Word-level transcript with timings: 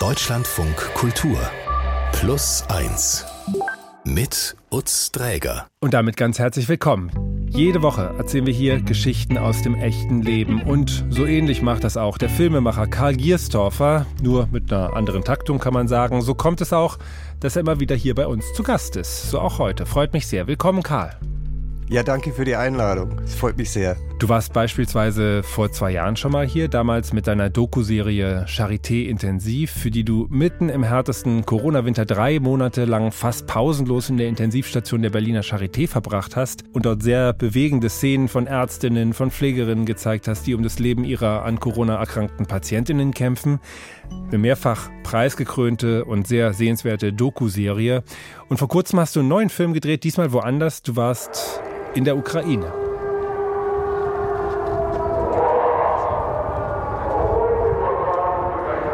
Deutschlandfunk 0.00 0.76
Kultur 0.92 1.38
Plus 2.12 2.64
1 2.68 3.24
mit 4.04 4.54
Utz 4.70 5.10
Dräger. 5.10 5.68
Und 5.80 5.94
damit 5.94 6.18
ganz 6.18 6.38
herzlich 6.38 6.68
willkommen. 6.68 7.48
Jede 7.48 7.80
Woche 7.80 8.14
erzählen 8.18 8.44
wir 8.44 8.52
hier 8.52 8.82
Geschichten 8.82 9.38
aus 9.38 9.62
dem 9.62 9.74
echten 9.74 10.20
Leben. 10.20 10.60
Und 10.60 11.06
so 11.08 11.24
ähnlich 11.24 11.62
macht 11.62 11.82
das 11.82 11.96
auch 11.96 12.18
der 12.18 12.28
Filmemacher 12.28 12.86
Karl 12.88 13.16
Gierstorfer, 13.16 14.04
nur 14.22 14.48
mit 14.52 14.70
einer 14.70 14.94
anderen 14.94 15.24
Taktung 15.24 15.58
kann 15.58 15.72
man 15.72 15.88
sagen. 15.88 16.20
So 16.20 16.34
kommt 16.34 16.60
es 16.60 16.74
auch, 16.74 16.98
dass 17.40 17.56
er 17.56 17.60
immer 17.60 17.80
wieder 17.80 17.96
hier 17.96 18.14
bei 18.14 18.26
uns 18.26 18.52
zu 18.52 18.62
Gast 18.62 18.96
ist. 18.96 19.30
So 19.30 19.40
auch 19.40 19.58
heute. 19.58 19.86
Freut 19.86 20.12
mich 20.12 20.26
sehr. 20.26 20.46
Willkommen, 20.46 20.82
Karl. 20.82 21.18
Ja, 21.88 22.02
danke 22.02 22.32
für 22.32 22.44
die 22.44 22.56
Einladung. 22.56 23.20
Es 23.24 23.36
freut 23.36 23.56
mich 23.56 23.70
sehr. 23.70 23.96
Du 24.18 24.28
warst 24.28 24.52
beispielsweise 24.52 25.44
vor 25.44 25.70
zwei 25.70 25.92
Jahren 25.92 26.16
schon 26.16 26.32
mal 26.32 26.44
hier, 26.44 26.66
damals 26.66 27.12
mit 27.12 27.28
deiner 27.28 27.48
Doku-Serie 27.48 28.44
Charité 28.48 29.04
Intensiv, 29.06 29.70
für 29.70 29.92
die 29.92 30.02
du 30.02 30.26
mitten 30.28 30.68
im 30.68 30.82
härtesten 30.82 31.46
Corona-Winter 31.46 32.04
drei 32.04 32.40
Monate 32.40 32.86
lang 32.86 33.12
fast 33.12 33.46
pausenlos 33.46 34.10
in 34.10 34.16
der 34.16 34.26
Intensivstation 34.26 35.00
der 35.02 35.10
Berliner 35.10 35.42
Charité 35.42 35.86
verbracht 35.86 36.34
hast 36.34 36.64
und 36.72 36.86
dort 36.86 37.04
sehr 37.04 37.32
bewegende 37.32 37.88
Szenen 37.88 38.26
von 38.26 38.48
Ärztinnen, 38.48 39.12
von 39.12 39.30
Pflegerinnen 39.30 39.86
gezeigt 39.86 40.26
hast, 40.26 40.44
die 40.48 40.54
um 40.54 40.64
das 40.64 40.80
Leben 40.80 41.04
ihrer 41.04 41.44
an 41.44 41.60
Corona 41.60 41.96
erkrankten 42.00 42.46
Patientinnen 42.46 43.14
kämpfen. 43.14 43.60
Eine 44.26 44.38
mehrfach 44.38 44.90
preisgekrönte 45.04 46.04
und 46.04 46.26
sehr 46.26 46.52
sehenswerte 46.52 47.12
Doku-Serie. 47.12 48.02
Und 48.48 48.56
vor 48.56 48.68
kurzem 48.68 48.98
hast 48.98 49.14
du 49.14 49.20
einen 49.20 49.28
neuen 49.28 49.50
Film 49.50 49.72
gedreht, 49.72 50.02
diesmal 50.02 50.32
woanders. 50.32 50.82
Du 50.82 50.96
warst 50.96 51.60
in 51.96 52.04
der 52.04 52.16
Ukraine. 52.16 52.70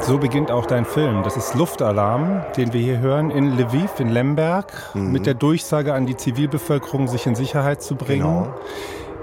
So 0.01 0.19
beginnt 0.19 0.51
auch 0.51 0.67
dein 0.67 0.85
Film. 0.85 1.23
Das 1.23 1.37
ist 1.37 1.55
Luftalarm, 1.55 2.45
den 2.57 2.73
wir 2.73 2.81
hier 2.81 2.99
hören 2.99 3.31
in 3.31 3.57
Lviv, 3.57 4.01
in 4.01 4.09
Lemberg, 4.09 4.91
mhm. 4.95 5.13
mit 5.13 5.27
der 5.27 5.35
Durchsage 5.35 5.95
an 5.95 6.07
die 6.07 6.17
Zivilbevölkerung, 6.17 7.09
sich 7.09 7.27
in 7.27 7.35
Sicherheit 7.35 7.83
zu 7.83 7.95
bringen. 7.97 8.23
Genau. 8.23 8.55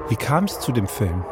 Wie 0.09 0.16
kam 0.16 0.46
es 0.46 0.59
zu 0.59 0.72
dem 0.72 0.88
Film? 0.88 1.23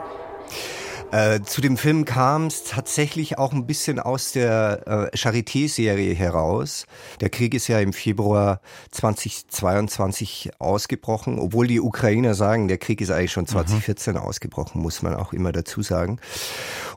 Äh, 1.12 1.42
zu 1.42 1.62
dem 1.62 1.78
Film 1.78 2.04
kam 2.04 2.48
es 2.48 2.66
tatsächlich 2.66 3.38
auch 3.38 3.54
ein 3.54 3.66
bisschen 3.66 3.98
aus 4.00 4.34
der 4.34 5.10
äh, 5.14 5.18
Charité-Serie 5.18 6.14
heraus. 6.14 6.86
Der 7.22 7.30
Krieg 7.30 7.54
ist 7.54 7.70
ja 7.70 7.80
im 7.80 7.94
Februar 7.94 8.60
2022 8.92 10.52
ausgebrochen, 10.60 11.40
obwohl 11.40 11.68
die 11.68 11.80
Ukrainer 11.80 12.34
sagen, 12.34 12.68
der 12.68 12.78
Krieg 12.78 13.00
ist 13.00 13.12
eigentlich 13.12 13.32
schon 13.32 13.48
2014 13.48 14.16
mhm. 14.16 14.20
ausgebrochen, 14.20 14.82
muss 14.82 15.02
man 15.02 15.16
auch 15.16 15.32
immer 15.32 15.54
dazu 15.54 15.82
sagen. 15.82 16.20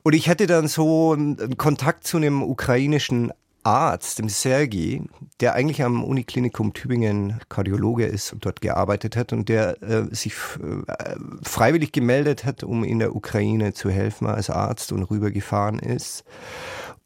Und 0.03 0.15
ich 0.15 0.29
hatte 0.29 0.49
dann 0.49 0.67
so 0.67 1.13
einen 1.13 1.57
Kontakt 1.57 2.05
zu 2.05 2.17
einem 2.17 2.43
ukrainischen 2.43 3.33
Arzt, 3.63 4.19
dem 4.19 4.29
Sergei, 4.29 5.03
der 5.41 5.55
eigentlich 5.55 5.83
am 5.83 6.05
Uniklinikum 6.05 6.73
Tübingen 6.73 7.41
Kardiologe 7.49 8.07
ist 8.07 8.33
und 8.33 8.45
dort 8.45 8.61
gearbeitet 8.61 9.17
hat 9.17 9.33
und 9.33 9.49
der 9.49 9.83
äh, 9.83 10.15
sich 10.15 10.33
äh, 10.33 11.17
freiwillig 11.43 11.93
gemeldet 11.93 12.45
hat, 12.45 12.63
um 12.65 12.85
in 12.85 12.99
der 12.99 13.15
Ukraine 13.15 13.73
zu 13.73 13.91
helfen 13.91 14.27
als 14.27 14.51
Arzt 14.51 14.93
und 14.93 15.03
rübergefahren 15.05 15.79
ist. 15.79 16.25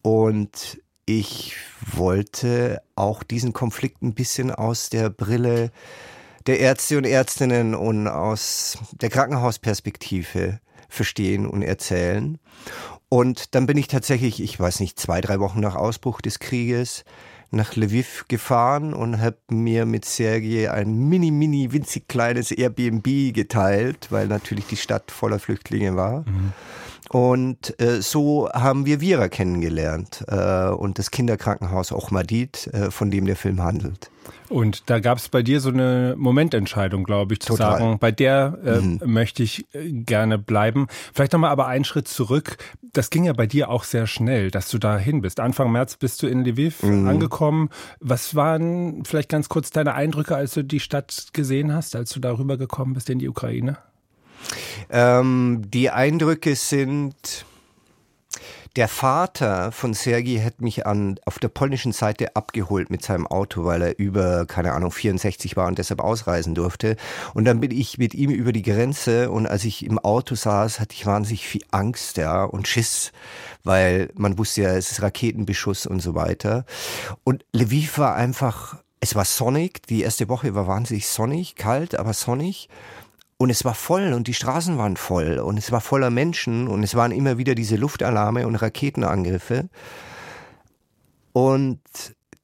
Und 0.03 0.81
ich 1.07 1.57
wollte 1.93 2.81
auch 2.97 3.23
diesen 3.23 3.53
Konflikt 3.53 4.03
ein 4.03 4.15
bisschen 4.15 4.51
aus 4.51 4.91
der 4.91 5.11
Brille 5.11 5.71
der 6.47 6.61
Ärzte 6.61 6.99
und 6.99 7.05
Ärztinnen 7.05 7.75
und 7.75 8.07
aus 8.07 8.79
der 8.93 9.11
Krankenhausperspektive 9.11 10.61
verstehen 10.89 11.47
und 11.47 11.63
erzählen. 11.63 12.39
Und 13.15 13.55
dann 13.55 13.67
bin 13.67 13.77
ich 13.77 13.87
tatsächlich, 13.87 14.43
ich 14.43 14.59
weiß 14.59 14.81
nicht, 14.81 14.99
zwei, 14.99 15.21
drei 15.21 15.39
Wochen 15.39 15.61
nach 15.61 15.77
Ausbruch 15.77 16.21
des 16.21 16.41
Krieges 16.41 17.05
nach 17.53 17.77
Lviv 17.77 18.25
gefahren 18.27 18.93
und 18.93 19.21
habe 19.21 19.37
mir 19.51 19.87
mit 19.87 20.05
Sergei 20.05 20.69
ein 20.69 20.99
mini, 21.09 21.31
mini, 21.31 21.71
winzig 21.71 22.09
kleines 22.09 22.51
Airbnb 22.51 23.33
geteilt, 23.33 24.09
weil 24.11 24.27
natürlich 24.27 24.67
die 24.67 24.77
Stadt 24.77 25.13
voller 25.13 25.39
Flüchtlinge 25.39 25.95
war. 25.95 26.23
Mhm. 26.29 26.53
Und 27.15 27.81
äh, 27.81 28.03
so 28.03 28.49
haben 28.53 28.87
wir 28.87 29.01
Vira 29.01 29.29
kennengelernt 29.29 30.25
äh, 30.27 30.71
und 30.71 30.99
das 30.99 31.13
Kinderkrankenhaus 31.13 31.93
Ochmadit, 31.93 32.67
äh, 32.73 32.91
von 32.91 33.13
dem 33.13 33.25
der 33.25 33.37
Film 33.37 33.63
handelt. 33.63 34.11
Und 34.49 34.91
da 34.91 34.99
gab 34.99 35.19
es 35.19 35.29
bei 35.29 35.45
dir 35.45 35.61
so 35.61 35.69
eine 35.69 36.17
Momententscheidung, 36.19 37.05
glaube 37.05 37.35
ich, 37.35 37.41
zu 37.41 37.53
Total. 37.53 37.79
sagen, 37.79 37.99
bei 38.01 38.11
der 38.11 38.59
äh, 38.65 38.81
mhm. 38.81 39.01
möchte 39.05 39.45
ich 39.45 39.65
äh, 39.75 39.93
gerne 39.93 40.39
bleiben. 40.39 40.89
Vielleicht 41.13 41.33
nochmal 41.33 41.51
aber 41.51 41.69
einen 41.69 41.85
Schritt 41.85 42.09
zurück. 42.09 42.57
Das 42.93 43.11
ging 43.11 43.23
ja 43.23 43.33
bei 43.33 43.47
dir 43.47 43.69
auch 43.69 43.85
sehr 43.85 44.09
schnell, 44.09 44.51
dass 44.51 44.69
du 44.69 44.79
dahin 44.79 45.21
bist. 45.21 45.39
Anfang 45.39 45.71
März 45.71 45.95
bist 45.95 46.21
du 46.21 46.27
in 46.27 46.45
Lviv 46.45 46.83
mhm. 46.83 47.07
angekommen. 47.07 47.71
Was 48.01 48.35
waren 48.35 49.05
vielleicht 49.05 49.29
ganz 49.29 49.49
kurz 49.49 49.71
deine 49.71 49.95
Eindrücke, 49.95 50.35
als 50.35 50.55
du 50.55 50.65
die 50.65 50.81
Stadt 50.81 51.29
gesehen 51.33 51.73
hast, 51.73 51.95
als 51.95 52.11
du 52.11 52.19
darüber 52.19 52.57
gekommen 52.57 52.95
bist 52.95 53.09
in 53.09 53.21
die 53.21 53.29
Ukraine? 53.29 53.79
Ähm, 54.91 55.63
die 55.67 55.91
Eindrücke 55.91 56.57
sind 56.57 57.45
der 58.77 58.89
Vater 58.89 59.71
von 59.71 59.95
Sergei 59.95 60.41
hat 60.45 60.61
mich 60.61 60.85
an, 60.85 61.21
auf 61.27 61.39
der 61.39 61.47
polnischen 61.47 61.93
Seite 61.93 62.35
abgeholt 62.35 62.91
mit 62.91 63.05
seinem 63.05 63.25
Auto, 63.29 63.65
weil 63.65 63.83
er 63.83 63.99
über, 64.01 64.47
keine 64.47 64.73
Ahnung, 64.73 64.91
64 64.91 65.57
war 65.57 65.69
und 65.69 65.79
deshalb 65.79 66.01
ausreisen 66.01 66.57
durfte. 66.57 66.97
Und 67.35 67.45
dann 67.45 67.61
bin 67.61 67.71
ich 67.71 67.99
mit 67.99 68.15
ihm 68.15 68.31
über 68.31 68.53
die 68.53 68.63
Grenze 68.63 69.31
und 69.31 69.47
als 69.47 69.65
ich 69.65 69.87
im 69.87 70.01
Auto 70.01 70.35
saß, 70.35 70.81
hatte 70.81 70.95
ich 70.95 71.07
wahnsinnig 71.07 71.47
viel 71.47 71.63
Angst, 71.71 72.17
ja, 72.17 72.43
und 72.43 72.67
Schiss, 72.67 73.13
weil 73.63 74.11
man 74.15 74.39
wusste 74.39 74.63
ja, 74.63 74.71
es 74.71 74.91
ist 74.91 75.03
Raketenbeschuss 75.03 75.87
und 75.87 76.01
so 76.01 76.17
weiter. 76.17 76.65
Und 77.23 77.45
Lviv 77.53 77.99
war 77.99 78.17
einfach, 78.17 78.79
es 78.99 79.15
war 79.15 79.25
sonnig, 79.25 79.87
die 79.87 80.03
erste 80.03 80.29
Woche 80.29 80.57
war 80.57 80.67
wahnsinnig 80.67 81.07
sonnig, 81.07 81.55
kalt, 81.55 81.95
aber 81.95 82.13
sonnig. 82.13 82.69
Und 83.37 83.51
es 83.51 83.65
war 83.65 83.75
voll 83.75 84.13
und 84.13 84.29
die 84.29 84.35
Straßen 84.35 84.79
waren 84.79 84.97
voll 84.97 85.39
und 85.39 85.59
es 85.59 85.73
war 85.73 85.81
voller 85.81 86.11
Menschen 86.11 86.69
und 86.69 86.83
es 86.83 86.95
waren 86.95 87.13
immer 87.13 87.37
wieder 87.37 87.55
diese 87.55 87.77
Luftalarme 87.77 88.47
und 88.47 88.55
Raketenangriffe. 88.57 89.69
Und 91.33 91.81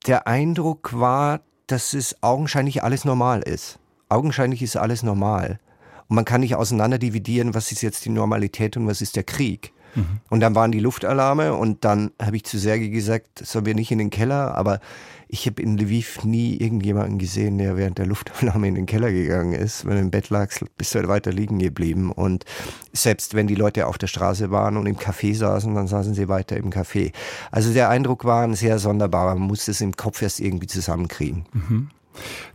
der 0.06 0.27
Eindruck 0.27 0.99
war, 0.99 1.41
dass 1.69 1.95
es 1.95 2.23
augenscheinlich 2.23 2.83
alles 2.83 3.05
normal 3.05 3.43
ist. 3.43 3.78
Augenscheinlich 4.09 4.62
ist 4.62 4.77
alles 4.77 5.05
normal. 5.05 5.61
Und 6.09 6.17
man 6.17 6.25
kann 6.25 6.41
nicht 6.41 6.56
auseinander 6.56 6.99
dividieren, 6.99 7.55
was 7.55 7.71
ist 7.71 7.83
jetzt 7.83 8.05
die 8.05 8.11
Normalität 8.11 8.77
und 8.77 8.89
was 8.89 9.01
ist 9.01 9.15
der 9.15 9.22
Krieg. 9.22 9.72
Mhm. 9.95 10.21
Und 10.28 10.41
dann 10.41 10.55
waren 10.55 10.73
die 10.73 10.81
Luftalarme 10.81 11.55
und 11.55 11.84
dann 11.84 12.11
habe 12.21 12.37
ich 12.37 12.45
zu 12.45 12.59
Sergei 12.59 12.89
gesagt, 12.89 13.45
sollen 13.45 13.67
wir 13.67 13.75
nicht 13.75 13.91
in 13.91 13.99
den 13.99 14.11
Keller, 14.11 14.56
aber 14.56 14.81
ich 15.33 15.47
habe 15.47 15.62
in 15.62 15.78
Lviv 15.78 16.25
nie 16.25 16.56
irgendjemanden 16.56 17.19
gesehen, 17.19 17.59
der 17.59 17.77
während 17.77 17.99
der 17.99 18.06
Luftalarme 18.06 18.67
in 18.67 18.75
den 18.75 18.87
Keller 18.87 19.12
gegangen 19.12 19.53
ist. 19.53 19.87
Wenn 19.87 19.95
du 19.95 20.01
im 20.01 20.11
Bett 20.11 20.28
lagst, 20.28 20.65
bist 20.77 20.93
du 20.93 20.99
halt 20.99 21.09
weiter 21.09 21.31
liegen 21.33 21.61
geblieben. 21.61 22.11
Und 22.11 22.45
selbst 22.93 23.34
wenn 23.34 23.47
die 23.47 23.55
Leute 23.55 23.87
auf 23.87 23.97
der 23.97 24.09
Straße 24.09 24.51
waren 24.51 24.77
und 24.77 24.87
im 24.87 24.97
Café 24.97 25.34
saßen, 25.34 25.73
dann 25.73 25.87
saßen 25.87 26.15
sie 26.15 26.28
weiter 26.28 26.57
im 26.57 26.71
Café. 26.71 27.12
Also 27.53 27.72
der 27.72 27.91
Eindruck 27.91 28.25
war 28.25 28.43
ein 28.43 28.55
sehr 28.55 28.81
sonderbarer. 28.81 29.37
Man 29.37 29.47
musste 29.47 29.71
es 29.71 29.81
im 29.81 29.97
Kopf 29.97 30.21
erst 30.21 30.41
irgendwie 30.41 30.67
zusammenkriegen. 30.67 31.45
Mhm. 31.53 31.91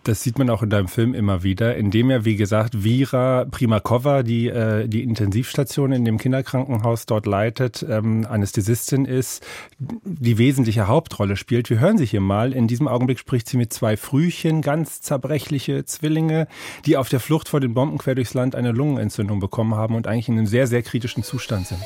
Das 0.04 0.22
sieht 0.22 0.38
man 0.38 0.50
auch 0.50 0.62
in 0.62 0.70
deinem 0.70 0.88
Film 0.88 1.14
immer 1.14 1.44
wieder, 1.44 1.76
indem 1.76 2.10
er, 2.10 2.26
wie 2.26 2.36
gesagt, 2.36 2.84
Vira 2.84 3.46
Primakova, 3.46 4.22
die 4.22 4.48
äh, 4.48 4.88
die 4.88 5.04
Intensivstation 5.04 5.92
in 5.92 6.06
dem 6.06 6.18
Kinderkrankenhaus 6.18 7.06
dort 7.06 7.26
leitet, 7.26 7.84
ähm, 7.90 8.28
Anästhesistin 8.30 9.06
ist, 9.06 9.46
die 9.80 10.38
wesentliche 10.38 10.88
Hauptrolle 10.88 11.36
spielt. 11.38 11.70
Wir 11.70 11.80
hören 11.80 11.98
sie 11.98 12.06
hier 12.06 12.22
mal. 12.22 12.54
In 12.54 12.68
diesem 12.68 12.88
Augenblick 12.88 13.20
spricht 13.20 13.50
sie 13.50 13.58
mit 13.58 13.74
zwei 13.74 13.98
Frühchen, 13.98 14.62
ganz 14.62 15.02
zerbrechliche 15.02 15.86
Zwillinge, 15.86 16.48
die 16.86 16.98
auf 16.98 17.10
der 17.10 17.20
Flucht 17.20 17.50
vor 17.50 17.60
den 17.60 17.74
Bomben 17.74 17.98
quer 17.98 18.16
durchs 18.16 18.34
Land 18.34 18.56
eine 18.56 18.72
Lungenentzündung 18.72 19.40
bekommen 19.40 19.76
haben 19.76 19.96
und 19.96 20.08
eigentlich 20.08 20.30
in 20.30 20.38
einem 20.38 20.48
sehr, 20.48 20.68
sehr 20.68 20.84
kritischen 20.84 21.24
Zustand 21.24 21.68
sind. 21.68 21.82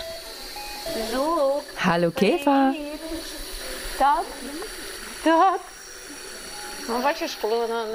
Hallo 1.81 2.11
Käfer. 2.11 2.73
Dort. 3.97 4.25
Dort. 5.23 5.68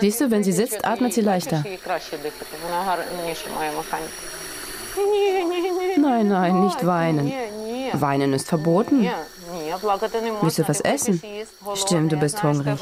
Siehst 0.01 0.21
du, 0.21 0.31
wenn 0.31 0.45
sie 0.45 0.53
sitzt, 0.53 0.85
atmet 0.85 1.13
sie 1.13 1.21
leichter. 1.21 1.65
Nein, 5.97 6.29
nein, 6.29 6.65
nicht 6.65 6.87
weinen. 6.87 7.33
Weinen 7.93 8.33
ist 8.33 8.49
verboten. 8.49 9.09
Willst 10.41 10.59
du 10.59 10.69
was 10.69 10.81
essen? 10.81 11.21
Stimmt, 11.75 12.13
du 12.13 12.17
bist 12.17 12.43
hungrig. 12.43 12.79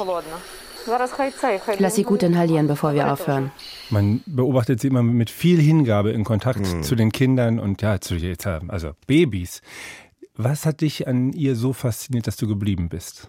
Lass 1.78 1.94
sie 1.94 2.02
gut 2.02 2.22
inhalieren, 2.22 2.66
bevor 2.66 2.94
wir 2.94 3.12
aufhören. 3.12 3.52
Man 3.90 4.22
beobachtet 4.26 4.80
sie 4.80 4.88
immer 4.88 5.02
mit 5.02 5.30
viel 5.30 5.60
Hingabe 5.60 6.10
in 6.10 6.24
Kontakt 6.24 6.60
mhm. 6.60 6.82
zu 6.82 6.94
den 6.94 7.12
Kindern 7.12 7.58
und 7.58 7.82
ja, 7.82 8.00
zu 8.00 8.16
also 8.68 8.92
Babys. 9.06 9.62
Was 10.34 10.64
hat 10.64 10.80
dich 10.80 11.06
an 11.06 11.32
ihr 11.32 11.56
so 11.56 11.74
fasziniert, 11.74 12.26
dass 12.26 12.36
du 12.36 12.46
geblieben 12.46 12.88
bist? 12.88 13.28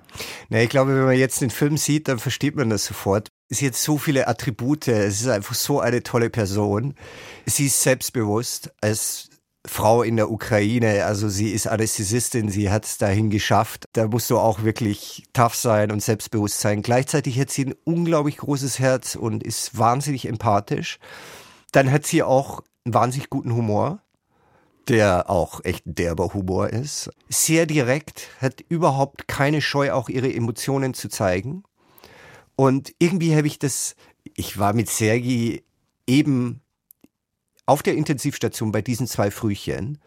Na, 0.49 0.61
ich 0.61 0.69
glaube, 0.69 0.95
wenn 0.95 1.05
man 1.05 1.17
jetzt 1.17 1.41
den 1.41 1.49
Film 1.49 1.75
sieht, 1.75 2.07
dann 2.07 2.17
versteht 2.17 2.55
man 2.55 2.69
das 2.69 2.85
sofort. 2.85 3.27
Sind 3.49 3.65
jetzt 3.65 3.83
so 3.83 3.97
viele 3.97 4.27
Attribute. 4.27 4.87
Es 4.87 5.19
ist 5.19 5.27
einfach 5.27 5.53
so 5.53 5.81
eine 5.81 6.01
tolle 6.03 6.29
Person. 6.29 6.95
Sie 7.45 7.65
ist 7.65 7.81
selbstbewusst 7.81 8.71
als 8.79 9.29
Frau 9.65 10.01
in 10.03 10.15
der 10.15 10.31
Ukraine. 10.31 11.03
Also 11.05 11.27
sie 11.27 11.51
ist 11.51 11.67
Anästhesistin, 11.67 12.49
sie 12.49 12.69
hat 12.69 12.85
es 12.85 12.97
dahin 12.97 13.29
geschafft. 13.29 13.85
Da 13.93 14.07
musst 14.07 14.29
du 14.29 14.37
auch 14.37 14.63
wirklich 14.63 15.23
tough 15.33 15.55
sein 15.55 15.91
und 15.91 16.01
selbstbewusst 16.01 16.61
sein. 16.61 16.81
Gleichzeitig 16.81 17.37
hat 17.39 17.49
sie 17.49 17.65
ein 17.65 17.75
unglaublich 17.83 18.37
großes 18.37 18.79
Herz 18.79 19.15
und 19.15 19.43
ist 19.43 19.77
wahnsinnig 19.77 20.25
empathisch. 20.25 20.99
Dann 21.73 21.91
hat 21.91 22.05
sie 22.05 22.23
auch 22.23 22.61
einen 22.85 22.93
wahnsinnig 22.93 23.29
guten 23.29 23.53
Humor, 23.53 24.01
der 24.87 25.29
auch 25.29 25.63
echt 25.63 25.83
derber 25.85 26.33
Humor 26.33 26.69
ist. 26.69 27.09
Sehr 27.29 27.65
direkt, 27.65 28.29
hat 28.39 28.61
überhaupt 28.69 29.27
keine 29.27 29.61
Scheu, 29.61 29.91
auch 29.91 30.09
ihre 30.09 30.33
Emotionen 30.33 30.93
zu 30.93 31.09
zeigen. 31.09 31.63
Und 32.55 32.93
irgendwie 32.99 33.35
habe 33.35 33.47
ich 33.47 33.59
das, 33.59 33.95
ich 34.35 34.59
war 34.59 34.73
mit 34.73 34.89
Sergi 34.89 35.63
eben 36.05 36.61
auf 37.65 37.81
der 37.81 37.95
Intensivstation 37.95 38.71
bei 38.71 38.81
diesen 38.81 39.07
zwei 39.07 39.31
Frühchen. 39.31 39.99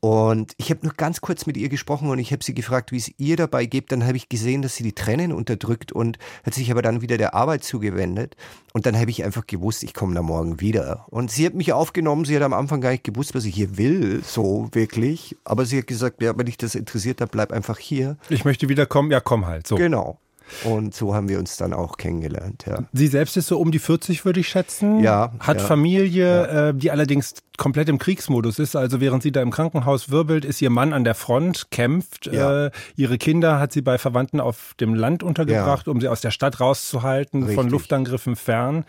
Und 0.00 0.52
ich 0.58 0.70
habe 0.70 0.80
nur 0.82 0.92
ganz 0.94 1.20
kurz 1.20 1.46
mit 1.46 1.56
ihr 1.56 1.68
gesprochen 1.68 2.08
und 2.10 2.18
ich 2.18 2.32
habe 2.32 2.44
sie 2.44 2.54
gefragt, 2.54 2.92
wie 2.92 2.98
es 2.98 3.10
ihr 3.18 3.36
dabei 3.36 3.66
geht. 3.66 3.92
Dann 3.92 4.04
habe 4.04 4.16
ich 4.16 4.28
gesehen, 4.28 4.62
dass 4.62 4.76
sie 4.76 4.82
die 4.82 4.92
Tränen 4.92 5.32
unterdrückt 5.32 5.92
und 5.92 6.18
hat 6.44 6.54
sich 6.54 6.70
aber 6.70 6.82
dann 6.82 7.00
wieder 7.00 7.18
der 7.18 7.34
Arbeit 7.34 7.64
zugewendet. 7.64 8.36
Und 8.72 8.86
dann 8.86 8.96
habe 8.98 9.10
ich 9.10 9.24
einfach 9.24 9.46
gewusst, 9.46 9.82
ich 9.82 9.94
komme 9.94 10.14
da 10.14 10.22
morgen 10.22 10.60
wieder. 10.60 11.06
Und 11.08 11.30
sie 11.30 11.46
hat 11.46 11.54
mich 11.54 11.72
aufgenommen. 11.72 12.24
Sie 12.24 12.36
hat 12.36 12.42
am 12.42 12.52
Anfang 12.52 12.80
gar 12.80 12.90
nicht 12.90 13.04
gewusst, 13.04 13.34
was 13.34 13.44
ich 13.44 13.54
hier 13.54 13.78
will, 13.78 14.22
so 14.24 14.68
wirklich. 14.72 15.36
Aber 15.44 15.64
sie 15.64 15.78
hat 15.78 15.86
gesagt, 15.86 16.22
ja, 16.22 16.36
wenn 16.36 16.46
dich 16.46 16.58
das 16.58 16.74
interessiert, 16.74 17.20
dann 17.20 17.28
bleib 17.28 17.52
einfach 17.52 17.78
hier. 17.78 18.16
Ich 18.28 18.44
möchte 18.44 18.68
wiederkommen, 18.68 19.10
ja, 19.10 19.20
komm 19.20 19.46
halt. 19.46 19.66
So. 19.66 19.76
Genau. 19.76 20.18
Und 20.64 20.94
so 20.94 21.14
haben 21.14 21.28
wir 21.28 21.38
uns 21.38 21.56
dann 21.56 21.72
auch 21.72 21.96
kennengelernt, 21.96 22.64
ja. 22.66 22.80
Sie 22.92 23.06
selbst 23.06 23.36
ist 23.36 23.48
so 23.48 23.58
um 23.58 23.70
die 23.70 23.78
40, 23.78 24.24
würde 24.24 24.40
ich 24.40 24.48
schätzen. 24.48 25.00
Ja. 25.00 25.32
Hat 25.40 25.60
ja, 25.60 25.66
Familie, 25.66 26.46
ja. 26.46 26.68
Äh, 26.68 26.74
die 26.74 26.90
allerdings 26.90 27.34
komplett 27.56 27.88
im 27.88 27.98
Kriegsmodus 27.98 28.58
ist. 28.58 28.76
Also 28.76 29.00
während 29.00 29.22
sie 29.22 29.32
da 29.32 29.42
im 29.42 29.50
Krankenhaus 29.50 30.10
wirbelt, 30.10 30.44
ist 30.44 30.60
ihr 30.62 30.70
Mann 30.70 30.92
an 30.92 31.04
der 31.04 31.14
Front, 31.14 31.70
kämpft. 31.70 32.26
Ja. 32.26 32.66
Äh, 32.66 32.70
ihre 32.96 33.18
Kinder 33.18 33.58
hat 33.58 33.72
sie 33.72 33.82
bei 33.82 33.98
Verwandten 33.98 34.40
auf 34.40 34.74
dem 34.80 34.94
Land 34.94 35.22
untergebracht, 35.22 35.88
um 35.88 36.00
sie 36.00 36.08
aus 36.08 36.20
der 36.20 36.30
Stadt 36.30 36.60
rauszuhalten, 36.60 37.42
Richtig. 37.42 37.56
von 37.56 37.70
Luftangriffen 37.70 38.36
fern. 38.36 38.84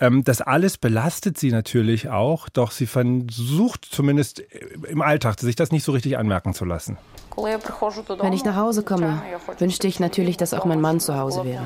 Ähm, 0.00 0.24
das 0.24 0.40
alles 0.40 0.78
belastet 0.78 1.38
sie 1.38 1.50
natürlich 1.50 2.08
auch, 2.08 2.48
doch 2.48 2.70
sie 2.70 2.86
versucht 2.86 3.84
zumindest 3.90 4.42
im 4.88 5.02
Alltag 5.02 5.40
sich 5.40 5.56
das 5.56 5.72
nicht 5.72 5.84
so 5.84 5.92
richtig 5.92 6.18
anmerken 6.18 6.54
zu 6.54 6.64
lassen. 6.64 6.98
Wenn 7.36 8.32
ich 8.32 8.44
nach 8.44 8.56
Hause 8.56 8.84
komme, 8.84 9.20
wünschte 9.58 9.88
ich 9.88 9.98
natürlich, 9.98 10.36
dass 10.36 10.54
auch 10.54 10.64
mein 10.64 10.80
Mann 10.84 11.00
zu 11.00 11.18
Hause 11.18 11.44
wäre. 11.44 11.64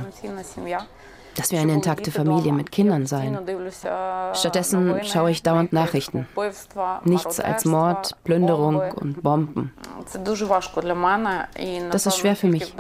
Dass 1.35 1.51
wir 1.53 1.61
eine 1.61 1.75
intakte 1.75 2.11
Familie 2.11 2.53
mit 2.53 2.71
Kindern 2.73 3.07
seien. 3.07 3.37
Stattdessen 4.33 5.01
schaue 5.05 5.31
ich 5.33 5.43
dauernd 5.43 5.73
Nachrichten. 5.73 6.27
Nichts 7.05 7.41
als 7.41 7.65
Mord, 7.65 8.17
Plünderung 8.25 8.77
und 8.93 9.23
Bomben. 9.23 9.73
Das 11.91 12.07
ist 12.07 12.19
schwer 12.19 12.37
für 12.37 12.49
mich. 12.49 12.75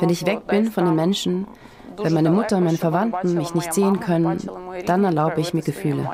Wenn 0.00 0.10
ich 0.10 0.26
weg 0.26 0.46
bin 0.46 0.70
von 0.70 0.84
den 0.86 0.96
Menschen, 0.96 1.46
wenn 2.02 2.12
meine 2.12 2.30
Mutter 2.30 2.56
und 2.58 2.64
meine 2.64 2.78
Verwandten 2.78 3.34
mich 3.34 3.54
nicht 3.54 3.72
sehen 3.72 4.00
können, 4.00 4.38
dann 4.86 5.04
erlaube 5.04 5.40
ich 5.40 5.54
mir 5.54 5.62
Gefühle. 5.62 6.04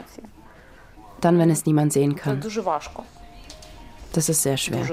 Dann, 1.21 1.39
wenn 1.39 1.51
es 1.51 1.67
niemand 1.67 1.93
sehen 1.93 2.15
kann. 2.17 2.41
Das 4.13 4.29
ist 4.29 4.43
sehr 4.43 4.57
schwer. 4.57 4.87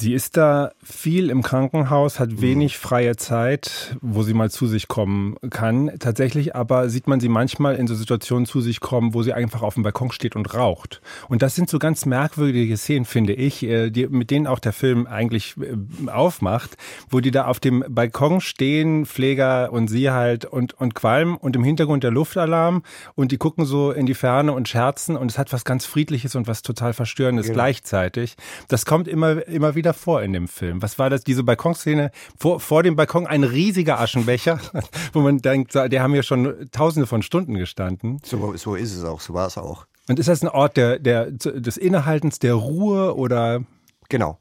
Sie 0.00 0.14
ist 0.14 0.36
da 0.36 0.70
viel 0.80 1.28
im 1.28 1.42
Krankenhaus, 1.42 2.20
hat 2.20 2.40
wenig 2.40 2.78
freie 2.78 3.16
Zeit, 3.16 3.96
wo 4.00 4.22
sie 4.22 4.32
mal 4.32 4.48
zu 4.48 4.68
sich 4.68 4.86
kommen 4.86 5.34
kann. 5.50 5.90
Tatsächlich 5.98 6.54
aber 6.54 6.88
sieht 6.88 7.08
man 7.08 7.18
sie 7.18 7.28
manchmal 7.28 7.74
in 7.74 7.88
so 7.88 7.96
Situationen 7.96 8.46
zu 8.46 8.60
sich 8.60 8.78
kommen, 8.78 9.12
wo 9.12 9.24
sie 9.24 9.32
einfach 9.32 9.62
auf 9.62 9.74
dem 9.74 9.82
Balkon 9.82 10.12
steht 10.12 10.36
und 10.36 10.54
raucht. 10.54 11.00
Und 11.28 11.42
das 11.42 11.56
sind 11.56 11.68
so 11.68 11.80
ganz 11.80 12.06
merkwürdige 12.06 12.76
Szenen, 12.76 13.06
finde 13.06 13.32
ich, 13.32 13.64
äh, 13.64 13.90
die, 13.90 14.06
mit 14.06 14.30
denen 14.30 14.46
auch 14.46 14.60
der 14.60 14.72
Film 14.72 15.08
eigentlich 15.08 15.56
äh, 15.56 16.08
aufmacht, 16.08 16.76
wo 17.10 17.18
die 17.18 17.32
da 17.32 17.46
auf 17.46 17.58
dem 17.58 17.84
Balkon 17.88 18.40
stehen, 18.40 19.04
Pfleger 19.04 19.72
und 19.72 19.88
sie 19.88 20.12
halt 20.12 20.44
und, 20.44 20.74
und 20.74 20.94
qualmen 20.94 21.36
und 21.36 21.56
im 21.56 21.64
Hintergrund 21.64 22.04
der 22.04 22.12
Luftalarm 22.12 22.84
und 23.16 23.32
die 23.32 23.36
gucken 23.36 23.64
so 23.64 23.90
in 23.90 24.06
die 24.06 24.14
Ferne 24.14 24.52
und 24.52 24.68
scherzen 24.68 25.16
und 25.16 25.28
es 25.28 25.38
hat 25.38 25.52
was 25.52 25.64
ganz 25.64 25.86
Friedliches 25.86 26.36
und 26.36 26.46
was 26.46 26.62
total 26.62 26.92
Verstörendes 26.92 27.46
genau. 27.46 27.56
gleichzeitig. 27.56 28.36
Das 28.68 28.86
kommt 28.86 29.08
immer, 29.08 29.44
immer 29.48 29.74
wieder 29.74 29.87
davor 29.88 30.22
in 30.22 30.32
dem 30.32 30.48
Film? 30.48 30.82
Was 30.82 30.98
war 30.98 31.10
das, 31.10 31.24
diese 31.24 31.42
Balkonszene? 31.42 32.10
Vor, 32.38 32.60
vor 32.60 32.82
dem 32.82 32.96
Balkon 32.96 33.26
ein 33.26 33.44
riesiger 33.44 34.00
Aschenbecher, 34.00 34.60
wo 35.12 35.20
man 35.20 35.38
denkt, 35.38 35.74
die 35.74 36.00
haben 36.00 36.14
ja 36.14 36.22
schon 36.22 36.68
tausende 36.70 37.06
von 37.06 37.22
Stunden 37.22 37.54
gestanden. 37.54 38.20
So, 38.24 38.56
so 38.56 38.74
ist 38.74 38.94
es 38.94 39.04
auch, 39.04 39.20
so 39.20 39.34
war 39.34 39.46
es 39.46 39.58
auch. 39.58 39.86
Und 40.08 40.18
ist 40.18 40.28
das 40.28 40.42
ein 40.42 40.48
Ort 40.48 40.76
der, 40.76 40.98
der, 40.98 41.30
des 41.30 41.76
Innehaltens, 41.76 42.38
der 42.38 42.54
Ruhe 42.54 43.16
oder? 43.16 43.62
Genau. 44.08 44.38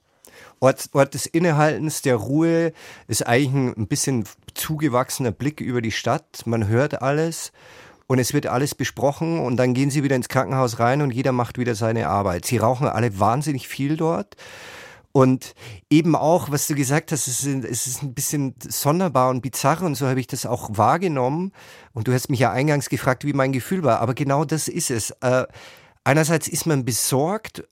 Ort, 0.59 0.89
Ort 0.93 1.13
des 1.13 1.25
Innehaltens, 1.25 2.01
der 2.01 2.15
Ruhe 2.15 2.71
ist 3.07 3.27
eigentlich 3.27 3.53
ein, 3.53 3.73
ein 3.77 3.87
bisschen 3.87 4.23
zugewachsener 4.53 5.31
Blick 5.31 5.61
über 5.61 5.81
die 5.81 5.91
Stadt. 5.91 6.43
Man 6.45 6.67
hört 6.67 7.01
alles 7.01 7.51
und 8.07 8.19
es 8.19 8.33
wird 8.33 8.47
alles 8.47 8.73
besprochen 8.73 9.39
und 9.39 9.57
dann 9.57 9.73
gehen 9.73 9.91
sie 9.91 10.03
wieder 10.03 10.15
ins 10.15 10.29
Krankenhaus 10.29 10.79
rein 10.79 11.01
und 11.01 11.11
jeder 11.11 11.33
macht 11.33 11.57
wieder 11.57 11.75
seine 11.75 12.07
Arbeit. 12.07 12.45
Sie 12.45 12.57
rauchen 12.57 12.87
alle 12.87 13.19
wahnsinnig 13.19 13.67
viel 13.67 13.97
dort. 13.97 14.35
Und 15.17 15.55
eben 15.89 16.15
auch, 16.15 16.51
was 16.51 16.67
du 16.67 16.75
gesagt 16.75 17.11
hast, 17.11 17.25
es 17.25 17.43
ist, 17.43 17.65
es 17.65 17.87
ist 17.87 18.03
ein 18.03 18.13
bisschen 18.13 18.53
sonderbar 18.59 19.31
und 19.31 19.41
bizarr 19.41 19.81
und 19.81 19.95
so 19.95 20.05
habe 20.05 20.19
ich 20.19 20.27
das 20.27 20.45
auch 20.45 20.77
wahrgenommen. 20.77 21.53
Und 21.93 22.07
du 22.07 22.13
hast 22.13 22.29
mich 22.29 22.39
ja 22.39 22.51
eingangs 22.51 22.87
gefragt, 22.87 23.25
wie 23.25 23.33
mein 23.33 23.51
Gefühl 23.51 23.81
war. 23.81 23.99
Aber 23.99 24.13
genau 24.13 24.45
das 24.45 24.67
ist 24.67 24.91
es. 24.91 25.09
Äh, 25.21 25.47
einerseits 26.03 26.47
ist 26.47 26.67
man 26.67 26.85
besorgt, 26.85 27.67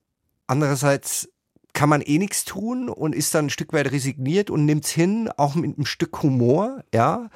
andererseits 0.47 1.30
kann 1.74 1.88
man 1.88 2.01
eh 2.01 2.18
nichts 2.18 2.45
tun 2.45 2.89
und 2.89 3.13
ist 3.13 3.36
dann 3.36 3.45
ein 3.45 3.50
Stück 3.51 3.74
weit 3.74 3.91
resigniert 3.91 4.50
und 4.50 4.65
nimmt 4.65 4.86
es 4.86 4.89
hin, 4.89 5.30
auch 5.38 5.53
mit 5.53 5.77
einem 5.77 5.86
Stück 5.86 6.24
Humor, 6.24 6.83
ja. 6.95 7.30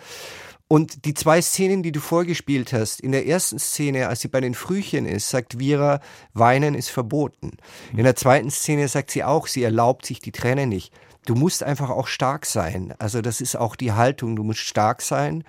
Und 0.71 1.06
die 1.06 1.16
zwei 1.16 1.42
Szenen, 1.42 1.81
die 1.81 1.92
du 1.92 2.00
vorgespielt 2.00 2.74
hast, 2.74 3.01
in 3.01 3.12
der 3.12 3.25
ersten 3.25 3.57
Szene, 3.57 4.07
als 4.07 4.21
sie 4.21 4.27
bei 4.27 4.39
den 4.39 4.54
Frühchen 4.54 5.07
ist, 5.07 5.27
sagt 5.27 5.57
Vira, 5.57 6.00
weinen 6.33 6.75
ist 6.75 6.89
verboten. 6.89 7.57
In 7.92 8.04
der 8.04 8.16
zweiten 8.16 8.51
Szene 8.51 8.88
sagt 8.88 9.10
sie 9.10 9.24
auch, 9.24 9.48
sie 9.48 9.63
erlaubt 9.63 10.06
sich 10.06 10.19
die 10.19 10.31
Tränen 10.31 10.69
nicht. 10.69 10.94
Du 11.25 11.33
musst 11.33 11.63
einfach 11.63 11.89
auch 11.89 12.06
stark 12.06 12.45
sein. 12.45 12.94
Also 13.00 13.21
das 13.21 13.42
ist 13.42 13.56
auch 13.56 13.75
die 13.75 13.94
Haltung, 13.94 14.36
du 14.36 14.44
musst 14.44 14.60
stark 14.60 15.01
sein. 15.01 15.44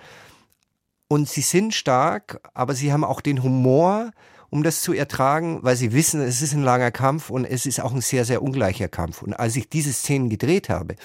Und 1.07 1.29
sie 1.29 1.41
sind 1.41 1.75
stark, 1.75 2.41
aber 2.55 2.73
sie 2.73 2.91
haben 2.91 3.03
auch 3.03 3.21
den 3.21 3.43
Humor, 3.43 4.09
um 4.49 4.63
das 4.63 4.81
zu 4.81 4.91
ertragen, 4.91 5.59
weil 5.61 5.75
sie 5.75 5.93
wissen, 5.93 6.19
es 6.21 6.41
ist 6.41 6.53
ein 6.53 6.63
langer 6.63 6.89
Kampf 6.89 7.29
und 7.29 7.45
es 7.45 7.67
ist 7.67 7.79
auch 7.79 7.93
ein 7.93 8.01
sehr, 8.01 8.25
sehr 8.25 8.41
ungleicher 8.41 8.87
Kampf. 8.87 9.21
Und 9.21 9.35
als 9.35 9.55
ich 9.55 9.69
diese 9.69 9.93
Szenen 9.93 10.29
gedreht 10.29 10.69
habe, 10.69 10.95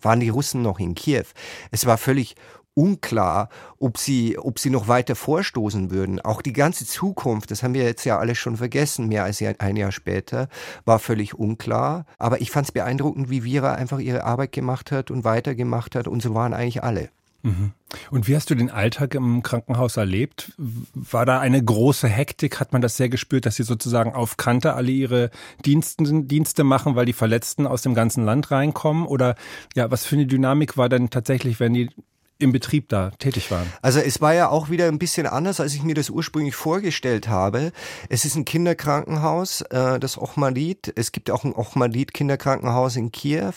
waren 0.00 0.20
die 0.20 0.30
Russen 0.30 0.62
noch 0.62 0.78
in 0.78 0.94
Kiew. 0.94 1.24
Es 1.70 1.84
war 1.84 1.98
völlig 1.98 2.36
unklar, 2.76 3.48
ob 3.78 3.98
sie, 3.98 4.38
ob 4.38 4.58
sie 4.58 4.70
noch 4.70 4.86
weiter 4.86 5.16
vorstoßen 5.16 5.90
würden. 5.90 6.20
Auch 6.20 6.42
die 6.42 6.52
ganze 6.52 6.86
Zukunft, 6.86 7.50
das 7.50 7.62
haben 7.62 7.74
wir 7.74 7.84
jetzt 7.84 8.04
ja 8.04 8.18
alles 8.18 8.38
schon 8.38 8.58
vergessen, 8.58 9.08
mehr 9.08 9.24
als 9.24 9.42
ein 9.42 9.76
Jahr 9.76 9.92
später, 9.92 10.48
war 10.84 10.98
völlig 10.98 11.34
unklar. 11.34 12.04
Aber 12.18 12.40
ich 12.40 12.50
fand 12.50 12.66
es 12.66 12.72
beeindruckend, 12.72 13.30
wie 13.30 13.44
Vira 13.44 13.74
einfach 13.74 13.98
ihre 13.98 14.24
Arbeit 14.24 14.52
gemacht 14.52 14.92
hat 14.92 15.10
und 15.10 15.24
weitergemacht 15.24 15.94
hat 15.94 16.06
und 16.06 16.22
so 16.22 16.34
waren 16.34 16.52
eigentlich 16.52 16.84
alle. 16.84 17.08
Mhm. 17.42 17.72
Und 18.10 18.28
wie 18.28 18.34
hast 18.34 18.50
du 18.50 18.54
den 18.54 18.70
Alltag 18.70 19.14
im 19.14 19.42
Krankenhaus 19.42 19.96
erlebt? 19.96 20.52
War 20.58 21.24
da 21.24 21.38
eine 21.38 21.64
große 21.64 22.08
Hektik? 22.08 22.60
Hat 22.60 22.72
man 22.72 22.82
das 22.82 22.96
sehr 22.96 23.08
gespürt, 23.08 23.46
dass 23.46 23.56
sie 23.56 23.62
sozusagen 23.62 24.12
auf 24.12 24.36
Kante 24.36 24.74
alle 24.74 24.90
ihre 24.90 25.30
Diensten, 25.64 26.26
Dienste 26.26 26.64
machen, 26.64 26.96
weil 26.96 27.06
die 27.06 27.12
Verletzten 27.12 27.66
aus 27.66 27.82
dem 27.82 27.94
ganzen 27.94 28.24
Land 28.24 28.50
reinkommen? 28.50 29.06
Oder 29.06 29.36
ja, 29.74 29.90
was 29.90 30.04
für 30.04 30.16
eine 30.16 30.26
Dynamik 30.26 30.76
war 30.76 30.88
denn 30.88 31.08
tatsächlich, 31.08 31.60
wenn 31.60 31.72
die 31.72 31.88
im 32.38 32.52
Betrieb 32.52 32.88
da 32.88 33.10
tätig 33.18 33.50
waren. 33.50 33.70
Also 33.82 34.00
es 34.00 34.20
war 34.20 34.34
ja 34.34 34.48
auch 34.48 34.70
wieder 34.70 34.88
ein 34.88 34.98
bisschen 34.98 35.26
anders, 35.26 35.60
als 35.60 35.74
ich 35.74 35.82
mir 35.82 35.94
das 35.94 36.10
ursprünglich 36.10 36.54
vorgestellt 36.54 37.28
habe. 37.28 37.72
Es 38.08 38.24
ist 38.24 38.36
ein 38.36 38.44
Kinderkrankenhaus, 38.44 39.62
äh, 39.62 39.98
das 39.98 40.18
Ochmalit. 40.18 40.92
Es 40.96 41.12
gibt 41.12 41.30
auch 41.30 41.44
ein 41.44 41.54
Ochmalit-Kinderkrankenhaus 41.54 42.96
in 42.96 43.12
Kiew. 43.12 43.54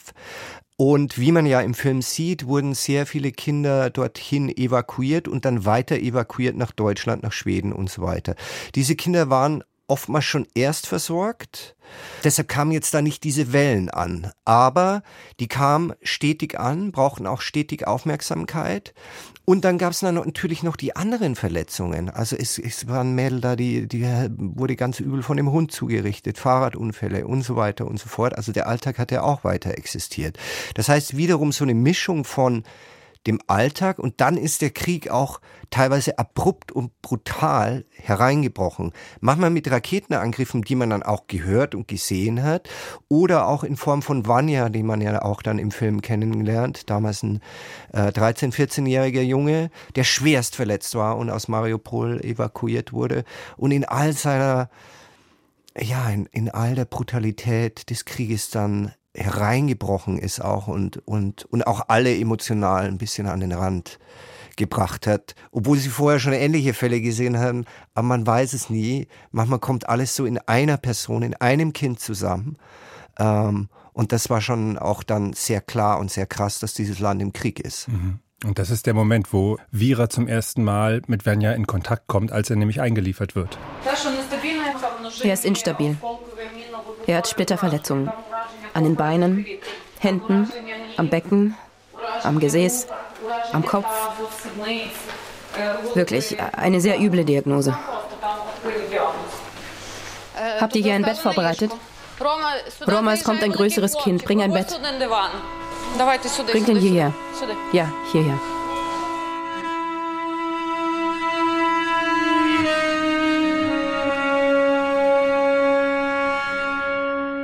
Und 0.77 1.19
wie 1.19 1.33
man 1.33 1.45
ja 1.45 1.59
im 1.59 1.73
Film 1.73 2.01
sieht, 2.01 2.45
wurden 2.47 2.73
sehr 2.73 3.05
viele 3.05 3.33
Kinder 3.33 3.89
dorthin 3.89 4.47
evakuiert 4.47 5.27
und 5.27 5.43
dann 5.43 5.65
weiter 5.65 5.97
evakuiert 5.97 6.55
nach 6.55 6.71
Deutschland, 6.71 7.21
nach 7.21 7.33
Schweden 7.33 7.73
und 7.73 7.89
so 7.89 8.01
weiter. 8.01 8.35
Diese 8.75 8.95
Kinder 8.95 9.29
waren 9.29 9.61
oftmals 9.89 10.25
schon 10.25 10.47
erst 10.53 10.87
versorgt. 10.87 11.75
Deshalb 12.23 12.47
kamen 12.47 12.71
jetzt 12.71 12.93
da 12.93 13.01
nicht 13.01 13.23
diese 13.23 13.51
Wellen 13.51 13.89
an. 13.89 14.31
Aber 14.45 15.01
die 15.39 15.47
kamen 15.47 15.93
stetig 16.01 16.59
an, 16.59 16.91
brauchten 16.91 17.25
auch 17.25 17.41
stetig 17.41 17.87
Aufmerksamkeit. 17.87 18.93
Und 19.45 19.65
dann 19.65 19.79
gab 19.79 19.93
es 19.93 20.03
natürlich 20.03 20.61
noch 20.61 20.75
die 20.75 20.95
anderen 20.95 21.35
Verletzungen. 21.35 22.09
Also 22.11 22.35
es, 22.35 22.59
es 22.59 22.87
waren 22.87 23.15
Mädel 23.15 23.41
da, 23.41 23.55
die, 23.55 23.87
die 23.87 24.05
wurde 24.37 24.75
ganz 24.75 24.99
übel 24.99 25.23
von 25.23 25.37
dem 25.37 25.51
Hund 25.51 25.71
zugerichtet, 25.71 26.37
Fahrradunfälle 26.37 27.25
und 27.25 27.41
so 27.41 27.55
weiter 27.55 27.87
und 27.87 27.99
so 27.99 28.09
fort. 28.09 28.37
Also 28.37 28.51
der 28.51 28.67
Alltag 28.67 28.99
hat 28.99 29.11
ja 29.11 29.23
auch 29.23 29.43
weiter 29.43 29.71
existiert. 29.71 30.37
Das 30.75 30.87
heißt 30.89 31.17
wiederum 31.17 31.51
so 31.51 31.63
eine 31.63 31.73
Mischung 31.73 32.25
von 32.25 32.63
dem 33.27 33.39
Alltag 33.47 33.99
und 33.99 34.21
dann 34.21 34.37
ist 34.37 34.61
der 34.61 34.69
Krieg 34.69 35.09
auch 35.09 35.41
teilweise 35.69 36.17
abrupt 36.17 36.71
und 36.71 37.01
brutal 37.01 37.85
hereingebrochen. 37.91 38.93
Manchmal 39.19 39.49
mit 39.49 39.69
Raketenangriffen, 39.69 40.61
die 40.61 40.75
man 40.75 40.89
dann 40.89 41.03
auch 41.03 41.27
gehört 41.27 41.75
und 41.75 41.87
gesehen 41.87 42.43
hat 42.43 42.69
oder 43.07 43.47
auch 43.47 43.63
in 43.63 43.75
Form 43.75 44.01
von 44.01 44.25
Vanya, 44.25 44.69
die 44.69 44.83
man 44.83 45.01
ja 45.01 45.21
auch 45.21 45.41
dann 45.41 45.59
im 45.59 45.71
Film 45.71 46.01
kennengelernt, 46.01 46.89
damals 46.89 47.23
ein 47.23 47.41
äh, 47.93 48.07
13-, 48.07 48.53
14-jähriger 48.53 49.21
Junge, 49.21 49.69
der 49.95 50.05
schwerst 50.05 50.55
verletzt 50.55 50.95
war 50.95 51.17
und 51.17 51.29
aus 51.29 51.47
Mariupol 51.47 52.21
evakuiert 52.21 52.93
wurde 52.93 53.25
und 53.57 53.71
in 53.71 53.85
all 53.85 54.13
seiner 54.13 54.69
ja, 55.77 56.09
in, 56.09 56.25
in 56.27 56.49
all 56.49 56.75
der 56.75 56.85
Brutalität 56.85 57.89
des 57.89 58.05
Krieges 58.05 58.49
dann 58.49 58.91
hereingebrochen 59.15 60.17
ist 60.17 60.39
auch 60.39 60.67
und, 60.67 61.05
und, 61.07 61.45
und 61.45 61.65
auch 61.65 61.85
alle 61.87 62.15
emotional 62.15 62.87
ein 62.87 62.97
bisschen 62.97 63.27
an 63.27 63.39
den 63.39 63.51
Rand 63.51 63.99
gebracht 64.55 65.07
hat, 65.07 65.35
obwohl 65.51 65.77
sie 65.77 65.89
vorher 65.89 66.19
schon 66.19 66.33
ähnliche 66.33 66.73
Fälle 66.73 67.01
gesehen 67.01 67.39
haben, 67.39 67.65
aber 67.95 68.07
man 68.07 68.27
weiß 68.27 68.53
es 68.53 68.69
nie. 68.69 69.07
Manchmal 69.31 69.59
kommt 69.59 69.89
alles 69.89 70.15
so 70.15 70.25
in 70.25 70.37
einer 70.37 70.77
Person, 70.77 71.23
in 71.23 71.33
einem 71.35 71.73
Kind 71.73 71.99
zusammen. 71.99 72.57
Ähm, 73.17 73.69
und 73.93 74.11
das 74.11 74.29
war 74.29 74.41
schon 74.41 74.77
auch 74.77 75.01
dann 75.01 75.33
sehr 75.33 75.61
klar 75.61 75.99
und 75.99 76.11
sehr 76.11 76.25
krass, 76.25 76.59
dass 76.59 76.73
dieses 76.73 76.99
Land 76.99 77.21
im 77.21 77.33
Krieg 77.33 77.59
ist. 77.59 77.87
Mhm. 77.87 78.19
Und 78.45 78.59
das 78.59 78.69
ist 78.69 78.85
der 78.85 78.93
Moment, 78.93 79.33
wo 79.33 79.57
Vira 79.71 80.09
zum 80.09 80.27
ersten 80.27 80.63
Mal 80.63 81.01
mit 81.07 81.25
Venja 81.25 81.51
in 81.51 81.67
Kontakt 81.67 82.07
kommt, 82.07 82.31
als 82.31 82.49
er 82.49 82.55
nämlich 82.55 82.79
eingeliefert 82.79 83.35
wird. 83.35 83.57
Er 85.23 85.33
ist 85.33 85.45
instabil. 85.45 85.97
Er 87.07 87.17
hat 87.17 87.27
Splitterverletzungen. 87.27 88.09
An 88.73 88.83
den 88.83 88.95
Beinen, 88.95 89.45
Händen, 89.99 90.51
am 90.97 91.09
Becken, 91.09 91.55
am 92.23 92.39
Gesäß, 92.39 92.87
am 93.51 93.65
Kopf. 93.65 93.85
Wirklich 95.93 96.37
eine 96.55 96.79
sehr 96.79 96.99
üble 96.99 97.25
Diagnose. 97.25 97.77
Habt 100.59 100.75
ihr 100.75 100.83
hier 100.83 100.93
ein 100.93 101.03
Bett 101.03 101.17
vorbereitet? 101.17 101.71
Roma, 102.87 103.13
es 103.13 103.23
kommt 103.23 103.43
ein 103.43 103.51
größeres 103.51 103.97
Kind. 103.97 104.23
Bring 104.25 104.41
ein 104.41 104.53
Bett. 104.53 104.79
Bring 106.51 106.65
den 106.65 106.77
hierher. 106.77 107.13
Ja, 107.71 107.91
hierher. 108.11 108.39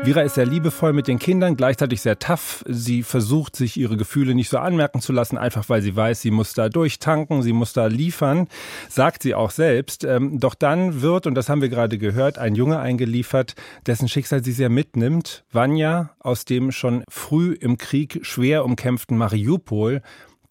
Vira 0.05 0.21
ist 0.21 0.35
sehr 0.35 0.45
liebevoll 0.45 0.93
mit 0.93 1.07
den 1.07 1.17
Kindern, 1.17 1.57
gleichzeitig 1.57 1.99
sehr 1.99 2.19
tough. 2.19 2.63
Sie 2.67 3.01
versucht, 3.01 3.55
sich 3.55 3.75
ihre 3.75 3.97
Gefühle 3.97 4.35
nicht 4.35 4.49
so 4.49 4.59
anmerken 4.59 5.01
zu 5.01 5.11
lassen, 5.11 5.35
einfach 5.35 5.67
weil 5.67 5.81
sie 5.81 5.95
weiß, 5.95 6.21
sie 6.21 6.29
muss 6.29 6.53
da 6.53 6.69
durchtanken, 6.69 7.41
sie 7.41 7.53
muss 7.53 7.73
da 7.73 7.87
liefern, 7.87 8.47
sagt 8.87 9.23
sie 9.23 9.33
auch 9.33 9.49
selbst. 9.49 10.03
Ähm, 10.03 10.39
doch 10.39 10.53
dann 10.53 11.01
wird, 11.01 11.25
und 11.25 11.33
das 11.33 11.49
haben 11.49 11.61
wir 11.61 11.69
gerade 11.69 11.97
gehört, 11.97 12.37
ein 12.37 12.53
Junge 12.53 12.79
eingeliefert, 12.79 13.55
dessen 13.87 14.07
Schicksal 14.07 14.43
sie 14.43 14.51
sehr 14.51 14.69
mitnimmt. 14.69 15.43
Vanya 15.51 16.11
aus 16.19 16.45
dem 16.45 16.71
schon 16.71 17.03
früh 17.09 17.53
im 17.53 17.79
Krieg 17.79 18.19
schwer 18.21 18.63
umkämpften 18.63 19.17
Mariupol. 19.17 20.03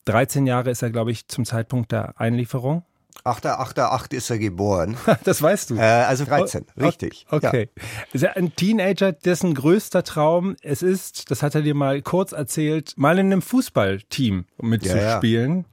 13 0.06 0.46
Jahre 0.46 0.70
ist 0.70 0.82
er, 0.82 0.90
glaube 0.90 1.12
ich, 1.12 1.28
zum 1.28 1.44
Zeitpunkt 1.44 1.92
der 1.92 2.20
Einlieferung. 2.20 2.84
8.8.8 3.24 4.12
ist 4.14 4.28
er 4.30 4.38
geboren. 4.38 4.96
das 5.24 5.40
weißt 5.40 5.70
du. 5.70 5.76
Äh, 5.76 5.80
also 5.80 6.24
13, 6.24 6.66
oh, 6.76 6.84
richtig. 6.84 7.26
Okay. 7.30 7.70
Ja. 7.74 7.82
Ist 8.12 8.22
er 8.22 8.36
ein 8.36 8.54
Teenager, 8.54 9.12
dessen 9.12 9.54
größter 9.54 10.04
Traum 10.04 10.56
es 10.62 10.82
ist, 10.82 11.30
das 11.30 11.42
hat 11.42 11.54
er 11.54 11.62
dir 11.62 11.74
mal 11.74 12.02
kurz 12.02 12.32
erzählt, 12.32 12.92
mal 12.96 13.18
in 13.18 13.26
einem 13.26 13.42
Fußballteam 13.42 14.44
mitzuspielen. 14.60 15.56
Ja, 15.56 15.56
ja. 15.56 15.64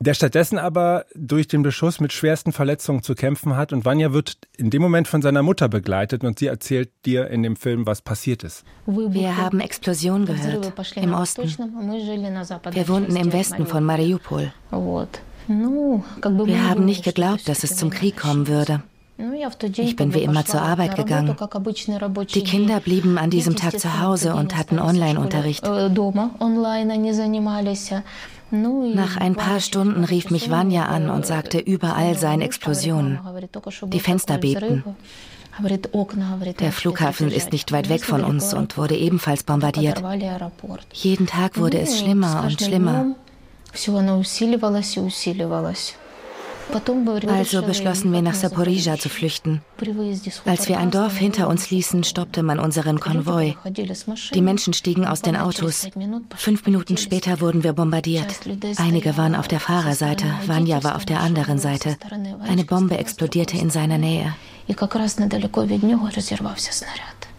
Der 0.00 0.14
stattdessen 0.14 0.58
aber 0.58 1.06
durch 1.16 1.48
den 1.48 1.62
Beschuss 1.62 1.98
mit 1.98 2.12
schwersten 2.12 2.52
Verletzungen 2.52 3.02
zu 3.02 3.16
kämpfen 3.16 3.56
hat 3.56 3.72
und 3.72 3.84
Vanya 3.84 4.12
wird 4.12 4.38
in 4.56 4.70
dem 4.70 4.80
Moment 4.80 5.08
von 5.08 5.22
seiner 5.22 5.42
Mutter 5.42 5.68
begleitet 5.68 6.22
und 6.22 6.38
sie 6.38 6.46
erzählt 6.46 6.90
dir 7.04 7.28
in 7.28 7.42
dem 7.42 7.56
Film, 7.56 7.84
was 7.84 8.00
passiert 8.00 8.44
ist. 8.44 8.62
Wir 8.86 9.36
haben 9.36 9.58
Explosionen 9.58 10.24
gehört 10.24 10.72
im 10.94 11.14
Osten. 11.14 11.48
Wir 11.48 12.88
wohnten 12.88 13.16
im 13.16 13.32
Westen 13.32 13.66
von 13.66 13.82
Mariupol. 13.82 14.52
Wir 15.48 16.68
haben 16.68 16.84
nicht 16.84 17.04
geglaubt, 17.04 17.48
dass 17.48 17.64
es 17.64 17.76
zum 17.76 17.90
Krieg 17.90 18.16
kommen 18.16 18.48
würde. 18.48 18.82
Ich 19.76 19.96
bin 19.96 20.14
wie 20.14 20.22
immer 20.22 20.44
zur 20.44 20.62
Arbeit 20.62 20.94
gegangen. 20.94 21.34
Die 22.34 22.44
Kinder 22.44 22.78
blieben 22.80 23.18
an 23.18 23.30
diesem 23.30 23.56
Tag 23.56 23.80
zu 23.80 24.00
Hause 24.00 24.34
und 24.34 24.56
hatten 24.56 24.78
Online-Unterricht. 24.78 25.64
Nach 28.50 29.16
ein 29.16 29.34
paar 29.34 29.60
Stunden 29.60 30.04
rief 30.04 30.30
mich 30.30 30.50
Vanya 30.50 30.86
an 30.86 31.10
und 31.10 31.26
sagte, 31.26 31.58
überall 31.58 32.16
seien 32.16 32.40
Explosionen. 32.40 33.18
Die 33.86 34.00
Fenster 34.00 34.38
bebten. 34.38 34.84
Der 36.60 36.72
Flughafen 36.72 37.32
ist 37.32 37.50
nicht 37.52 37.72
weit 37.72 37.88
weg 37.88 38.04
von 38.04 38.22
uns 38.22 38.54
und 38.54 38.78
wurde 38.78 38.96
ebenfalls 38.96 39.42
bombardiert. 39.42 40.00
Jeden 40.92 41.26
Tag 41.26 41.58
wurde 41.58 41.80
es 41.80 41.98
schlimmer 41.98 42.44
und 42.44 42.62
schlimmer. 42.62 43.16
Also 47.28 47.62
beschlossen 47.62 48.12
wir 48.12 48.20
nach 48.22 48.34
Saporizia 48.34 48.98
zu 48.98 49.08
flüchten. 49.08 49.62
Als 50.44 50.68
wir 50.68 50.78
ein 50.78 50.90
Dorf 50.90 51.16
hinter 51.16 51.48
uns 51.48 51.70
ließen, 51.70 52.04
stoppte 52.04 52.42
man 52.42 52.58
unseren 52.58 53.00
Konvoi. 53.00 53.56
Die 54.34 54.42
Menschen 54.42 54.74
stiegen 54.74 55.06
aus 55.06 55.22
den 55.22 55.36
Autos. 55.36 55.88
Fünf 56.36 56.66
Minuten 56.66 56.98
später 56.98 57.40
wurden 57.40 57.64
wir 57.64 57.72
bombardiert. 57.72 58.40
Einige 58.76 59.16
waren 59.16 59.34
auf 59.34 59.48
der 59.48 59.60
Fahrerseite, 59.60 60.26
Vanya 60.46 60.84
war 60.84 60.96
auf 60.96 61.06
der 61.06 61.20
anderen 61.20 61.58
Seite. 61.58 61.96
Eine 62.46 62.64
Bombe 62.64 62.98
explodierte 62.98 63.56
in 63.56 63.70
seiner 63.70 63.98
Nähe. 63.98 64.34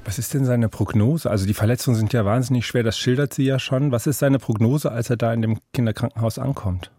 Was 0.10 0.18
ist 0.18 0.34
denn 0.34 0.44
seine 0.44 0.70
Prognose? 0.70 1.30
Also 1.30 1.46
die 1.46 1.54
Verletzungen 1.54 1.96
sind 1.96 2.14
ja 2.14 2.26
wahnsinnig 2.26 2.66
schwer, 2.66 2.82
das 2.82 2.98
schildert 2.98 3.32
sie 3.32 3.44
ja 3.44 3.60
schon. 3.60 3.92
Was 3.92 4.08
ist 4.08 4.18
seine 4.18 4.40
Prognose, 4.40 4.92
als 4.92 5.12
er 5.12 5.18
da 5.18 5.32
in 5.32 5.44
dem 5.44 5.60
Kinderkrankenhaus 5.72 6.40
ankommt? 6.40 6.90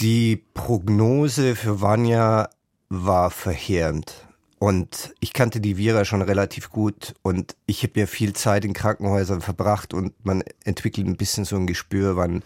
Die 0.00 0.36
Prognose 0.52 1.56
für 1.56 1.80
Vanya 1.80 2.50
war 2.90 3.30
verheerend. 3.30 4.26
Und 4.58 5.14
ich 5.20 5.32
kannte 5.32 5.62
die 5.62 5.78
Vira 5.78 6.04
schon 6.04 6.20
relativ 6.20 6.68
gut 6.68 7.14
und 7.22 7.56
ich 7.64 7.84
habe 7.84 7.98
ja 7.98 8.06
viel 8.06 8.34
Zeit 8.34 8.66
in 8.66 8.74
Krankenhäusern 8.74 9.40
verbracht 9.40 9.94
und 9.94 10.12
man 10.22 10.44
entwickelt 10.62 11.06
ein 11.06 11.16
bisschen 11.16 11.46
so 11.46 11.56
ein 11.56 11.66
Gespür, 11.66 12.16
wann 12.16 12.42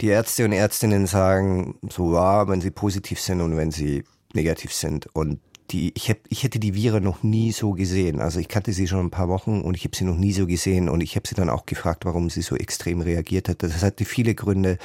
die 0.00 0.06
Ärzte 0.06 0.46
und 0.46 0.52
Ärztinnen 0.52 1.06
sagen, 1.06 1.74
so 1.90 2.14
ja, 2.14 2.48
wenn 2.48 2.62
sie 2.62 2.70
positiv 2.70 3.20
sind 3.20 3.42
und 3.42 3.58
wenn 3.58 3.70
sie 3.70 4.04
negativ 4.32 4.72
sind. 4.72 5.14
Und 5.14 5.40
die, 5.72 5.92
ich, 5.94 6.10
hab, 6.10 6.18
ich 6.28 6.42
hätte 6.42 6.58
die 6.58 6.74
Vira 6.74 7.00
noch 7.00 7.22
nie 7.22 7.52
so 7.52 7.72
gesehen. 7.72 8.20
Also 8.20 8.38
ich 8.40 8.48
kannte 8.48 8.72
sie 8.72 8.86
schon 8.86 9.06
ein 9.06 9.10
paar 9.10 9.28
Wochen 9.28 9.62
und 9.62 9.76
ich 9.76 9.84
habe 9.84 9.96
sie 9.96 10.04
noch 10.04 10.16
nie 10.16 10.32
so 10.32 10.46
gesehen 10.46 10.88
und 10.88 11.00
ich 11.00 11.16
habe 11.16 11.26
sie 11.26 11.34
dann 11.34 11.50
auch 11.50 11.66
gefragt, 11.66 12.04
warum 12.04 12.30
sie 12.30 12.42
so 12.42 12.56
extrem 12.56 13.00
reagiert 13.00 13.48
hat. 13.48 13.62
Das 13.62 13.82
hatte 13.82 14.04
viele 14.04 14.34
Gründe, 14.34 14.78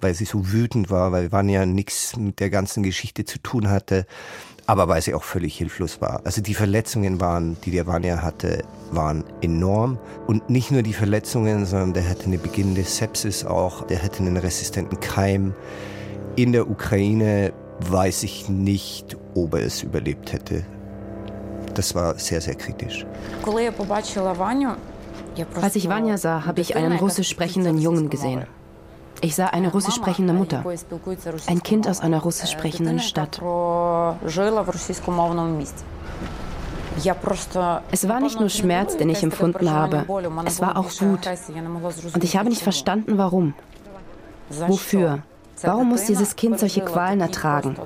weil 0.00 0.14
sie 0.14 0.24
so 0.24 0.52
wütend 0.52 0.90
war, 0.90 1.12
weil 1.12 1.32
Vanya 1.32 1.66
nichts 1.66 2.16
mit 2.16 2.40
der 2.40 2.50
ganzen 2.50 2.82
Geschichte 2.82 3.24
zu 3.24 3.38
tun 3.38 3.68
hatte, 3.68 4.06
aber 4.66 4.88
weil 4.88 5.00
sie 5.00 5.14
auch 5.14 5.22
völlig 5.22 5.56
hilflos 5.56 6.00
war. 6.00 6.22
Also 6.24 6.40
die 6.40 6.54
Verletzungen 6.54 7.20
waren, 7.20 7.56
die 7.64 7.70
der 7.70 7.86
Vanya 7.86 8.22
hatte, 8.22 8.64
waren 8.90 9.24
enorm 9.42 9.98
und 10.26 10.50
nicht 10.50 10.70
nur 10.70 10.82
die 10.82 10.92
Verletzungen, 10.92 11.66
sondern 11.66 11.92
der 11.94 12.08
hatte 12.08 12.24
eine 12.24 12.38
beginnende 12.38 12.82
Sepsis 12.82 13.44
auch, 13.44 13.86
der 13.86 14.02
hatte 14.02 14.20
einen 14.20 14.36
resistenten 14.36 14.98
Keim. 15.00 15.54
In 16.34 16.52
der 16.52 16.68
Ukraine 16.68 17.52
weiß 17.80 18.22
ich 18.24 18.48
nicht, 18.48 19.16
ob 19.44 19.54
er 19.54 19.64
es 19.64 19.82
überlebt 19.82 20.32
hätte. 20.32 20.64
Das 21.74 21.94
war 21.94 22.18
sehr, 22.18 22.40
sehr 22.40 22.54
kritisch. 22.54 23.06
Als 25.60 25.76
ich 25.76 25.88
Vanya 25.88 26.16
sah, 26.16 26.46
habe 26.46 26.60
ich 26.60 26.76
einen 26.76 26.98
russisch 26.98 27.28
sprechenden 27.28 27.78
Jungen 27.78 28.08
gesehen. 28.08 28.46
Ich 29.20 29.34
sah 29.34 29.46
eine 29.46 29.70
russisch 29.72 29.94
sprechende 29.94 30.32
Mutter, 30.32 30.64
ein 31.46 31.62
Kind 31.62 31.88
aus 31.88 32.00
einer 32.00 32.20
russisch 32.20 32.50
sprechenden 32.50 32.98
Stadt. 33.00 33.40
Es 37.90 38.08
war 38.08 38.20
nicht 38.20 38.40
nur 38.40 38.48
Schmerz, 38.48 38.96
den 38.96 39.08
ich 39.10 39.22
empfunden 39.22 39.70
habe, 39.70 40.04
es 40.44 40.60
war 40.60 40.76
auch 40.76 40.90
Wut. 41.00 41.28
Und 42.14 42.24
ich 42.24 42.36
habe 42.36 42.48
nicht 42.48 42.62
verstanden, 42.62 43.18
warum. 43.18 43.54
Wofür? 44.48 45.22
Warum 45.62 45.88
muss 45.88 46.04
dieses 46.04 46.36
Kind 46.36 46.58
solche 46.58 46.82
Qualen 46.82 47.20
ertragen? 47.20 47.76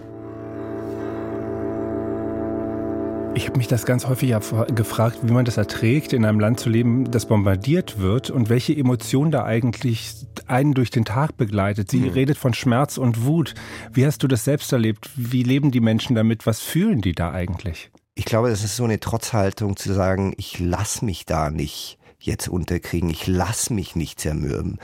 Ich 3.41 3.47
habe 3.47 3.57
mich 3.57 3.69
das 3.69 3.87
ganz 3.87 4.07
häufig 4.07 4.35
gefragt, 4.75 5.21
wie 5.23 5.33
man 5.33 5.47
das 5.47 5.57
erträgt, 5.57 6.13
in 6.13 6.27
einem 6.27 6.41
Land 6.41 6.61
zu 6.61 6.69
leben, 6.69 7.11
das 7.11 7.25
bombardiert 7.25 7.99
wird 7.99 8.29
und 8.29 8.51
welche 8.51 8.77
Emotion 8.77 9.31
da 9.31 9.45
eigentlich 9.45 10.13
einen 10.47 10.75
durch 10.75 10.91
den 10.91 11.07
Tag 11.07 11.39
begleitet. 11.39 11.91
Sie 11.91 12.01
mhm. 12.01 12.11
redet 12.11 12.37
von 12.37 12.53
Schmerz 12.53 12.99
und 12.99 13.25
Wut. 13.25 13.55
Wie 13.95 14.05
hast 14.05 14.23
du 14.23 14.29
das 14.29 14.45
selbst 14.45 14.71
erlebt? 14.75 15.09
Wie 15.17 15.43
leben 15.43 15.71
die 15.71 15.81
Menschen 15.81 16.15
damit? 16.15 16.45
Was 16.45 16.61
fühlen 16.61 17.01
die 17.01 17.15
da 17.15 17.33
eigentlich? 17.33 17.91
Ich 18.15 18.27
glaube, 18.27 18.51
das 18.51 18.63
ist 18.63 18.77
so 18.77 18.85
eine 18.85 19.01
Trotzhaltung 19.01 19.75
zu 19.75 19.91
sagen, 19.95 20.35
ich 20.37 20.59
lasse 20.59 21.07
mich 21.07 21.25
da 21.25 21.51
nicht 21.51 21.99
jetzt 22.23 22.49
unterkriegen. 22.49 23.11
Ich 23.11 23.27
lass 23.27 23.71
mich 23.71 23.97
nicht 23.97 24.21
zermürben. 24.21 24.79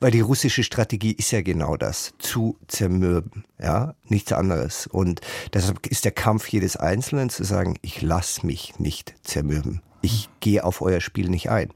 Weil 0.00 0.10
die 0.10 0.20
russische 0.20 0.62
Strategie 0.62 1.12
ist 1.12 1.30
ja 1.30 1.42
genau 1.42 1.76
das. 1.76 2.14
Zu 2.18 2.56
zermürben. 2.68 3.44
Ja, 3.60 3.94
nichts 4.08 4.32
anderes. 4.32 4.86
Und 4.86 5.20
deshalb 5.52 5.86
ist 5.86 6.04
der 6.04 6.12
Kampf 6.12 6.48
jedes 6.48 6.76
Einzelnen 6.76 7.30
zu 7.30 7.44
sagen, 7.44 7.76
ich 7.82 8.02
lass 8.02 8.42
mich 8.42 8.78
nicht 8.78 9.14
zermürben. 9.22 9.82
Ich 10.04 10.28
gehe 10.40 10.64
auf 10.64 10.82
euer 10.82 11.00
Spiel 11.00 11.28
nicht 11.28 11.48
ein. 11.48 11.72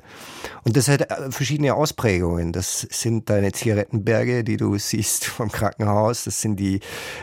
Und 0.65 0.77
das 0.77 0.89
hat 0.89 1.11
äh, 1.11 1.31
verschiedene 1.31 1.75
Ausprägungen. 1.75 2.53
Das 2.53 2.81
sind 2.81 3.31
deine 3.31 3.53
Zigarettenberge, 3.53 4.43
die 4.43 4.57
du 4.57 4.77
siehst 4.79 5.25
vom 5.25 5.51
Krankenhaus. 5.51 6.25
Das 6.25 6.41
sind 6.41 6.57
die 6.57 6.81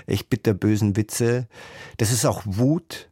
echt 0.07 0.29
bitterbösen 0.29 0.95
Witze. 0.95 1.47
Das 1.97 2.11
ist 2.11 2.25
auch 2.25 2.41
Wut. 2.45 3.09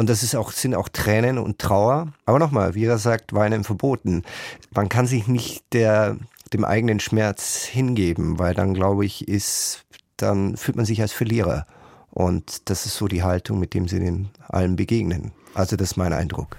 Und 0.00 0.08
das 0.08 0.22
ist 0.22 0.36
auch, 0.36 0.52
sind 0.52 0.76
auch 0.76 0.88
Tränen 0.88 1.38
und 1.38 1.58
Trauer. 1.58 2.12
Aber 2.24 2.38
nochmal, 2.38 2.76
wie 2.76 2.84
er 2.84 2.98
sagt, 2.98 3.32
Weinen 3.34 3.64
verboten. 3.64 4.22
Man 4.70 4.88
kann 4.88 5.08
sich 5.08 5.26
nicht 5.26 5.64
der, 5.72 6.16
dem 6.52 6.64
eigenen 6.64 7.00
Schmerz 7.00 7.64
hingeben, 7.64 8.38
weil 8.38 8.54
dann, 8.54 8.74
glaube 8.74 9.04
ich, 9.04 9.26
ist, 9.26 9.84
dann 10.16 10.56
fühlt 10.56 10.76
man 10.76 10.86
sich 10.86 11.02
als 11.02 11.12
Verlierer. 11.12 11.66
Und 12.10 12.70
das 12.70 12.86
ist 12.86 12.94
so 12.94 13.08
die 13.08 13.24
Haltung, 13.24 13.58
mit 13.58 13.74
dem 13.74 13.88
sie 13.88 13.98
den 13.98 14.28
allen 14.48 14.76
begegnen. 14.76 15.32
Also 15.54 15.74
das 15.74 15.90
ist 15.90 15.96
mein 15.96 16.12
Eindruck. 16.12 16.58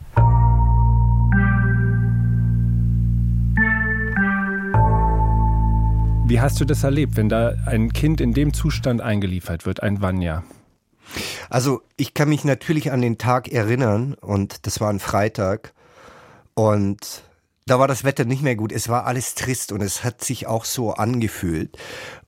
Wie 6.27 6.41
hast 6.41 6.59
du 6.59 6.65
das 6.65 6.83
erlebt, 6.83 7.15
wenn 7.15 7.29
da 7.29 7.53
ein 7.65 7.93
Kind 7.93 8.19
in 8.19 8.33
dem 8.33 8.53
Zustand 8.53 8.99
eingeliefert 8.99 9.65
wird, 9.65 9.81
ein 9.81 10.01
Vanya? 10.01 10.43
Also 11.49 11.81
ich 11.97 12.13
kann 12.13 12.29
mich 12.29 12.43
natürlich 12.43 12.91
an 12.91 13.01
den 13.01 13.17
Tag 13.17 13.49
erinnern 13.49 14.13
und 14.15 14.65
das 14.65 14.79
war 14.79 14.89
ein 14.89 14.99
Freitag 14.99 15.73
und 16.53 17.23
da 17.65 17.79
war 17.79 17.87
das 17.87 18.03
Wetter 18.03 18.25
nicht 18.25 18.41
mehr 18.41 18.55
gut. 18.55 18.71
Es 18.71 18.89
war 18.89 19.05
alles 19.05 19.35
trist 19.35 19.71
und 19.71 19.81
es 19.81 20.03
hat 20.03 20.23
sich 20.23 20.47
auch 20.47 20.65
so 20.65 20.93
angefühlt. 20.93 21.77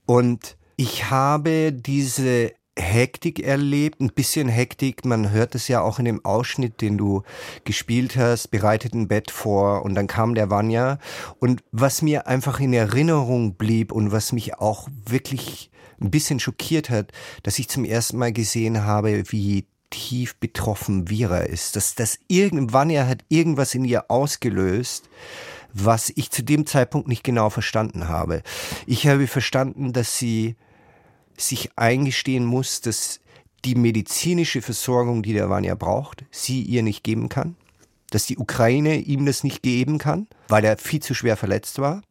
Und 0.05 0.55
ich 0.75 1.09
habe 1.09 1.73
diese 1.73 2.51
Hektik 2.77 3.39
erlebt, 3.39 4.01
ein 4.01 4.13
bisschen 4.13 4.47
Hektik. 4.47 5.03
Man 5.03 5.31
hört 5.31 5.55
es 5.55 5.67
ja 5.67 5.81
auch 5.81 6.00
in 6.00 6.05
dem 6.05 6.23
Ausschnitt, 6.23 6.81
den 6.81 6.97
du 6.97 7.23
gespielt 7.63 8.15
hast, 8.15 8.50
bereitet 8.50 8.93
ein 8.93 9.07
Bett 9.07 9.31
vor 9.31 9.83
und 9.83 9.95
dann 9.95 10.07
kam 10.07 10.35
der 10.35 10.50
Vanya. 10.50 11.00
Und 11.39 11.63
was 11.71 12.01
mir 12.01 12.27
einfach 12.27 12.59
in 12.59 12.73
Erinnerung 12.73 13.55
blieb 13.55 13.91
und 13.91 14.11
was 14.11 14.31
mich 14.31 14.59
auch 14.59 14.88
wirklich 15.05 15.71
ein 16.01 16.12
bisschen 16.12 16.39
schockiert 16.39 16.89
hat, 16.89 17.12
dass 17.43 17.60
ich 17.60 17.70
zum 17.70 17.86
ersten 17.86 18.17
Mal 18.17 18.34
gesehen 18.34 18.84
habe, 18.84 19.24
wie 19.31 19.65
tief 19.91 20.36
betroffen 20.38 21.10
Vira 21.10 21.39
ist. 21.39 21.75
Dass 21.75 21.96
das 21.96 22.20
irgendwann 22.27 22.89
er 22.89 23.08
hat 23.08 23.24
irgendwas 23.29 23.75
in 23.75 23.86
ihr 23.86 24.10
ausgelöst, 24.10 25.10
was 25.74 26.12
ich 26.15 26.31
zu 26.31 26.43
dem 26.43 26.65
Zeitpunkt 26.65 27.08
nicht 27.08 27.24
genau 27.24 27.50
verstanden 27.50 28.08
habe. 28.08 28.41
Ich 28.88 29.08
habe 29.08 29.27
verstanden, 29.27 29.93
dass 29.93 30.17
sie 30.17 30.55
sich 31.38 31.72
eingestehen 31.77 32.46
muss, 32.46 32.81
dass 32.81 33.20
die 33.63 33.75
medizinische 33.75 34.62
Versorgung, 34.62 35.22
die 35.22 35.34
der 35.34 35.50
Vanya 35.50 35.75
braucht, 35.75 36.25
sie 36.31 36.62
ihr 36.63 36.84
nicht 36.84 37.03
geben 37.03 37.29
kann. 37.29 37.55
Dass 38.10 38.25
die 38.25 38.38
Ukraine 38.38 38.98
ihm 38.98 39.25
das 39.25 39.43
nicht 39.43 39.62
geben 39.62 39.98
kann, 39.98 40.27
weil 40.48 40.65
er 40.65 40.77
viel 40.77 41.01
zu 41.01 41.13
schwer 41.13 41.38
verletzt 41.38 41.79
war. 41.79 42.01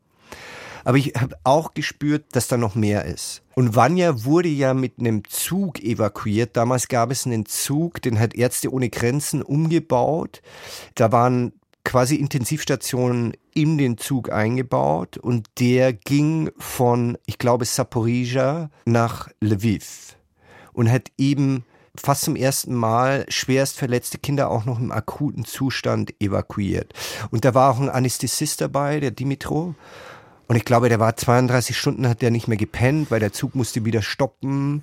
Aber 0.84 0.96
ich 0.98 1.14
habe 1.16 1.36
auch 1.44 1.74
gespürt, 1.74 2.24
dass 2.32 2.48
da 2.48 2.56
noch 2.56 2.74
mehr 2.74 3.04
ist. 3.04 3.42
Und 3.54 3.76
Vanya 3.76 4.24
wurde 4.24 4.48
ja 4.48 4.74
mit 4.74 4.98
einem 4.98 5.22
Zug 5.28 5.80
evakuiert. 5.80 6.56
Damals 6.56 6.88
gab 6.88 7.10
es 7.10 7.26
einen 7.26 7.46
Zug, 7.46 8.00
den 8.02 8.18
hat 8.18 8.34
Ärzte 8.34 8.72
ohne 8.72 8.90
Grenzen 8.90 9.42
umgebaut. 9.42 10.42
Da 10.94 11.12
waren 11.12 11.52
quasi 11.84 12.16
Intensivstationen 12.16 13.34
in 13.54 13.78
den 13.78 13.98
Zug 13.98 14.30
eingebaut 14.30 15.18
und 15.18 15.48
der 15.58 15.92
ging 15.92 16.50
von, 16.58 17.18
ich 17.26 17.38
glaube, 17.38 17.64
Saporizhia 17.64 18.70
nach 18.84 19.28
Lviv 19.40 20.16
und 20.72 20.90
hat 20.90 21.10
eben 21.18 21.64
fast 21.96 22.22
zum 22.22 22.36
ersten 22.36 22.74
Mal 22.74 23.24
schwerst 23.28 23.76
verletzte 23.76 24.18
Kinder 24.18 24.50
auch 24.50 24.64
noch 24.64 24.78
im 24.78 24.92
akuten 24.92 25.44
Zustand 25.44 26.14
evakuiert. 26.20 26.92
Und 27.30 27.44
da 27.44 27.54
war 27.54 27.72
auch 27.72 27.80
ein 27.80 27.90
Anästhesist 27.90 28.60
dabei, 28.60 29.00
der 29.00 29.10
Dimitro. 29.10 29.74
Und 30.50 30.56
ich 30.56 30.64
glaube, 30.64 30.88
der 30.88 30.98
war 30.98 31.14
32 31.14 31.78
Stunden, 31.78 32.08
hat 32.08 32.22
der 32.22 32.32
nicht 32.32 32.48
mehr 32.48 32.56
gepennt, 32.56 33.12
weil 33.12 33.20
der 33.20 33.32
Zug 33.32 33.54
musste 33.54 33.84
wieder 33.84 34.02
stoppen. 34.02 34.82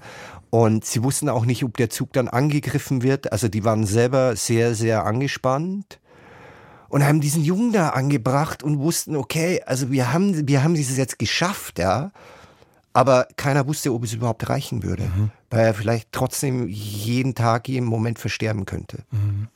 Und 0.49 0.85
sie 0.85 1.03
wussten 1.03 1.27
auch 1.27 1.43
nicht, 1.43 1.65
ob 1.65 1.75
der 1.75 1.89
Zug 1.89 2.13
dann 2.13 2.29
angegriffen 2.29 3.03
wird. 3.03 3.33
Also 3.33 3.49
die 3.49 3.65
waren 3.65 3.85
selber 3.85 4.37
sehr, 4.37 4.75
sehr 4.75 5.05
angespannt 5.05 5.99
und 6.87 7.05
haben 7.05 7.19
diesen 7.19 7.43
Jungen 7.43 7.73
da 7.73 7.89
angebracht 7.89 8.63
und 8.63 8.79
wussten, 8.79 9.17
okay, 9.17 9.61
also 9.65 9.91
wir 9.91 10.13
haben, 10.13 10.47
wir 10.47 10.63
haben 10.63 10.73
dieses 10.73 10.95
jetzt 10.95 11.19
geschafft, 11.19 11.79
ja. 11.79 12.11
Aber 12.93 13.27
keiner 13.35 13.67
wusste, 13.67 13.93
ob 13.93 14.05
es 14.05 14.13
überhaupt 14.13 14.47
reichen 14.47 14.83
würde, 14.83 15.03
mhm. 15.03 15.31
weil 15.49 15.65
er 15.65 15.73
vielleicht 15.73 16.13
trotzdem 16.13 16.69
jeden 16.69 17.35
Tag, 17.35 17.67
jeden 17.67 17.87
Moment 17.87 18.19
versterben 18.19 18.65
könnte. 18.65 18.99
Mhm. 19.11 19.49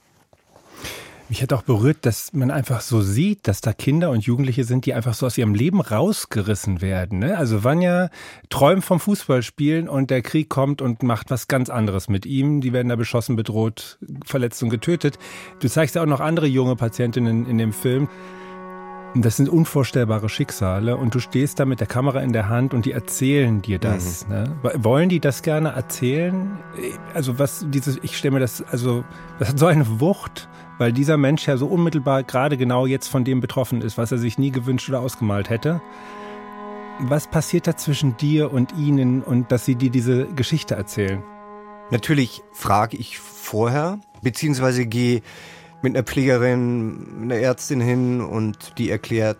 Mich 1.32 1.41
hat 1.41 1.54
auch 1.54 1.62
berührt, 1.62 2.00
dass 2.02 2.34
man 2.34 2.52
einfach 2.52 2.82
so 2.82 3.02
sieht, 3.02 3.48
dass 3.48 3.62
da 3.62 3.72
Kinder 3.72 4.10
und 4.10 4.26
Jugendliche 4.26 4.65
sind, 4.65 4.86
die 4.86 4.94
einfach 4.94 5.13
so 5.13 5.26
aus 5.26 5.38
ihrem 5.38 5.56
Leben 5.56 5.80
rausgerissen 5.80 6.82
werden. 6.82 7.20
Ne? 7.20 7.38
Also 7.38 7.63
Vanya 7.63 8.10
träumt 8.50 8.84
vom 8.84 9.00
Fußballspielen 9.00 9.88
und 9.88 10.10
der 10.10 10.24
Krieg 10.24 10.50
kommt 10.50 10.82
und 10.82 11.04
macht 11.04 11.32
was 11.32 11.48
ganz 11.48 11.70
anderes 11.70 12.10
mit 12.10 12.26
ihm. 12.26 12.60
Die 12.60 12.74
werden 12.74 12.89
da 12.89 12.98
beschossen, 12.98 13.38
bedroht, 13.38 13.98
verletzt 14.26 14.62
und 14.62 14.72
getötet. 14.72 15.20
Du 15.62 15.70
zeigst 15.70 15.96
ja 15.96 16.02
auch 16.02 16.06
noch 16.06 16.20
andere 16.20 16.48
junge 16.48 16.76
Patientinnen 16.76 17.46
in 17.46 17.58
dem 17.58 17.72
Film. 17.72 18.10
Das 19.15 19.38
sind 19.38 19.48
unvorstellbare 19.48 20.28
Schicksale 20.28 20.98
und 20.98 21.15
du 21.15 21.20
stehst 21.20 21.60
da 21.60 21.65
mit 21.65 21.80
der 21.80 21.88
Kamera 21.88 22.20
in 22.20 22.34
der 22.34 22.50
Hand 22.50 22.74
und 22.74 22.86
die 22.86 22.91
erzählen 22.91 23.62
dir 23.62 23.80
das. 23.80 24.28
Mhm. 24.28 24.34
Ne? 24.34 24.56
Wollen 24.76 25.08
die 25.08 25.22
das 25.22 25.44
gerne 25.44 25.70
erzählen? 25.70 26.60
Also 27.13 27.39
was 27.39 27.65
dieses, 27.70 28.00
ich 28.04 28.17
stelle 28.17 28.34
mir 28.34 28.39
das, 28.41 28.62
also 28.62 29.06
das 29.39 29.50
hat 29.50 29.60
so 29.60 29.65
eine 29.65 30.00
Wucht, 30.02 30.50
weil 30.82 30.91
dieser 30.91 31.15
Mensch 31.15 31.48
ja 31.48 31.58
so 31.58 31.67
unmittelbar 31.67 32.24
gerade 32.24 32.58
genau 32.58 32.88
jetzt 32.88 33.08
von 33.08 33.24
dem 33.24 33.39
betroffen 33.39 33.84
ist, 33.84 34.00
was 34.00 34.12
er 34.12 34.17
sich 34.17 34.39
nie 34.39 34.50
gewünscht 34.50 34.89
oder 34.89 35.02
ausgemalt 35.02 35.52
hätte. 35.52 35.80
Was 37.02 37.28
passiert 37.28 37.67
da 37.67 37.78
zwischen 37.78 38.17
dir 38.17 38.52
und 38.52 38.74
ihnen 38.76 39.22
und 39.22 39.52
dass 39.52 39.63
sie 39.63 39.76
dir 39.76 39.91
diese 39.91 40.26
Geschichte 40.26 40.74
erzählen? 40.74 41.22
Natürlich 41.91 42.41
frage 42.52 42.98
ich 42.98 43.20
vorher, 43.20 44.00
beziehungsweise 44.24 44.88
gehe 44.88 45.22
mit 45.84 45.96
einer 45.96 46.04
Pflegerin, 46.04 47.20
einer 47.22 47.36
Ärztin 47.36 47.80
hin 47.80 48.20
und 48.20 48.80
die 48.80 48.89
erklärt, 48.89 49.38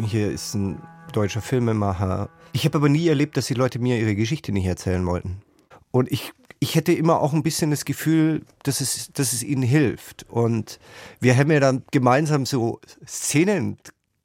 hier 0.00 0.30
ist 0.30 0.54
ein 0.54 0.80
deutscher 1.12 1.42
Filmemacher. 1.42 2.30
Ich 2.52 2.64
habe 2.64 2.78
aber 2.78 2.88
nie 2.88 3.06
erlebt, 3.08 3.36
dass 3.36 3.44
die 3.44 3.52
Leute 3.52 3.78
mir 3.78 3.98
ihre 3.98 4.14
Geschichte 4.14 4.52
nicht 4.52 4.64
erzählen 4.64 5.04
wollten. 5.04 5.42
Und 5.90 6.10
ich, 6.10 6.32
ich 6.62 6.76
hätte 6.76 6.92
immer 6.92 7.20
auch 7.20 7.32
ein 7.32 7.42
bisschen 7.42 7.72
das 7.72 7.84
Gefühl, 7.84 8.42
dass 8.62 8.80
es, 8.80 9.12
dass 9.14 9.32
es 9.32 9.42
ihnen 9.42 9.64
hilft. 9.64 10.24
Und 10.28 10.78
wir 11.18 11.36
haben 11.36 11.50
ja 11.50 11.58
dann 11.58 11.82
gemeinsam 11.90 12.46
so 12.46 12.80
Szenen 13.04 13.78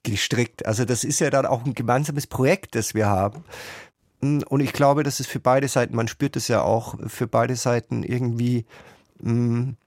gestrickt. 0.03 0.63
Also 0.67 0.85
das 0.85 1.03
ist 1.03 1.19
ja 1.19 1.31
dann 1.31 1.47
auch 1.47 1.65
ein 1.65 1.73
gemeinsames 1.73 2.27
Projekt, 2.27 2.75
das 2.75 2.93
wir 2.93 3.07
haben. 3.07 3.43
Und 4.21 4.59
ich 4.59 4.71
glaube, 4.71 5.01
dass 5.01 5.19
es 5.19 5.25
für 5.25 5.39
beide 5.39 5.67
Seiten, 5.67 5.95
man 5.95 6.07
spürt 6.07 6.35
es 6.35 6.47
ja 6.47 6.61
auch, 6.61 6.93
für 7.07 7.25
beide 7.25 7.55
Seiten 7.55 8.03
irgendwie 8.03 8.67
mh, 9.19 9.33
mm, 9.33 9.77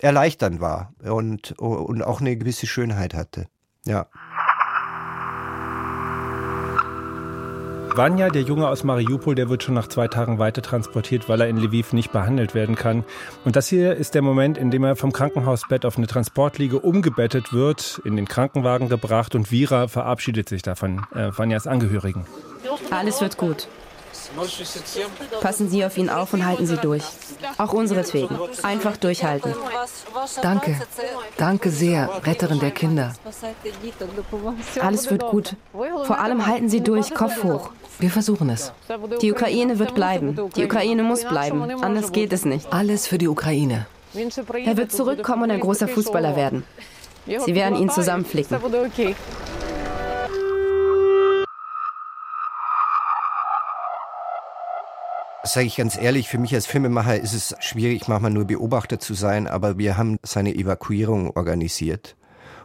erleichternd 0.00 0.60
war 0.60 0.92
und, 1.02 1.52
und 1.58 2.02
auch 2.02 2.20
eine 2.20 2.36
gewisse 2.36 2.66
Schönheit 2.66 3.14
hatte. 3.14 3.46
Ja. 3.86 4.06
Vanya, 7.96 8.28
der 8.28 8.42
Junge 8.42 8.68
aus 8.68 8.84
Mariupol, 8.84 9.34
der 9.34 9.48
wird 9.50 9.62
schon 9.62 9.74
nach 9.74 9.88
zwei 9.88 10.06
Tagen 10.06 10.38
weiter 10.38 10.62
transportiert, 10.62 11.28
weil 11.28 11.40
er 11.40 11.48
in 11.48 11.56
Lviv 11.56 11.92
nicht 11.92 12.12
behandelt 12.12 12.54
werden 12.54 12.76
kann. 12.76 13.04
Und 13.44 13.56
das 13.56 13.66
hier 13.68 13.96
ist 13.96 14.14
der 14.14 14.22
Moment, 14.22 14.58
in 14.58 14.70
dem 14.70 14.84
er 14.84 14.96
vom 14.96 15.12
Krankenhausbett 15.12 15.84
auf 15.84 15.96
eine 15.96 16.06
Transportliege 16.06 16.78
umgebettet 16.78 17.52
wird, 17.52 18.00
in 18.04 18.16
den 18.16 18.28
Krankenwagen 18.28 18.88
gebracht 18.88 19.34
und 19.34 19.50
Vira 19.50 19.88
verabschiedet 19.88 20.48
sich 20.48 20.62
davon, 20.62 21.04
äh, 21.14 21.30
Vanyas 21.36 21.66
Angehörigen. 21.66 22.26
Alles 22.90 23.20
wird 23.20 23.36
gut. 23.36 23.68
Passen 25.40 25.68
Sie 25.68 25.84
auf 25.84 25.98
ihn 25.98 26.08
auf 26.08 26.32
und 26.32 26.44
halten 26.46 26.66
Sie 26.66 26.76
durch. 26.76 27.02
Auch 27.58 27.72
unseretwegen. 27.72 28.38
Einfach 28.62 28.96
durchhalten. 28.96 29.54
Danke. 30.42 30.80
Danke 31.36 31.70
sehr, 31.70 32.08
Retterin 32.24 32.60
der 32.60 32.70
Kinder. 32.70 33.12
Alles 34.80 35.10
wird 35.10 35.26
gut. 35.26 35.56
Vor 35.72 36.18
allem 36.18 36.46
halten 36.46 36.68
Sie 36.68 36.80
durch, 36.80 37.14
Kopf 37.14 37.42
hoch. 37.42 37.70
Wir 37.98 38.10
versuchen 38.10 38.48
es. 38.50 38.72
Die 39.20 39.32
Ukraine 39.32 39.78
wird 39.78 39.94
bleiben. 39.94 40.38
Die 40.56 40.64
Ukraine 40.64 41.02
muss 41.02 41.24
bleiben. 41.24 41.82
Anders 41.82 42.12
geht 42.12 42.32
es 42.32 42.44
nicht. 42.44 42.72
Alles 42.72 43.06
für 43.06 43.18
die 43.18 43.28
Ukraine. 43.28 43.86
Er 44.64 44.76
wird 44.76 44.92
zurückkommen 44.92 45.44
und 45.44 45.50
ein 45.50 45.60
großer 45.60 45.88
Fußballer 45.88 46.36
werden. 46.36 46.64
Sie 47.26 47.54
werden 47.54 47.76
ihn 47.76 47.90
zusammenflicken. 47.90 48.58
Sage 55.52 55.66
ich 55.66 55.74
ganz 55.74 56.00
ehrlich, 56.00 56.28
für 56.28 56.38
mich 56.38 56.54
als 56.54 56.66
Filmemacher 56.66 57.18
ist 57.18 57.32
es 57.32 57.56
schwierig, 57.58 58.06
manchmal 58.06 58.30
nur 58.30 58.44
Beobachter 58.44 59.00
zu 59.00 59.14
sein, 59.14 59.48
aber 59.48 59.78
wir 59.78 59.96
haben 59.96 60.20
seine 60.22 60.54
Evakuierung 60.54 61.32
organisiert. 61.32 62.14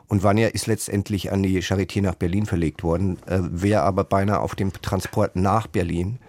Und 0.07 0.21
Vanya 0.21 0.49
ist 0.49 0.67
letztendlich 0.67 1.31
an 1.31 1.41
die 1.41 1.63
Charité 1.63 2.03
nach 2.03 2.13
Berlin 2.13 2.45
verlegt 2.45 2.83
worden, 2.83 3.17
äh, 3.25 3.39
wäre 3.41 3.81
aber 3.81 4.03
beinahe 4.03 4.39
auf 4.39 4.53
dem 4.53 4.71
Transport 4.71 5.35
nach 5.35 5.65
Berlin 5.65 6.19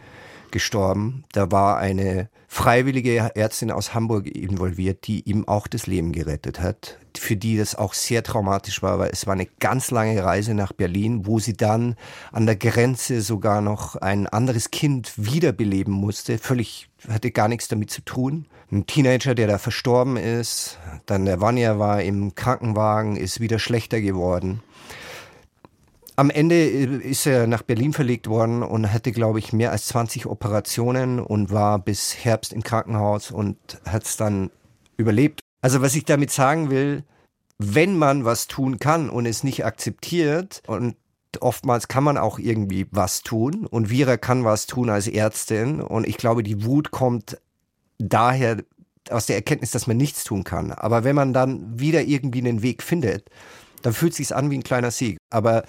gestorben. 0.53 1.25
Da 1.33 1.51
war 1.51 1.79
eine 1.79 2.29
freiwillige 2.49 3.33
Ärztin 3.35 3.71
aus 3.71 3.95
Hamburg 3.95 4.27
involviert, 4.27 5.07
die 5.07 5.21
ihm 5.29 5.47
auch 5.47 5.67
das 5.67 5.87
Leben 5.87 6.13
gerettet 6.13 6.61
hat. 6.61 6.99
Für 7.17 7.37
die 7.37 7.57
das 7.57 7.75
auch 7.75 7.95
sehr 7.95 8.23
traumatisch 8.23 8.83
war, 8.83 8.99
weil 8.99 9.11
es 9.11 9.27
war 9.27 9.35
eine 9.35 9.49
ganz 9.61 9.91
lange 9.91 10.23
Reise 10.23 10.55
nach 10.55 10.73
Berlin, 10.73 11.27
wo 11.27 11.39
sie 11.39 11.55
dann 11.55 11.97
an 12.33 12.47
der 12.47 12.57
Grenze 12.57 13.21
sogar 13.21 13.61
noch 13.61 13.97
ein 13.97 14.27
anderes 14.27 14.71
Kind 14.71 15.13
wiederbeleben 15.17 15.93
musste. 15.93 16.39
Völlig 16.39 16.89
hatte 17.09 17.31
gar 17.31 17.49
nichts 17.49 17.69
damit 17.69 17.91
zu 17.91 18.03
tun. 18.03 18.47
Ein 18.71 18.87
Teenager, 18.87 19.35
der 19.35 19.47
da 19.47 19.59
verstorben 19.59 20.17
ist. 20.17 20.79
Dann 21.07 21.25
der 21.25 21.41
Vanya 21.41 21.79
war 21.79 22.03
im 22.03 22.35
Krankenwagen, 22.35 23.17
ist 23.17 23.41
wieder 23.41 23.59
schlechter 23.59 24.01
geworden. 24.01 24.63
Am 26.17 26.31
Ende 26.31 26.55
äh, 26.55 26.97
ist 26.97 27.27
er 27.27 27.47
nach 27.47 27.63
Berlin 27.63 27.93
verlegt 27.93 28.27
worden 28.27 28.63
und 28.63 28.93
hatte, 28.93 29.13
glaube 29.13 29.39
ich, 29.39 29.53
mehr 29.53 29.71
als 29.71 29.87
20 29.87 30.27
Operationen 30.27 31.21
und 31.21 31.51
war 31.53 31.79
bis 31.79 32.25
Herbst 32.25 32.55
im 32.55 32.63
Krankenhaus 32.63 33.31
und 33.31 33.59
hat 33.87 34.05
es 34.05 34.17
dann 34.17 34.51
überlebt. 34.97 35.41
Also 35.61 35.83
was 35.83 35.95
ich 35.95 36.05
damit 36.05 36.31
sagen 36.31 36.71
will, 36.71 37.05
wenn 37.59 37.97
man 37.99 38.25
was 38.25 38.49
tun 38.49 38.79
kann 38.79 39.11
und 39.11 39.27
es 39.27 39.45
nicht 39.45 39.65
akzeptiert 39.65 40.63
und 40.67 40.97
oftmals 41.41 41.89
kann 41.89 42.05
man 42.05 42.17
auch 42.17 42.39
irgendwie 42.39 42.87
was 42.91 43.23
tun 43.23 43.67
und 43.67 43.91
Vira 43.91 44.17
kann 44.17 44.45
was 44.45 44.67
tun 44.67 44.89
als 44.89 45.09
Ärztin 45.09 45.83
und 45.83 46.07
ich 46.07 46.17
glaube, 46.17 46.43
die 46.43 46.65
Wut 46.65 46.91
kommt 46.91 47.39
daher 47.99 48.59
aus 49.11 49.27
der 49.27 49.37
Erkenntnis, 49.37 49.71
dass 49.71 49.87
man 49.87 49.97
nichts 49.97 50.25
tun 50.25 50.45
kann. 50.45 50.73
Aber 50.73 51.05
wenn 51.05 51.15
man 51.15 51.33
dann 51.33 51.79
wieder 51.79 52.03
irgendwie 52.03 52.41
einen 52.41 52.63
Weg 52.63 52.83
findet, 52.83 53.29
dann 53.83 53.93
fühlt 53.93 54.13
es 54.13 54.17
sich 54.17 54.35
an 54.35 54.51
wie 54.51 54.59
ein 54.59 54.65
kleiner 54.65 54.91
Sieg. 54.91 55.19
Aber 55.31 55.65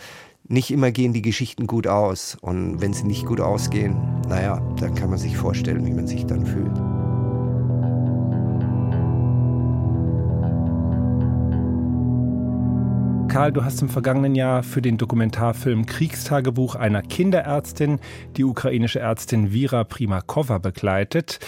nicht 0.48 0.72
immer 0.72 0.92
gehen 0.92 1.14
die 1.14 1.22
Geschichten 1.22 1.68
gut 1.68 1.88
aus. 1.88 2.38
Und 2.42 2.82
wenn 2.82 2.94
sie 2.94 3.06
nicht 3.06 3.26
gut 3.26 3.42
ausgehen, 3.42 4.22
naja, 4.28 4.62
dann 4.80 4.96
kann 4.96 5.10
man 5.10 5.20
sich 5.20 5.36
vorstellen, 5.38 5.86
wie 5.86 5.94
man 5.94 6.08
sich 6.08 6.26
dann 6.26 6.46
fühlt. 6.46 6.76
Karl, 13.30 13.52
du 13.52 13.64
hast 13.64 13.82
im 13.82 13.90
vergangenen 13.90 14.36
Jahr 14.36 14.64
für 14.64 14.82
den 14.82 14.98
Dokumentarfilm 14.98 15.86
Kriegstagebuch 15.86 16.76
einer 16.76 17.04
Kinderärztin 17.04 18.00
die 18.36 18.46
ukrainische 18.46 19.00
Ärztin 19.00 19.52
Vira 19.52 19.84
Primakova 19.84 20.58
begleitet. 20.58 21.40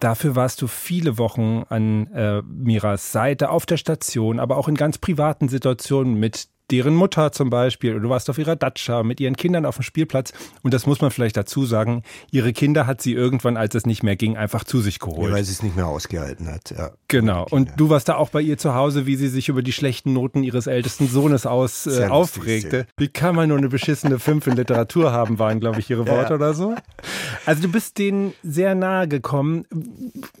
Dafür 0.00 0.36
warst 0.36 0.62
du 0.62 0.66
viele 0.66 1.18
Wochen 1.18 1.64
an 1.68 2.06
äh, 2.12 2.42
Miras 2.42 3.12
Seite 3.12 3.50
auf 3.50 3.66
der 3.66 3.76
Station, 3.76 4.40
aber 4.40 4.56
auch 4.56 4.68
in 4.68 4.74
ganz 4.74 4.98
privaten 4.98 5.48
Situationen 5.48 6.18
mit 6.18 6.48
deren 6.70 6.94
Mutter 6.94 7.32
zum 7.32 7.50
Beispiel, 7.50 7.92
oder 7.92 8.00
du 8.00 8.08
warst 8.08 8.28
auf 8.30 8.38
ihrer 8.38 8.56
Datscha 8.56 9.02
mit 9.02 9.20
ihren 9.20 9.36
Kindern 9.36 9.64
auf 9.64 9.76
dem 9.76 9.82
Spielplatz. 9.82 10.32
Und 10.62 10.74
das 10.74 10.86
muss 10.86 11.00
man 11.00 11.10
vielleicht 11.10 11.36
dazu 11.36 11.64
sagen, 11.64 12.02
ihre 12.30 12.52
Kinder 12.52 12.86
hat 12.86 13.00
sie 13.00 13.12
irgendwann, 13.12 13.56
als 13.56 13.74
es 13.74 13.86
nicht 13.86 14.02
mehr 14.02 14.16
ging, 14.16 14.36
einfach 14.36 14.64
zu 14.64 14.80
sich 14.80 14.98
geholt. 14.98 15.28
Ja, 15.28 15.34
weil 15.34 15.44
sie 15.44 15.52
es 15.52 15.62
nicht 15.62 15.76
mehr 15.76 15.86
ausgehalten 15.86 16.48
hat. 16.48 16.70
Ja. 16.70 16.90
Genau. 17.08 17.46
Und 17.50 17.72
du 17.76 17.88
warst 17.88 18.08
da 18.08 18.16
auch 18.16 18.30
bei 18.30 18.40
ihr 18.42 18.58
zu 18.58 18.74
Hause, 18.74 19.06
wie 19.06 19.16
sie 19.16 19.28
sich 19.28 19.48
über 19.48 19.62
die 19.62 19.72
schlechten 19.72 20.12
Noten 20.12 20.42
ihres 20.42 20.66
ältesten 20.66 21.08
Sohnes 21.08 21.46
aus 21.46 21.86
äh, 21.86 22.06
aufregte. 22.06 22.86
Wie 22.96 23.08
kann 23.08 23.34
man 23.34 23.48
nur 23.48 23.58
eine 23.58 23.68
beschissene 23.68 24.18
Fünf 24.18 24.46
in 24.46 24.56
Literatur 24.56 25.12
haben, 25.12 25.38
waren, 25.38 25.60
glaube 25.60 25.80
ich, 25.80 25.90
ihre 25.90 26.06
Worte 26.06 26.30
ja. 26.30 26.36
oder 26.36 26.54
so. 26.54 26.74
Also 27.46 27.62
du 27.62 27.68
bist 27.68 27.98
denen 27.98 28.34
sehr 28.42 28.74
nahe 28.74 29.08
gekommen. 29.08 29.64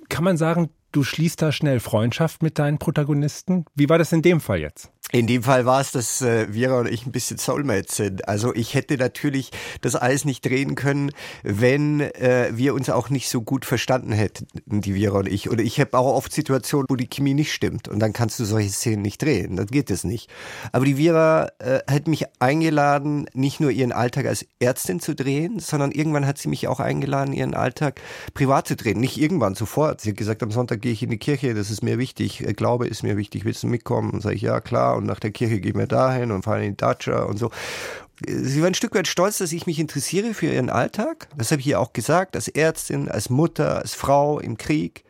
Kann 0.08 0.24
man 0.24 0.36
sagen, 0.36 0.70
du 0.92 1.04
schließt 1.04 1.40
da 1.40 1.52
schnell 1.52 1.80
Freundschaft 1.80 2.42
mit 2.42 2.58
deinen 2.58 2.78
Protagonisten? 2.78 3.64
Wie 3.74 3.88
war 3.88 3.98
das 3.98 4.12
in 4.12 4.22
dem 4.22 4.40
Fall 4.40 4.60
jetzt? 4.60 4.90
In 5.10 5.26
dem 5.26 5.42
Fall 5.42 5.64
war 5.64 5.80
es, 5.80 5.90
dass 5.90 6.20
äh, 6.20 6.52
Vera 6.52 6.80
und 6.80 6.86
ich 6.86 7.06
ein 7.06 7.12
bisschen 7.12 7.38
Soulmates 7.38 7.96
sind. 7.96 8.28
Also 8.28 8.54
ich 8.54 8.74
hätte 8.74 8.98
natürlich 8.98 9.50
das 9.80 9.96
alles 9.96 10.26
nicht 10.26 10.44
drehen 10.44 10.74
können, 10.74 11.12
wenn 11.42 12.00
äh, 12.00 12.50
wir 12.52 12.74
uns 12.74 12.90
auch 12.90 13.08
nicht 13.08 13.30
so 13.30 13.40
gut 13.40 13.64
verstanden 13.64 14.12
hätten, 14.12 14.46
die 14.66 15.00
Vera 15.00 15.20
und 15.20 15.28
ich. 15.28 15.48
Oder 15.48 15.62
ich 15.62 15.80
habe 15.80 15.96
auch 15.96 16.14
oft 16.14 16.30
Situationen, 16.30 16.86
wo 16.90 16.94
die 16.96 17.08
Chemie 17.08 17.32
nicht 17.32 17.54
stimmt. 17.54 17.88
Und 17.88 18.00
dann 18.00 18.12
kannst 18.12 18.38
du 18.38 18.44
solche 18.44 18.68
Szenen 18.68 19.00
nicht 19.00 19.22
drehen. 19.22 19.56
Dann 19.56 19.66
geht 19.66 19.90
es 19.90 20.04
nicht. 20.04 20.28
Aber 20.72 20.84
die 20.84 20.96
Vera 20.96 21.48
äh, 21.58 21.80
hat 21.90 22.06
mich 22.06 22.26
eingeladen, 22.38 23.30
nicht 23.32 23.60
nur 23.60 23.70
ihren 23.70 23.92
Alltag 23.92 24.26
als 24.26 24.44
Ärztin 24.60 25.00
zu 25.00 25.14
drehen, 25.14 25.58
sondern 25.58 25.90
irgendwann 25.90 26.26
hat 26.26 26.36
sie 26.36 26.48
mich 26.48 26.68
auch 26.68 26.80
eingeladen, 26.80 27.32
ihren 27.32 27.54
Alltag 27.54 28.02
privat 28.34 28.68
zu 28.68 28.76
drehen. 28.76 29.00
Nicht 29.00 29.16
irgendwann, 29.16 29.54
sofort. 29.54 30.02
Sie 30.02 30.10
hat 30.10 30.18
gesagt, 30.18 30.42
am 30.42 30.50
Sonntag 30.50 30.82
gehe 30.82 30.92
ich 30.92 31.02
in 31.02 31.08
die 31.08 31.16
Kirche, 31.16 31.54
das 31.54 31.70
ist 31.70 31.82
mir 31.82 31.96
wichtig. 31.96 32.44
Glaube 32.58 32.86
ist 32.86 33.02
mir 33.02 33.16
wichtig. 33.16 33.46
Willst 33.46 33.62
du 33.62 33.68
mitkommen? 33.68 34.20
Sage 34.20 34.34
ich, 34.34 34.42
ja 34.42 34.60
klar 34.60 34.97
und 34.98 35.06
nach 35.06 35.20
der 35.20 35.30
Kirche 35.30 35.60
gehen 35.60 35.78
wir 35.78 35.86
dahin 35.86 36.30
und 36.30 36.42
fahren 36.42 36.62
in 36.62 36.76
Dacia 36.76 37.22
und 37.22 37.38
so. 37.38 37.50
Sie 38.26 38.60
war 38.60 38.66
ein 38.66 38.74
Stück 38.74 38.94
weit 38.94 39.06
stolz, 39.06 39.38
dass 39.38 39.52
ich 39.52 39.66
mich 39.66 39.78
interessiere 39.78 40.34
für 40.34 40.46
ihren 40.46 40.70
Alltag. 40.70 41.28
Das 41.36 41.50
habe 41.52 41.60
ich 41.60 41.68
ihr 41.68 41.80
auch 41.80 41.92
gesagt, 41.92 42.34
als 42.34 42.48
Ärztin, 42.48 43.08
als 43.08 43.30
Mutter, 43.30 43.78
als 43.78 43.94
Frau 43.94 44.40
im 44.40 44.58
Krieg. 44.58 45.04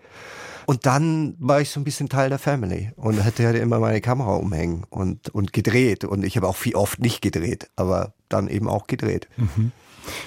Und 0.66 0.85
dann 0.85 1.35
war 1.38 1.62
ich 1.62 1.70
so 1.70 1.81
ein 1.81 1.85
bisschen 1.85 2.11
Teil 2.11 2.29
der 2.29 2.38
Family 2.38 2.92
und 2.96 3.24
hatte 3.24 3.42
ja 3.42 3.51
immer 3.53 3.79
meine 3.79 4.03
Kamera 4.03 4.37
umhängen 4.37 4.85
und, 4.90 5.31
und 5.31 5.55
gedreht. 5.55 6.05
Und 6.05 6.22
ich 6.24 6.37
habe 6.37 6.46
auch 6.46 6.57
viel 6.57 6.74
oft 6.74 7.01
nicht 7.01 7.22
gedreht, 7.22 7.70
aber 7.77 8.12
dann 8.29 8.48
eben 8.48 8.68
auch 8.68 8.87
gedreht. 8.87 9.29
Mhm. 9.38 9.72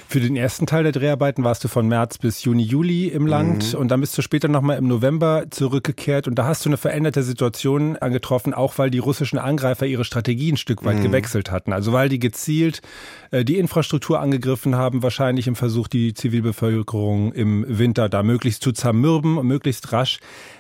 Für 0.08 0.20
den 0.20 0.36
ersten 0.36 0.66
Teil 0.66 0.84
der 0.84 0.92
Dreharbeiten 0.92 1.44
warst 1.44 1.64
du 1.64 1.68
von 1.68 1.88
März 1.88 2.18
bis 2.18 2.44
Juni, 2.44 2.64
Juli 2.64 3.08
im 3.08 3.28
Land 3.28 3.74
mhm. 3.74 3.80
und 3.80 3.88
dann 3.90 4.02
bist 4.02 4.18
du 4.18 4.22
später 4.22 4.48
nochmal 4.48 4.78
im 4.78 4.88
November 4.88 5.46
zurückgekehrt 5.50 6.28
und 6.28 6.36
da 6.36 6.46
hast 6.46 6.66
du 6.66 6.70
eine 6.70 6.78
veränderte 6.78 7.24
Situation 7.24 7.98
angetroffen, 7.98 8.54
auch 8.54 8.78
weil 8.78 8.90
die 8.90 9.00
russischen 9.00 9.40
Angreifer 9.40 9.86
ihre 9.86 10.06
Strategie 10.06 10.52
ein 10.52 10.58
Stück 10.58 10.84
weit 10.84 10.98
mhm. 10.98 11.04
gewechselt 11.04 11.52
hatten. 11.52 11.74
Also 11.74 11.94
weil 11.94 12.10
die 12.10 12.20
gezielt 12.20 12.82
äh, 13.32 13.44
die 13.44 13.58
Infrastruktur 13.58 14.20
angegriffen 14.20 14.76
haben, 14.76 15.04
wahrscheinlich 15.04 15.48
im 15.48 15.56
Versuch, 15.56 15.88
die 15.88 16.14
Zivilbevölkerung 16.14 17.34
im 17.34 17.66
Winter 17.68 18.10
da 18.10 18.24
möglichst 18.24 18.64
zu 18.64 18.72
zermürben 18.72 19.38
und 19.38 19.48
möglichst 19.48 19.92
rasch. 19.92 20.20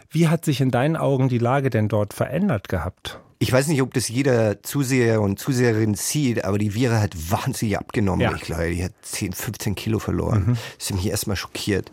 Wie 0.10 0.27
hat 0.27 0.43
sich 0.43 0.60
in 0.62 0.71
deinen 0.71 0.97
Augen 0.97 1.29
die 1.29 1.38
Lage 1.38 1.69
denn 1.69 1.88
dort 1.88 2.13
verändert 2.13 2.67
gehabt? 2.67 3.19
Ich 3.41 3.51
weiß 3.51 3.69
nicht, 3.69 3.82
ob 3.82 3.91
das 3.95 4.08
jeder 4.08 4.62
Zuseher 4.62 5.19
und 5.19 5.39
Zuseherin 5.39 5.95
sieht, 5.95 6.45
aber 6.45 6.60
die 6.60 6.75
Vira 6.75 7.01
hat 7.01 7.32
wahnsinnig 7.32 7.75
abgenommen. 7.75 8.21
Ja. 8.21 8.36
Ich 8.36 8.43
glaube, 8.43 8.69
die 8.69 8.84
hat 8.84 8.93
10, 9.01 9.34
15 9.34 9.73
Kilo 9.73 9.97
verloren. 9.97 10.45
Mhm. 10.45 10.58
Das 10.77 10.89
hat 10.89 10.97
mich 10.97 11.08
erstmal 11.08 11.36
schockiert. 11.36 11.91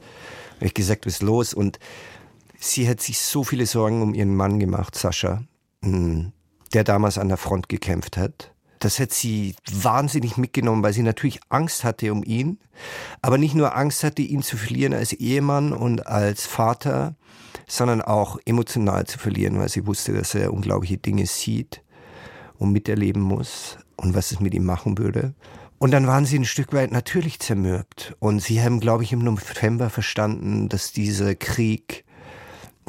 Ich 0.57 0.65
habe 0.65 0.75
gesagt, 0.75 1.07
was 1.07 1.15
ist 1.15 1.23
los? 1.23 1.55
Und 1.55 1.79
sie 2.59 2.87
hat 2.87 3.01
sich 3.01 3.19
so 3.19 3.45
viele 3.45 3.65
Sorgen 3.65 4.03
um 4.03 4.13
ihren 4.13 4.37
Mann 4.37 4.61
gemacht, 4.61 4.95
Sascha, 4.95 5.43
hm, 5.83 6.33
der 6.75 6.85
damals 6.85 7.17
an 7.17 7.29
der 7.29 7.39
Front 7.39 7.71
gekämpft 7.71 8.19
hat. 8.19 8.53
Das 8.79 8.99
hat 8.99 9.13
sie 9.13 9.55
wahnsinnig 9.71 10.37
mitgenommen, 10.37 10.83
weil 10.83 10.93
sie 10.93 11.03
natürlich 11.03 11.41
Angst 11.49 11.85
hatte 11.85 12.13
um 12.13 12.23
ihn, 12.25 12.59
aber 13.23 13.39
nicht 13.39 13.55
nur 13.55 13.77
Angst 13.77 14.05
hatte, 14.05 14.23
ihn 14.23 14.43
zu 14.43 14.57
verlieren 14.57 14.95
als 14.95 15.13
Ehemann 15.13 15.73
und 15.73 16.07
als 16.07 16.47
Vater, 16.47 17.17
sondern 17.67 18.03
auch 18.03 18.39
emotional 18.45 19.07
zu 19.07 19.19
verlieren, 19.19 19.59
weil 19.59 19.69
sie 19.69 19.87
wusste, 19.87 20.13
dass 20.13 20.35
er 20.35 20.53
unglaubliche 20.53 20.99
Dinge 20.99 21.27
sieht 21.27 21.83
und 22.59 22.73
miterleben 22.73 23.23
muss 23.23 23.79
und 23.97 24.15
was 24.15 24.33
es 24.33 24.41
mit 24.41 24.55
ihm 24.55 24.65
machen 24.65 24.99
würde. 24.99 25.35
Und 25.79 25.93
dann 25.93 26.07
waren 26.09 26.25
sie 26.25 26.39
ein 26.39 26.45
Stück 26.45 26.73
weit 26.73 26.91
natürlich 26.91 27.39
zermürbt. 27.39 28.17
Und 28.19 28.41
sie 28.41 28.61
haben, 28.61 28.81
glaube 28.81 29.05
ich, 29.05 29.13
im 29.13 29.21
November 29.21 29.91
verstanden, 29.91 30.69
dass 30.69 30.93
dieser 30.93 31.37
Krieg 31.37 32.05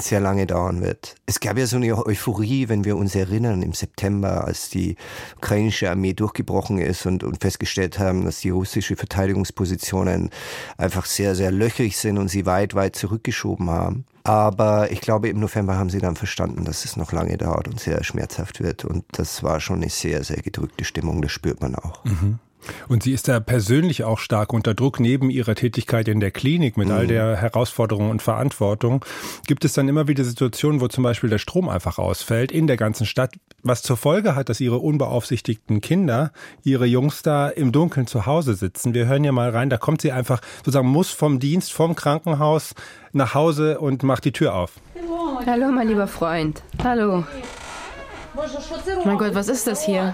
sehr 0.01 0.19
lange 0.19 0.47
dauern 0.47 0.81
wird. 0.81 1.15
Es 1.25 1.39
gab 1.39 1.57
ja 1.57 1.65
so 1.65 1.77
eine 1.77 1.95
Euphorie, 2.05 2.69
wenn 2.69 2.85
wir 2.85 2.97
uns 2.97 3.15
erinnern, 3.15 3.61
im 3.61 3.73
September, 3.73 4.45
als 4.45 4.69
die 4.69 4.95
ukrainische 5.37 5.89
Armee 5.89 6.13
durchgebrochen 6.13 6.79
ist 6.79 7.05
und, 7.05 7.23
und 7.23 7.41
festgestellt 7.41 7.99
haben, 7.99 8.25
dass 8.25 8.39
die 8.41 8.49
russische 8.49 8.95
Verteidigungspositionen 8.95 10.29
einfach 10.77 11.05
sehr, 11.05 11.35
sehr 11.35 11.51
löchrig 11.51 11.97
sind 11.97 12.17
und 12.17 12.29
sie 12.29 12.45
weit, 12.45 12.75
weit 12.75 12.95
zurückgeschoben 12.95 13.69
haben. 13.69 14.05
Aber 14.23 14.91
ich 14.91 15.01
glaube, 15.01 15.29
im 15.29 15.39
November 15.39 15.77
haben 15.77 15.89
sie 15.89 15.99
dann 15.99 16.15
verstanden, 16.15 16.65
dass 16.65 16.85
es 16.85 16.97
noch 16.97 17.11
lange 17.11 17.37
dauert 17.37 17.67
und 17.67 17.79
sehr 17.79 18.03
schmerzhaft 18.03 18.61
wird. 18.61 18.85
Und 18.85 19.05
das 19.13 19.43
war 19.43 19.59
schon 19.59 19.77
eine 19.77 19.89
sehr, 19.89 20.23
sehr 20.23 20.41
gedrückte 20.41 20.83
Stimmung, 20.83 21.21
das 21.21 21.31
spürt 21.31 21.61
man 21.61 21.75
auch. 21.75 22.03
Mhm. 22.05 22.39
Und 22.87 23.03
sie 23.03 23.13
ist 23.13 23.27
da 23.27 23.39
persönlich 23.39 24.03
auch 24.03 24.19
stark 24.19 24.53
unter 24.53 24.73
Druck, 24.73 24.99
neben 24.99 25.29
ihrer 25.29 25.55
Tätigkeit 25.55 26.07
in 26.07 26.19
der 26.19 26.31
Klinik 26.31 26.77
mit 26.77 26.87
mhm. 26.87 26.93
all 26.93 27.07
der 27.07 27.37
Herausforderung 27.37 28.09
und 28.09 28.21
Verantwortung. 28.21 29.05
Gibt 29.47 29.65
es 29.65 29.73
dann 29.73 29.87
immer 29.87 30.07
wieder 30.07 30.23
Situationen, 30.23 30.81
wo 30.81 30.87
zum 30.87 31.03
Beispiel 31.03 31.29
der 31.29 31.37
Strom 31.37 31.69
einfach 31.69 31.97
ausfällt 31.97 32.51
in 32.51 32.67
der 32.67 32.77
ganzen 32.77 33.05
Stadt, 33.05 33.33
was 33.63 33.81
zur 33.81 33.97
Folge 33.97 34.35
hat, 34.35 34.49
dass 34.49 34.59
ihre 34.59 34.77
unbeaufsichtigten 34.77 35.81
Kinder, 35.81 36.31
ihre 36.63 36.85
Jungs 36.85 37.21
da 37.21 37.49
im 37.49 37.71
Dunkeln 37.71 38.07
zu 38.07 38.25
Hause 38.25 38.53
sitzen. 38.53 38.93
Wir 38.93 39.07
hören 39.07 39.23
ja 39.23 39.31
mal 39.31 39.49
rein, 39.49 39.69
da 39.69 39.77
kommt 39.77 40.01
sie 40.01 40.11
einfach 40.11 40.41
sozusagen, 40.57 40.87
muss 40.87 41.11
vom 41.11 41.39
Dienst, 41.39 41.73
vom 41.73 41.95
Krankenhaus 41.95 42.75
nach 43.11 43.33
Hause 43.33 43.79
und 43.79 44.03
macht 44.03 44.25
die 44.25 44.31
Tür 44.31 44.55
auf. 44.55 44.73
Hallo, 45.45 45.71
mein 45.71 45.87
lieber 45.87 46.07
Freund. 46.07 46.61
Hallo. 46.83 47.23
Mein 49.05 49.17
Gott, 49.17 49.33
was 49.33 49.47
ist 49.47 49.67
das 49.67 49.83
hier? 49.85 50.13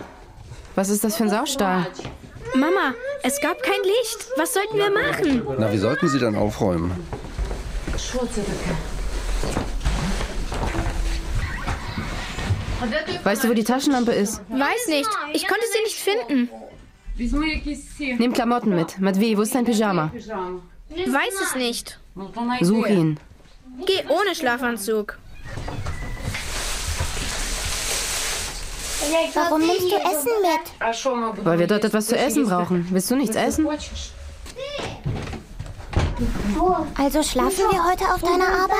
Was 0.76 0.90
ist 0.90 1.04
das 1.04 1.16
für 1.16 1.24
ein 1.24 1.30
Saustall? 1.30 1.88
Mama, 2.56 2.94
es 3.24 3.40
gab 3.42 3.62
kein 3.62 3.82
Licht. 3.84 4.28
Was 4.38 4.54
sollten 4.54 4.78
wir 4.78 4.90
machen? 4.90 5.46
Na, 5.60 5.72
wie 5.72 5.78
sollten 5.78 6.08
Sie 6.08 6.20
dann 6.20 6.36
aufräumen? 6.36 6.92
Weißt 13.24 13.44
du, 13.44 13.50
wo 13.50 13.54
die 13.54 13.64
Taschenlampe 13.64 14.12
ist? 14.12 14.42
Weiß 14.50 14.88
nicht. 14.88 15.10
Ich 15.34 15.48
konnte 15.48 15.66
sie 15.74 15.84
nicht 15.84 15.98
finden. 15.98 16.50
Nimm 18.20 18.34
Klamotten 18.34 18.76
mit. 18.76 19.00
Matvi, 19.00 19.38
wo 19.38 19.42
ist 19.42 19.56
dein 19.56 19.66
Pyjama? 19.66 20.12
Weiß 20.90 21.42
es 21.44 21.56
nicht. 21.56 22.00
Such 22.62 22.88
ihn. 22.88 23.20
Geh 23.86 24.04
ohne 24.10 24.36
Schlafanzug. 24.36 25.18
Warum 29.34 29.62
nimmst 29.62 29.92
du 29.92 29.96
Essen 29.96 30.32
mit? 30.42 31.46
Weil 31.46 31.60
wir 31.60 31.68
dort 31.68 31.86
etwas 31.86 32.08
zu 32.08 32.18
essen 32.18 32.46
brauchen. 32.46 32.88
Willst 32.90 33.12
du 33.12 33.16
nichts 33.16 33.36
essen? 33.36 33.68
Also 36.98 37.24
schlafen 37.24 37.66
wir 37.72 37.84
heute 37.84 38.06
auf 38.14 38.22
deiner 38.22 38.48
Arbeit? 38.48 38.78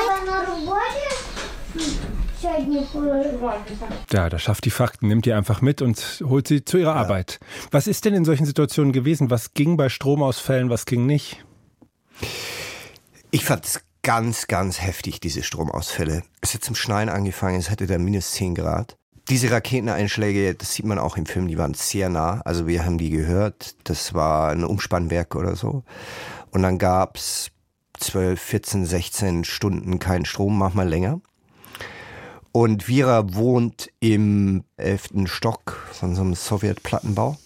Ja, 4.12 4.30
das 4.30 4.42
schafft 4.42 4.66
die 4.66 4.70
Fakten, 4.70 5.08
nimmt 5.08 5.26
die 5.26 5.34
einfach 5.34 5.62
mit 5.62 5.82
und 5.82 6.24
holt 6.24 6.48
sie 6.48 6.64
zu 6.64 6.78
ihrer 6.78 6.96
ja. 6.96 7.02
Arbeit. 7.02 7.40
Was 7.72 7.88
ist 7.88 8.06
denn 8.06 8.14
in 8.14 8.24
solchen 8.24 8.46
Situationen 8.46 8.94
gewesen? 8.94 9.30
Was 9.30 9.54
ging 9.54 9.78
bei 9.78 9.90
Stromausfällen, 9.90 10.70
was 10.70 10.86
ging 10.86 11.06
nicht? 11.06 11.44
Ich 13.32 13.46
fand 13.46 13.66
es 13.66 13.82
ganz, 14.04 14.48
ganz 14.48 14.82
heftig, 14.82 15.20
diese 15.20 15.44
Stromausfälle. 15.44 16.24
Es 16.42 16.54
hat 16.54 16.64
zum 16.64 16.76
Schneien 16.76 17.10
angefangen, 17.10 17.58
es 17.58 17.70
hatte 17.70 17.88
da 17.88 17.98
minus 17.98 18.32
10 18.32 18.56
Grad. 18.56 18.96
Diese 19.28 19.50
Raketeneinschläge, 19.50 20.54
das 20.54 20.74
sieht 20.74 20.86
man 20.86 21.00
auch 21.00 21.18
im 21.18 21.26
Film, 21.26 21.48
die 21.48 21.58
waren 21.58 21.74
sehr 21.74 22.10
nah. 22.10 22.42
Also 22.46 22.68
wir 22.68 22.86
haben 22.86 23.00
die 23.00 23.10
gehört. 23.10 23.76
Das 23.84 24.14
war 24.14 24.52
ein 24.52 24.64
Umspannwerk 24.64 25.36
oder 25.36 25.56
so. 25.56 25.84
Und 26.52 26.62
dann 26.62 26.78
gab's 26.78 27.50
12, 28.00 28.40
14, 28.40 28.86
16 28.86 29.44
Stunden 29.44 29.98
keinen 29.98 30.26
Strom, 30.26 30.58
manchmal 30.58 30.88
länger. 30.88 31.22
Und 32.52 32.88
Vira 32.88 33.34
wohnt 33.34 33.90
im 34.00 34.64
elften 34.78 35.28
Stock 35.28 35.78
von 35.92 36.16
so 36.16 36.22
einem 36.22 36.36
Sowjetplattenbau. 36.36 37.38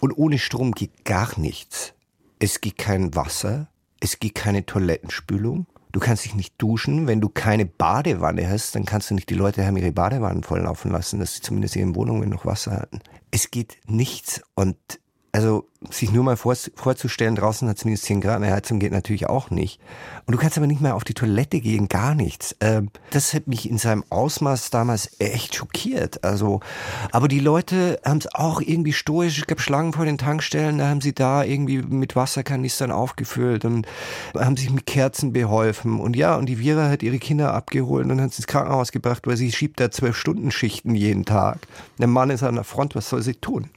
Und 0.00 0.12
ohne 0.12 0.38
Strom 0.38 0.72
geht 0.72 1.04
gar 1.04 1.38
nichts. 1.38 1.92
Es 2.38 2.60
geht 2.60 2.78
kein 2.78 3.14
Wasser, 3.14 3.68
es 4.00 4.18
geht 4.18 4.34
keine 4.34 4.66
Toilettenspülung. 4.66 5.66
Du 5.92 6.00
kannst 6.00 6.24
dich 6.24 6.34
nicht 6.34 6.54
duschen. 6.56 7.06
Wenn 7.06 7.20
du 7.20 7.28
keine 7.28 7.66
Badewanne 7.66 8.48
hast, 8.48 8.74
dann 8.74 8.86
kannst 8.86 9.10
du 9.10 9.14
nicht 9.14 9.28
die 9.28 9.34
Leute 9.34 9.66
haben 9.66 9.76
ihre 9.76 9.92
Badewannen 9.92 10.42
volllaufen 10.42 10.90
lassen, 10.90 11.20
dass 11.20 11.34
sie 11.34 11.42
zumindest 11.42 11.76
in 11.76 11.82
ihren 11.82 11.94
Wohnungen 11.94 12.30
noch 12.30 12.46
Wasser 12.46 12.72
hatten. 12.72 13.00
Es 13.30 13.50
geht 13.50 13.76
nichts. 13.86 14.42
Und 14.54 14.76
also 15.34 15.66
sich 15.90 16.12
nur 16.12 16.24
mal 16.24 16.36
vor, 16.36 16.54
vorzustellen, 16.74 17.36
draußen 17.36 17.66
hat 17.66 17.78
es 17.78 17.86
minus 17.86 18.02
10 18.02 18.20
Grad, 18.20 18.36
eine 18.36 18.52
Heizung 18.52 18.78
geht 18.78 18.92
natürlich 18.92 19.28
auch 19.28 19.48
nicht. 19.48 19.80
Und 20.26 20.32
du 20.32 20.38
kannst 20.38 20.58
aber 20.58 20.66
nicht 20.66 20.82
mehr 20.82 20.94
auf 20.94 21.04
die 21.04 21.14
Toilette 21.14 21.60
gehen, 21.60 21.88
gar 21.88 22.14
nichts. 22.14 22.54
Ähm, 22.60 22.90
das 23.10 23.32
hat 23.32 23.46
mich 23.46 23.68
in 23.68 23.78
seinem 23.78 24.04
Ausmaß 24.10 24.68
damals 24.68 25.10
echt 25.18 25.54
schockiert. 25.54 26.22
Also, 26.22 26.60
aber 27.12 27.28
die 27.28 27.40
Leute 27.40 27.98
haben 28.04 28.18
es 28.18 28.32
auch 28.34 28.60
irgendwie 28.60 28.92
stoisch, 28.92 29.38
es 29.38 29.46
gab 29.46 29.62
Schlangen 29.62 29.94
vor 29.94 30.04
den 30.04 30.18
Tankstellen, 30.18 30.78
da 30.78 30.88
haben 30.88 31.00
sie 31.00 31.14
da 31.14 31.42
irgendwie 31.44 31.78
mit 31.78 32.14
Wasserkanistern 32.14 32.92
aufgefüllt 32.92 33.64
und 33.64 33.86
haben 34.38 34.58
sich 34.58 34.70
mit 34.70 34.84
Kerzen 34.84 35.32
beholfen. 35.32 35.98
Und 35.98 36.14
ja, 36.14 36.36
und 36.36 36.46
die 36.46 36.58
Vira 36.58 36.90
hat 36.90 37.02
ihre 37.02 37.18
Kinder 37.18 37.54
abgeholt 37.54 38.04
und 38.04 38.20
hat 38.20 38.32
sie 38.32 38.42
ins 38.42 38.46
Krankenhaus 38.46 38.92
gebracht, 38.92 39.26
weil 39.26 39.38
sie 39.38 39.50
schiebt 39.50 39.80
da 39.80 39.90
zwölf 39.90 40.16
Stunden 40.16 40.50
Schichten 40.50 40.94
jeden 40.94 41.24
Tag. 41.24 41.66
Der 41.98 42.06
Mann 42.06 42.28
ist 42.28 42.42
an 42.42 42.56
der 42.56 42.64
Front, 42.64 42.94
was 42.94 43.08
soll 43.08 43.22
sie 43.22 43.34
tun? 43.34 43.70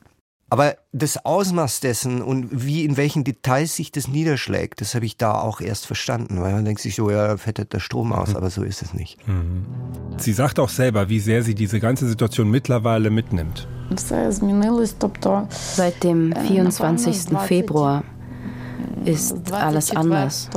Aber 0.49 0.75
das 0.91 1.25
Ausmaß 1.25 1.79
dessen 1.79 2.21
und 2.21 2.49
wie 2.51 2.85
in 2.85 2.97
welchen 2.97 3.23
Details 3.23 3.75
sich 3.75 3.91
das 3.91 4.07
niederschlägt, 4.07 4.79
das 4.79 4.93
habe 4.93 5.05
ich 5.05 5.17
da 5.17 5.41
auch 5.41 5.59
erst 5.59 5.87
verstanden, 5.87 6.39
weil 6.39 6.53
man 6.53 6.65
denkt 6.65 6.81
sich 6.81 6.95
so, 6.95 7.09
ja, 7.09 7.35
fettet 7.37 7.73
der 7.73 7.79
Strom 7.79 8.13
aus, 8.13 8.29
mhm. 8.29 8.37
aber 8.37 8.49
so 8.51 8.61
ist 8.63 8.83
es 8.83 8.93
nicht. 8.93 9.27
Mhm. 9.27 9.65
Sie 10.17 10.33
sagt 10.33 10.59
auch 10.59 10.69
selber, 10.69 11.09
wie 11.09 11.19
sehr 11.19 11.41
sie 11.41 11.55
diese 11.55 11.79
ganze 11.79 12.07
Situation 12.07 12.51
mittlerweile 12.51 13.09
mitnimmt. 13.09 13.67
Seit 15.49 16.03
dem 16.03 16.33
24. 16.35 17.31
Äh, 17.31 17.37
Februar 17.47 18.03
ist 19.03 19.51
alles 19.51 19.95
anders. 19.95 20.49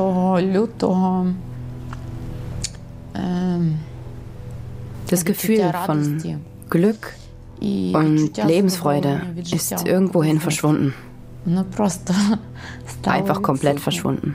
Das 5.09 5.24
Gefühl 5.24 5.72
von 5.87 6.22
Glück, 6.68 7.14
und 7.94 8.37
Lebensfreude 8.49 9.21
ist 9.53 9.71
irgendwohin 9.87 10.40
verschwunden. 10.40 10.94
Einfach 13.07 13.42
komplett 13.42 13.81
verschwunden. 13.81 14.35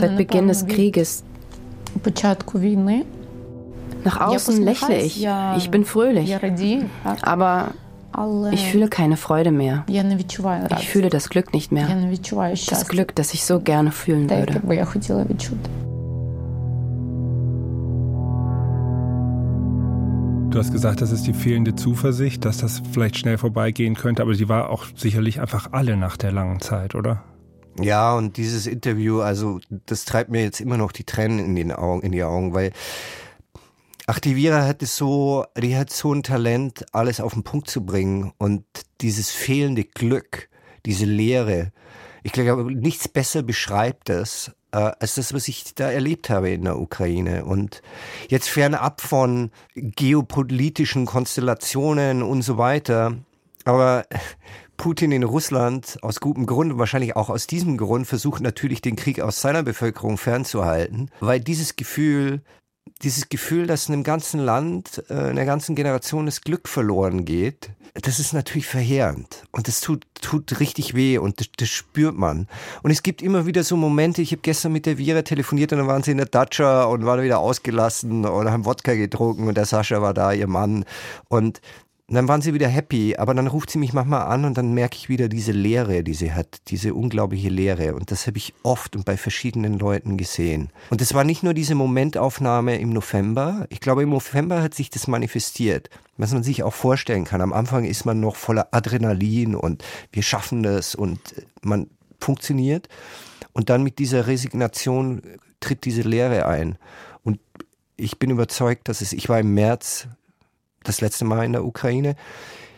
Seit 0.00 0.16
Beginn 0.16 0.48
des 0.48 0.66
Krieges. 0.66 1.24
Nach 4.04 4.20
außen 4.20 4.62
lächle 4.64 4.96
ich. 5.02 5.22
Ich 5.56 5.70
bin 5.70 5.84
fröhlich. 5.84 6.30
Aber 7.22 7.68
ich 8.52 8.66
fühle 8.70 8.88
keine 8.88 9.16
Freude 9.16 9.50
mehr. 9.50 9.84
Ich 10.78 10.88
fühle 10.88 11.08
das 11.08 11.28
Glück 11.28 11.52
nicht 11.52 11.72
mehr. 11.72 11.88
Das 12.68 12.86
Glück, 12.88 13.14
das 13.16 13.34
ich 13.34 13.44
so 13.44 13.60
gerne 13.60 13.90
fühlen 13.92 14.28
würde. 14.30 14.60
Du 20.54 20.60
hast 20.60 20.70
gesagt, 20.70 21.00
das 21.00 21.10
ist 21.10 21.26
die 21.26 21.32
fehlende 21.32 21.74
Zuversicht, 21.74 22.44
dass 22.44 22.58
das 22.58 22.80
vielleicht 22.92 23.18
schnell 23.18 23.38
vorbeigehen 23.38 23.96
könnte, 23.96 24.22
aber 24.22 24.34
die 24.34 24.48
war 24.48 24.70
auch 24.70 24.86
sicherlich 24.94 25.40
einfach 25.40 25.72
alle 25.72 25.96
nach 25.96 26.16
der 26.16 26.30
langen 26.30 26.60
Zeit, 26.60 26.94
oder? 26.94 27.24
Ja, 27.80 28.14
und 28.14 28.36
dieses 28.36 28.68
Interview, 28.68 29.20
also 29.20 29.58
das 29.68 30.04
treibt 30.04 30.30
mir 30.30 30.44
jetzt 30.44 30.60
immer 30.60 30.76
noch 30.76 30.92
die 30.92 31.02
Tränen 31.02 31.40
in, 31.40 31.56
den 31.56 31.72
Augen, 31.72 32.02
in 32.02 32.12
die 32.12 32.22
Augen, 32.22 32.54
weil 32.54 32.70
Vira 34.22 34.64
hat 34.64 34.80
es 34.84 34.96
so, 34.96 35.44
die 35.60 35.76
hat 35.76 35.90
so 35.90 36.14
ein 36.14 36.22
Talent, 36.22 36.86
alles 36.92 37.18
auf 37.18 37.34
den 37.34 37.42
Punkt 37.42 37.68
zu 37.68 37.84
bringen 37.84 38.32
und 38.38 38.62
dieses 39.00 39.32
fehlende 39.32 39.82
Glück, 39.82 40.48
diese 40.86 41.04
Leere. 41.04 41.72
Ich 42.24 42.32
glaube, 42.32 42.64
nichts 42.74 43.06
besser 43.06 43.42
beschreibt 43.42 44.08
das 44.08 44.50
äh, 44.72 44.92
als 44.98 45.14
das, 45.16 45.34
was 45.34 45.46
ich 45.46 45.74
da 45.74 45.90
erlebt 45.90 46.30
habe 46.30 46.50
in 46.50 46.64
der 46.64 46.78
Ukraine. 46.78 47.44
Und 47.44 47.82
jetzt 48.28 48.48
fernab 48.48 49.02
von 49.02 49.50
geopolitischen 49.74 51.04
Konstellationen 51.04 52.22
und 52.22 52.40
so 52.40 52.56
weiter, 52.56 53.14
aber 53.66 54.06
Putin 54.78 55.12
in 55.12 55.22
Russland 55.22 55.98
aus 56.02 56.18
gutem 56.20 56.46
Grund, 56.46 56.78
wahrscheinlich 56.78 57.14
auch 57.14 57.28
aus 57.28 57.46
diesem 57.46 57.76
Grund, 57.76 58.06
versucht 58.06 58.42
natürlich 58.42 58.80
den 58.80 58.96
Krieg 58.96 59.20
aus 59.20 59.42
seiner 59.42 59.62
Bevölkerung 59.62 60.16
fernzuhalten, 60.16 61.10
weil 61.20 61.40
dieses 61.40 61.76
Gefühl, 61.76 62.40
dieses 63.02 63.28
Gefühl, 63.28 63.66
dass 63.66 63.88
in 63.88 63.94
einem 63.94 64.04
ganzen 64.04 64.40
Land, 64.40 65.04
äh, 65.08 65.14
einer 65.14 65.44
ganzen 65.44 65.74
Generation 65.74 66.26
das 66.26 66.40
Glück 66.40 66.68
verloren 66.68 67.24
geht, 67.24 67.70
das 68.02 68.18
ist 68.18 68.32
natürlich 68.32 68.66
verheerend 68.66 69.44
und 69.52 69.68
das 69.68 69.80
tut, 69.80 70.04
tut 70.20 70.58
richtig 70.58 70.94
weh 70.94 71.18
und 71.18 71.38
das, 71.38 71.48
das 71.56 71.68
spürt 71.68 72.16
man. 72.16 72.48
Und 72.82 72.90
es 72.90 73.02
gibt 73.02 73.22
immer 73.22 73.46
wieder 73.46 73.62
so 73.62 73.76
Momente, 73.76 74.20
ich 74.20 74.32
habe 74.32 74.42
gestern 74.42 74.72
mit 74.72 74.84
der 74.86 74.98
Vira 74.98 75.22
telefoniert 75.22 75.72
und 75.72 75.78
dann 75.78 75.86
waren 75.86 76.02
sie 76.02 76.10
in 76.10 76.16
der 76.16 76.26
Datscha 76.26 76.84
und 76.84 77.06
waren 77.06 77.22
wieder 77.22 77.38
ausgelassen 77.38 78.24
und 78.24 78.50
haben 78.50 78.64
Wodka 78.64 78.94
getrunken 78.94 79.46
und 79.46 79.56
der 79.56 79.66
Sascha 79.66 80.02
war 80.02 80.12
da, 80.12 80.32
ihr 80.32 80.48
Mann. 80.48 80.84
Und 81.28 81.60
und 82.06 82.16
dann 82.16 82.28
waren 82.28 82.42
sie 82.42 82.52
wieder 82.52 82.68
happy, 82.68 83.16
aber 83.16 83.32
dann 83.32 83.46
ruft 83.46 83.70
sie 83.70 83.78
mich 83.78 83.94
manchmal 83.94 84.26
an 84.26 84.44
und 84.44 84.58
dann 84.58 84.74
merke 84.74 84.98
ich 84.98 85.08
wieder 85.08 85.30
diese 85.30 85.52
Leere, 85.52 86.02
die 86.02 86.12
sie 86.12 86.32
hat, 86.34 86.60
diese 86.68 86.92
unglaubliche 86.92 87.48
Leere. 87.48 87.94
Und 87.94 88.10
das 88.10 88.26
habe 88.26 88.36
ich 88.36 88.52
oft 88.62 88.94
und 88.94 89.06
bei 89.06 89.16
verschiedenen 89.16 89.78
Leuten 89.78 90.18
gesehen. 90.18 90.68
Und 90.90 91.00
es 91.00 91.14
war 91.14 91.24
nicht 91.24 91.42
nur 91.42 91.54
diese 91.54 91.74
Momentaufnahme 91.74 92.78
im 92.78 92.90
November. 92.90 93.66
Ich 93.70 93.80
glaube, 93.80 94.02
im 94.02 94.10
November 94.10 94.62
hat 94.62 94.74
sich 94.74 94.90
das 94.90 95.06
manifestiert, 95.06 95.88
was 96.18 96.34
man 96.34 96.42
sich 96.42 96.62
auch 96.62 96.74
vorstellen 96.74 97.24
kann. 97.24 97.40
Am 97.40 97.54
Anfang 97.54 97.84
ist 97.84 98.04
man 98.04 98.20
noch 98.20 98.36
voller 98.36 98.68
Adrenalin 98.72 99.54
und 99.54 99.82
wir 100.12 100.22
schaffen 100.22 100.62
das 100.62 100.94
und 100.94 101.18
man 101.62 101.88
funktioniert. 102.20 102.88
Und 103.54 103.70
dann 103.70 103.82
mit 103.82 103.98
dieser 103.98 104.26
Resignation 104.26 105.22
tritt 105.60 105.86
diese 105.86 106.02
Leere 106.02 106.46
ein. 106.46 106.76
Und 107.22 107.40
ich 107.96 108.18
bin 108.18 108.28
überzeugt, 108.28 108.88
dass 108.90 109.00
es, 109.00 109.14
ich 109.14 109.30
war 109.30 109.40
im 109.40 109.54
März 109.54 110.08
das 110.84 111.00
letzte 111.00 111.24
Mal 111.24 111.44
in 111.44 111.52
der 111.52 111.64
Ukraine. 111.64 112.14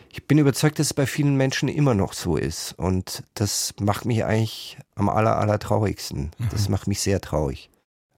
Ich 0.09 0.25
bin 0.25 0.39
überzeugt, 0.39 0.79
dass 0.79 0.87
es 0.87 0.93
bei 0.93 1.05
vielen 1.05 1.35
Menschen 1.35 1.69
immer 1.69 1.93
noch 1.93 2.13
so 2.13 2.37
ist. 2.37 2.73
Und 2.77 3.23
das 3.35 3.75
macht 3.79 4.05
mich 4.05 4.25
eigentlich 4.25 4.77
am 4.95 5.09
aller, 5.09 5.37
aller 5.37 5.59
traurigsten. 5.59 6.31
Das 6.49 6.67
mhm. 6.67 6.71
macht 6.71 6.87
mich 6.87 7.01
sehr 7.01 7.21
traurig. 7.21 7.69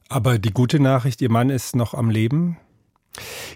Aber 0.08 0.39
die 0.39 0.52
gute 0.52 0.80
Nachricht, 0.80 1.21
Ihr 1.21 1.30
Mann 1.30 1.49
ist 1.49 1.75
noch 1.75 1.93
am 1.93 2.10
Leben? 2.10 2.58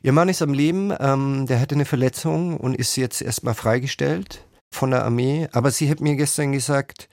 Ihr 0.01 0.11
Mann 0.11 0.29
ist 0.29 0.41
am 0.41 0.53
Leben. 0.53 0.93
Ähm, 0.99 1.45
der 1.47 1.59
hatte 1.59 1.75
eine 1.75 1.85
Verletzung 1.85 2.57
und 2.57 2.75
ist 2.75 2.95
jetzt 2.95 3.21
erstmal 3.21 3.53
freigestellt 3.53 4.45
von 4.71 4.91
der 4.91 5.05
Armee. 5.05 5.47
Aber 5.51 5.71
sie 5.71 5.89
hat 5.89 6.01
mir 6.01 6.15
gestern 6.15 6.51
gesagt, 6.51 7.07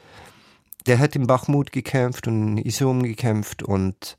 der 0.86 0.98
hat 0.98 1.14
in 1.14 1.26
Bachmut 1.26 1.72
gekämpft 1.72 2.26
und 2.26 2.58
in 2.58 2.64
Isum 2.64 3.02
gekämpft 3.02 3.62
und 3.62 4.16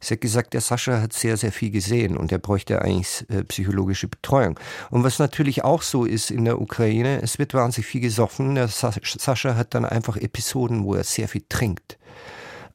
Sie 0.00 0.14
hat 0.14 0.20
gesagt, 0.20 0.54
der 0.54 0.60
Sascha 0.60 1.00
hat 1.00 1.12
sehr, 1.12 1.36
sehr 1.36 1.52
viel 1.52 1.70
gesehen 1.70 2.16
und 2.16 2.30
er 2.30 2.38
bräuchte 2.38 2.82
eigentlich 2.82 3.26
äh, 3.30 3.42
psychologische 3.44 4.08
Betreuung. 4.08 4.58
Und 4.90 5.04
was 5.04 5.18
natürlich 5.18 5.64
auch 5.64 5.82
so 5.82 6.04
ist 6.04 6.30
in 6.30 6.44
der 6.44 6.60
Ukraine, 6.60 7.20
es 7.22 7.38
wird 7.38 7.54
wahnsinnig 7.54 7.86
viel 7.86 8.00
gesoffen. 8.00 8.54
Der 8.54 8.68
Sascha 8.68 9.56
hat 9.56 9.74
dann 9.74 9.84
einfach 9.84 10.16
Episoden, 10.16 10.84
wo 10.84 10.94
er 10.94 11.04
sehr 11.04 11.28
viel 11.28 11.44
trinkt. 11.48 11.98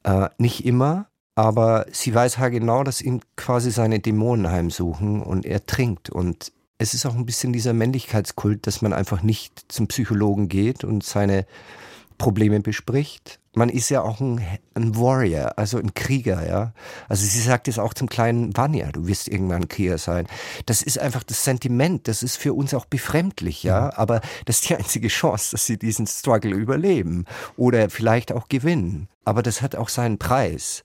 Äh, 0.02 0.28
nicht 0.38 0.66
immer, 0.66 1.06
aber 1.34 1.86
sie 1.90 2.14
weiß 2.14 2.38
halt 2.38 2.52
genau, 2.52 2.84
dass 2.84 3.00
ihn 3.00 3.20
quasi 3.36 3.70
seine 3.70 4.00
Dämonen 4.00 4.50
heimsuchen 4.50 5.22
und 5.22 5.46
er 5.46 5.64
trinkt 5.64 6.10
und 6.10 6.52
es 6.78 6.92
ist 6.92 7.06
auch 7.06 7.14
ein 7.14 7.26
bisschen 7.26 7.52
dieser 7.52 7.72
Männlichkeitskult, 7.72 8.66
dass 8.66 8.82
man 8.82 8.92
einfach 8.92 9.22
nicht 9.22 9.72
zum 9.72 9.86
Psychologen 9.86 10.48
geht 10.48 10.84
und 10.84 11.04
seine 11.04 11.46
Probleme 12.18 12.60
bespricht. 12.60 13.40
Man 13.56 13.68
ist 13.68 13.88
ja 13.88 14.02
auch 14.02 14.20
ein, 14.20 14.44
ein, 14.74 14.96
Warrior, 14.96 15.58
also 15.58 15.78
ein 15.78 15.94
Krieger, 15.94 16.46
ja. 16.46 16.72
Also 17.08 17.24
sie 17.24 17.40
sagt 17.40 17.68
es 17.68 17.78
auch 17.78 17.94
zum 17.94 18.08
kleinen 18.08 18.56
Vanya, 18.56 18.90
du 18.90 19.06
wirst 19.06 19.28
irgendwann 19.28 19.62
ein 19.62 19.68
Krieger 19.68 19.98
sein. 19.98 20.26
Das 20.66 20.82
ist 20.82 20.98
einfach 20.98 21.22
das 21.22 21.44
Sentiment, 21.44 22.08
das 22.08 22.22
ist 22.22 22.36
für 22.36 22.52
uns 22.52 22.74
auch 22.74 22.84
befremdlich, 22.84 23.62
ja. 23.62 23.96
Aber 23.96 24.20
das 24.44 24.56
ist 24.56 24.70
die 24.70 24.76
einzige 24.76 25.08
Chance, 25.08 25.52
dass 25.52 25.66
sie 25.66 25.78
diesen 25.78 26.06
Struggle 26.06 26.54
überleben 26.54 27.26
oder 27.56 27.90
vielleicht 27.90 28.32
auch 28.32 28.48
gewinnen. 28.48 29.08
Aber 29.24 29.42
das 29.42 29.62
hat 29.62 29.76
auch 29.76 29.88
seinen 29.88 30.18
Preis. 30.18 30.84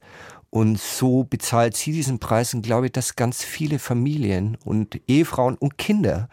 Und 0.52 0.80
so 0.80 1.24
bezahlt 1.24 1.78
sie 1.78 1.92
diesen 1.92 2.20
Preis 2.20 2.54
und 2.54 2.64
glaube 2.64 2.88
ich, 2.88 2.92
dass 2.92 3.16
ganz 3.16 3.44
viele 3.44 3.78
Familien 3.78 4.58
und 4.66 5.00
Ehefrauen 5.08 5.56
und 5.58 5.78
Kinder 5.78 6.30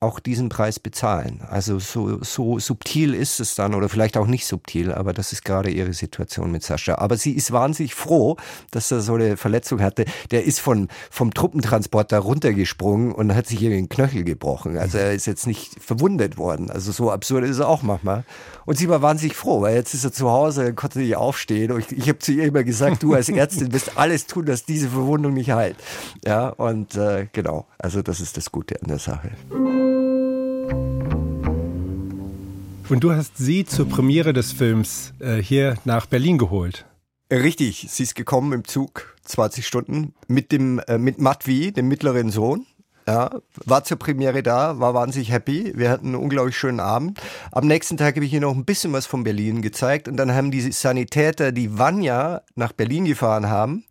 auch 0.00 0.20
diesen 0.20 0.48
Preis 0.48 0.78
bezahlen. 0.78 1.40
Also 1.48 1.80
so, 1.80 2.22
so 2.22 2.60
subtil 2.60 3.14
ist 3.14 3.40
es 3.40 3.56
dann 3.56 3.74
oder 3.74 3.88
vielleicht 3.88 4.16
auch 4.16 4.28
nicht 4.28 4.46
subtil, 4.46 4.92
aber 4.92 5.12
das 5.12 5.32
ist 5.32 5.44
gerade 5.44 5.70
ihre 5.70 5.92
Situation 5.92 6.52
mit 6.52 6.62
Sascha. 6.62 6.98
Aber 6.98 7.16
sie 7.16 7.32
ist 7.32 7.50
wahnsinnig 7.50 7.94
froh, 7.94 8.36
dass 8.70 8.92
er 8.92 9.00
so 9.00 9.14
eine 9.14 9.36
Verletzung 9.36 9.80
hatte. 9.80 10.04
Der 10.30 10.44
ist 10.44 10.60
von, 10.60 10.86
vom 11.10 11.34
Truppentransporter 11.34 12.20
runtergesprungen 12.20 13.10
und 13.10 13.34
hat 13.34 13.48
sich 13.48 13.60
irgendwie 13.60 13.82
den 13.82 13.88
Knöchel 13.88 14.22
gebrochen. 14.22 14.78
Also 14.78 14.98
er 14.98 15.14
ist 15.14 15.26
jetzt 15.26 15.48
nicht 15.48 15.82
verwundet 15.82 16.38
worden. 16.38 16.70
Also 16.70 16.92
so 16.92 17.10
absurd 17.10 17.44
ist 17.44 17.58
er 17.58 17.68
auch 17.68 17.82
manchmal. 17.82 18.24
Und 18.66 18.78
sie 18.78 18.88
war 18.88 19.02
wahnsinnig 19.02 19.34
froh, 19.34 19.62
weil 19.62 19.74
jetzt 19.74 19.94
ist 19.94 20.04
er 20.04 20.12
zu 20.12 20.30
Hause, 20.30 20.74
konnte 20.74 21.00
nicht 21.00 21.16
aufstehen. 21.16 21.72
Und 21.72 21.90
ich, 21.90 21.98
ich 21.98 22.08
habe 22.08 22.20
zu 22.20 22.30
ihr 22.30 22.44
immer 22.44 22.62
gesagt, 22.62 23.02
du 23.02 23.14
als 23.14 23.28
Ärztin 23.28 23.72
wirst 23.72 23.98
alles 23.98 24.26
tun, 24.26 24.46
dass 24.46 24.64
diese 24.64 24.90
Verwundung 24.90 25.34
nicht 25.34 25.50
heilt. 25.50 25.76
Ja, 26.24 26.50
und 26.50 26.94
äh, 26.94 27.26
genau, 27.32 27.66
also 27.78 28.00
das 28.02 28.20
ist 28.20 28.36
das 28.36 28.52
Gute 28.52 28.80
an 28.80 28.88
der 28.88 29.00
Sache. 29.00 29.30
Und 32.88 33.04
du 33.04 33.12
hast 33.12 33.36
sie 33.36 33.66
zur 33.66 33.86
Premiere 33.86 34.32
des 34.32 34.52
Films 34.52 35.12
äh, 35.18 35.36
hier 35.36 35.76
nach 35.84 36.06
Berlin 36.06 36.38
geholt. 36.38 36.86
Richtig, 37.30 37.86
sie 37.90 38.02
ist 38.02 38.14
gekommen 38.14 38.54
im 38.54 38.64
Zug, 38.64 39.14
20 39.24 39.66
Stunden, 39.66 40.14
mit 40.26 40.50
dem 40.52 40.78
äh, 40.88 40.96
mit 40.96 41.20
Matvi, 41.20 41.72
dem 41.72 41.88
mittleren 41.88 42.30
Sohn. 42.30 42.66
Ja, 43.06 43.40
war 43.64 43.84
zur 43.84 43.98
Premiere 43.98 44.42
da, 44.42 44.80
war 44.80 44.94
wahnsinnig 44.94 45.30
happy. 45.30 45.72
Wir 45.76 45.90
hatten 45.90 46.08
einen 46.08 46.14
unglaublich 46.14 46.56
schönen 46.56 46.80
Abend. 46.80 47.20
Am 47.52 47.66
nächsten 47.66 47.96
Tag 47.96 48.16
habe 48.16 48.24
ich 48.24 48.32
ihr 48.32 48.40
noch 48.40 48.54
ein 48.54 48.64
bisschen 48.64 48.92
was 48.92 49.06
von 49.06 49.24
Berlin 49.24 49.60
gezeigt 49.62 50.08
und 50.08 50.16
dann 50.16 50.34
haben 50.34 50.50
die 50.50 50.72
Sanitäter, 50.72 51.52
die 51.52 51.78
Vanya 51.78 52.42
nach 52.54 52.72
Berlin 52.72 53.04
gefahren 53.04 53.48
haben, 53.48 53.84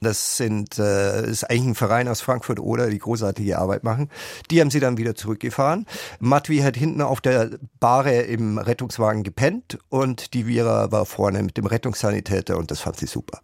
das 0.00 0.36
sind, 0.36 0.78
äh, 0.78 1.28
ist 1.28 1.44
eigentlich 1.44 1.68
ein 1.68 1.74
Verein 1.74 2.08
aus 2.08 2.20
Frankfurt 2.20 2.60
oder 2.60 2.90
die 2.90 2.98
großartige 2.98 3.58
Arbeit 3.58 3.84
machen. 3.84 4.08
Die 4.50 4.60
haben 4.60 4.70
sie 4.70 4.80
dann 4.80 4.98
wieder 4.98 5.14
zurückgefahren. 5.14 5.86
Matwi 6.20 6.58
hat 6.58 6.76
hinten 6.76 7.02
auf 7.02 7.20
der 7.20 7.50
Bahre 7.80 8.22
im 8.22 8.58
Rettungswagen 8.58 9.22
gepennt 9.22 9.78
und 9.88 10.34
die 10.34 10.46
Vira 10.46 10.92
war 10.92 11.06
vorne 11.06 11.42
mit 11.42 11.56
dem 11.56 11.66
Rettungssanitäter 11.66 12.56
und 12.56 12.70
das 12.70 12.80
fand 12.80 12.96
sie 12.96 13.06
super. 13.06 13.40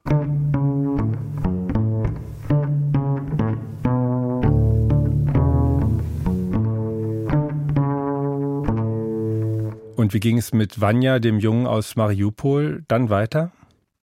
Und 9.96 10.12
wie 10.12 10.20
ging 10.20 10.36
es 10.36 10.52
mit 10.52 10.82
Vanya, 10.82 11.18
dem 11.18 11.38
Jungen 11.38 11.66
aus 11.66 11.96
Mariupol, 11.96 12.84
dann 12.88 13.08
weiter? 13.08 13.52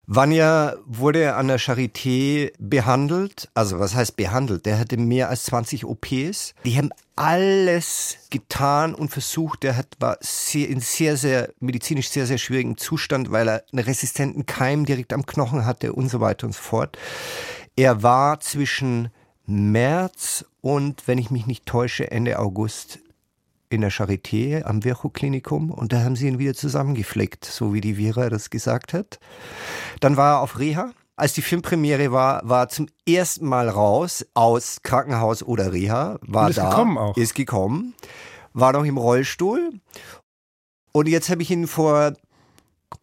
Vanya 0.05 0.75
wurde 0.85 1.35
an 1.35 1.47
der 1.47 1.59
Charité 1.59 2.51
behandelt. 2.59 3.49
Also 3.53 3.79
was 3.79 3.95
heißt 3.95 4.17
behandelt? 4.17 4.65
Der 4.65 4.77
hatte 4.77 4.97
mehr 4.97 5.29
als 5.29 5.43
20 5.43 5.85
OPs. 5.85 6.55
Die 6.65 6.77
haben 6.77 6.91
alles 7.15 8.17
getan 8.29 8.95
und 8.95 9.09
versucht. 9.09 9.63
Der 9.63 9.77
hat, 9.77 9.87
war 9.99 10.17
sehr, 10.19 10.67
in 10.67 10.81
sehr, 10.81 11.15
sehr 11.15 11.53
medizinisch 11.61 12.09
sehr, 12.09 12.25
sehr 12.25 12.37
schwierigem 12.37 12.75
Zustand, 12.77 13.31
weil 13.31 13.47
er 13.47 13.63
einen 13.71 13.85
resistenten 13.85 14.45
Keim 14.45 14.85
direkt 14.85 15.13
am 15.13 15.25
Knochen 15.25 15.65
hatte 15.65 15.93
und 15.93 16.09
so 16.09 16.19
weiter 16.19 16.47
und 16.47 16.53
so 16.53 16.61
fort. 16.61 16.97
Er 17.77 18.03
war 18.03 18.41
zwischen 18.41 19.09
März 19.45 20.45
und, 20.59 21.07
wenn 21.07 21.17
ich 21.17 21.31
mich 21.31 21.47
nicht 21.47 21.65
täusche, 21.65 22.11
Ende 22.11 22.39
August 22.39 22.99
in 23.73 23.81
der 23.81 23.91
Charité 23.91 24.63
am 24.63 24.83
Virchow-Klinikum 24.83 25.71
und 25.71 25.91
da 25.93 26.03
haben 26.03 26.15
sie 26.15 26.27
ihn 26.27 26.39
wieder 26.39 26.53
zusammengeflickt, 26.53 27.43
so 27.43 27.73
wie 27.73 27.81
die 27.81 27.95
Vera 27.95 28.29
das 28.29 28.49
gesagt 28.49 28.93
hat. 28.93 29.19
Dann 29.99 30.15
war 30.15 30.35
er 30.35 30.41
auf 30.41 30.59
Reha. 30.59 30.91
Als 31.15 31.33
die 31.33 31.41
Filmpremiere 31.41 32.11
war, 32.11 32.47
war 32.47 32.69
zum 32.69 32.87
ersten 33.07 33.47
Mal 33.47 33.69
raus 33.69 34.25
aus 34.33 34.81
Krankenhaus 34.81 35.43
oder 35.43 35.71
Reha, 35.73 36.17
war 36.21 36.49
ist 36.49 36.57
da, 36.57 36.69
gekommen 36.69 36.97
auch. 36.97 37.17
ist 37.17 37.35
gekommen, 37.35 37.93
war 38.53 38.73
noch 38.73 38.85
im 38.85 38.97
Rollstuhl 38.97 39.73
und 40.91 41.07
jetzt 41.07 41.29
habe 41.29 41.41
ich 41.41 41.51
ihn 41.51 41.67
vor 41.67 42.13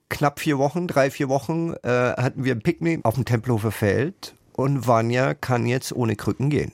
knapp 0.09 0.41
vier 0.41 0.59
Wochen, 0.59 0.87
drei, 0.87 1.11
vier 1.11 1.29
Wochen, 1.29 1.75
äh, 1.83 1.89
hatten 1.89 2.45
wir 2.45 2.55
ein 2.55 2.63
Picknick 2.63 3.05
auf 3.05 3.15
dem 3.15 3.25
Tempelhofer 3.25 3.73
Feld 3.73 4.35
und 4.53 4.87
Vanya 4.87 5.35
kann 5.35 5.67
jetzt 5.67 5.93
ohne 5.93 6.17
Krücken 6.17 6.51
gehen. 6.51 6.73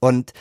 Und 0.00 0.32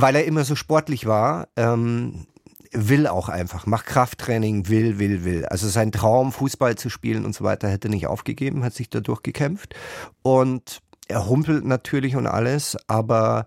weil 0.00 0.16
er 0.16 0.24
immer 0.24 0.44
so 0.44 0.54
sportlich 0.54 1.06
war, 1.06 1.48
ähm, 1.56 2.26
will 2.72 3.06
auch 3.06 3.28
einfach, 3.28 3.66
macht 3.66 3.86
Krafttraining, 3.86 4.68
will, 4.68 4.98
will, 4.98 5.24
will. 5.24 5.46
Also 5.46 5.68
sein 5.68 5.92
Traum, 5.92 6.32
Fußball 6.32 6.76
zu 6.76 6.90
spielen 6.90 7.24
und 7.24 7.34
so 7.34 7.44
weiter, 7.44 7.68
hätte 7.68 7.88
nicht 7.88 8.06
aufgegeben, 8.06 8.64
hat 8.64 8.74
sich 8.74 8.90
da 8.90 9.00
durchgekämpft. 9.00 9.74
Und 10.22 10.80
er 11.08 11.28
humpelt 11.28 11.64
natürlich 11.64 12.16
und 12.16 12.26
alles, 12.26 12.76
aber 12.86 13.46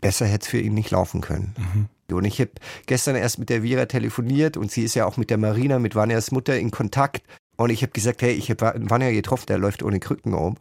besser 0.00 0.26
hätte 0.26 0.44
es 0.44 0.48
für 0.48 0.58
ihn 0.58 0.74
nicht 0.74 0.90
laufen 0.90 1.20
können. 1.20 1.54
Mhm. 1.58 2.16
Und 2.16 2.24
ich 2.24 2.40
habe 2.40 2.52
gestern 2.86 3.16
erst 3.16 3.38
mit 3.38 3.48
der 3.48 3.62
Vira 3.62 3.86
telefoniert 3.86 4.56
und 4.56 4.70
sie 4.70 4.82
ist 4.82 4.94
ja 4.94 5.06
auch 5.06 5.16
mit 5.16 5.30
der 5.30 5.38
Marina, 5.38 5.78
mit 5.78 5.94
Vanjas 5.94 6.30
Mutter 6.32 6.58
in 6.58 6.70
Kontakt. 6.70 7.22
Und 7.56 7.70
ich 7.70 7.82
habe 7.82 7.92
gesagt, 7.92 8.22
hey, 8.22 8.32
ich 8.32 8.50
habe 8.50 8.74
Vanya 8.76 9.10
getroffen, 9.10 9.46
der 9.48 9.58
läuft 9.58 9.82
ohne 9.82 10.00
Krücken 10.00 10.34
um. 10.34 10.56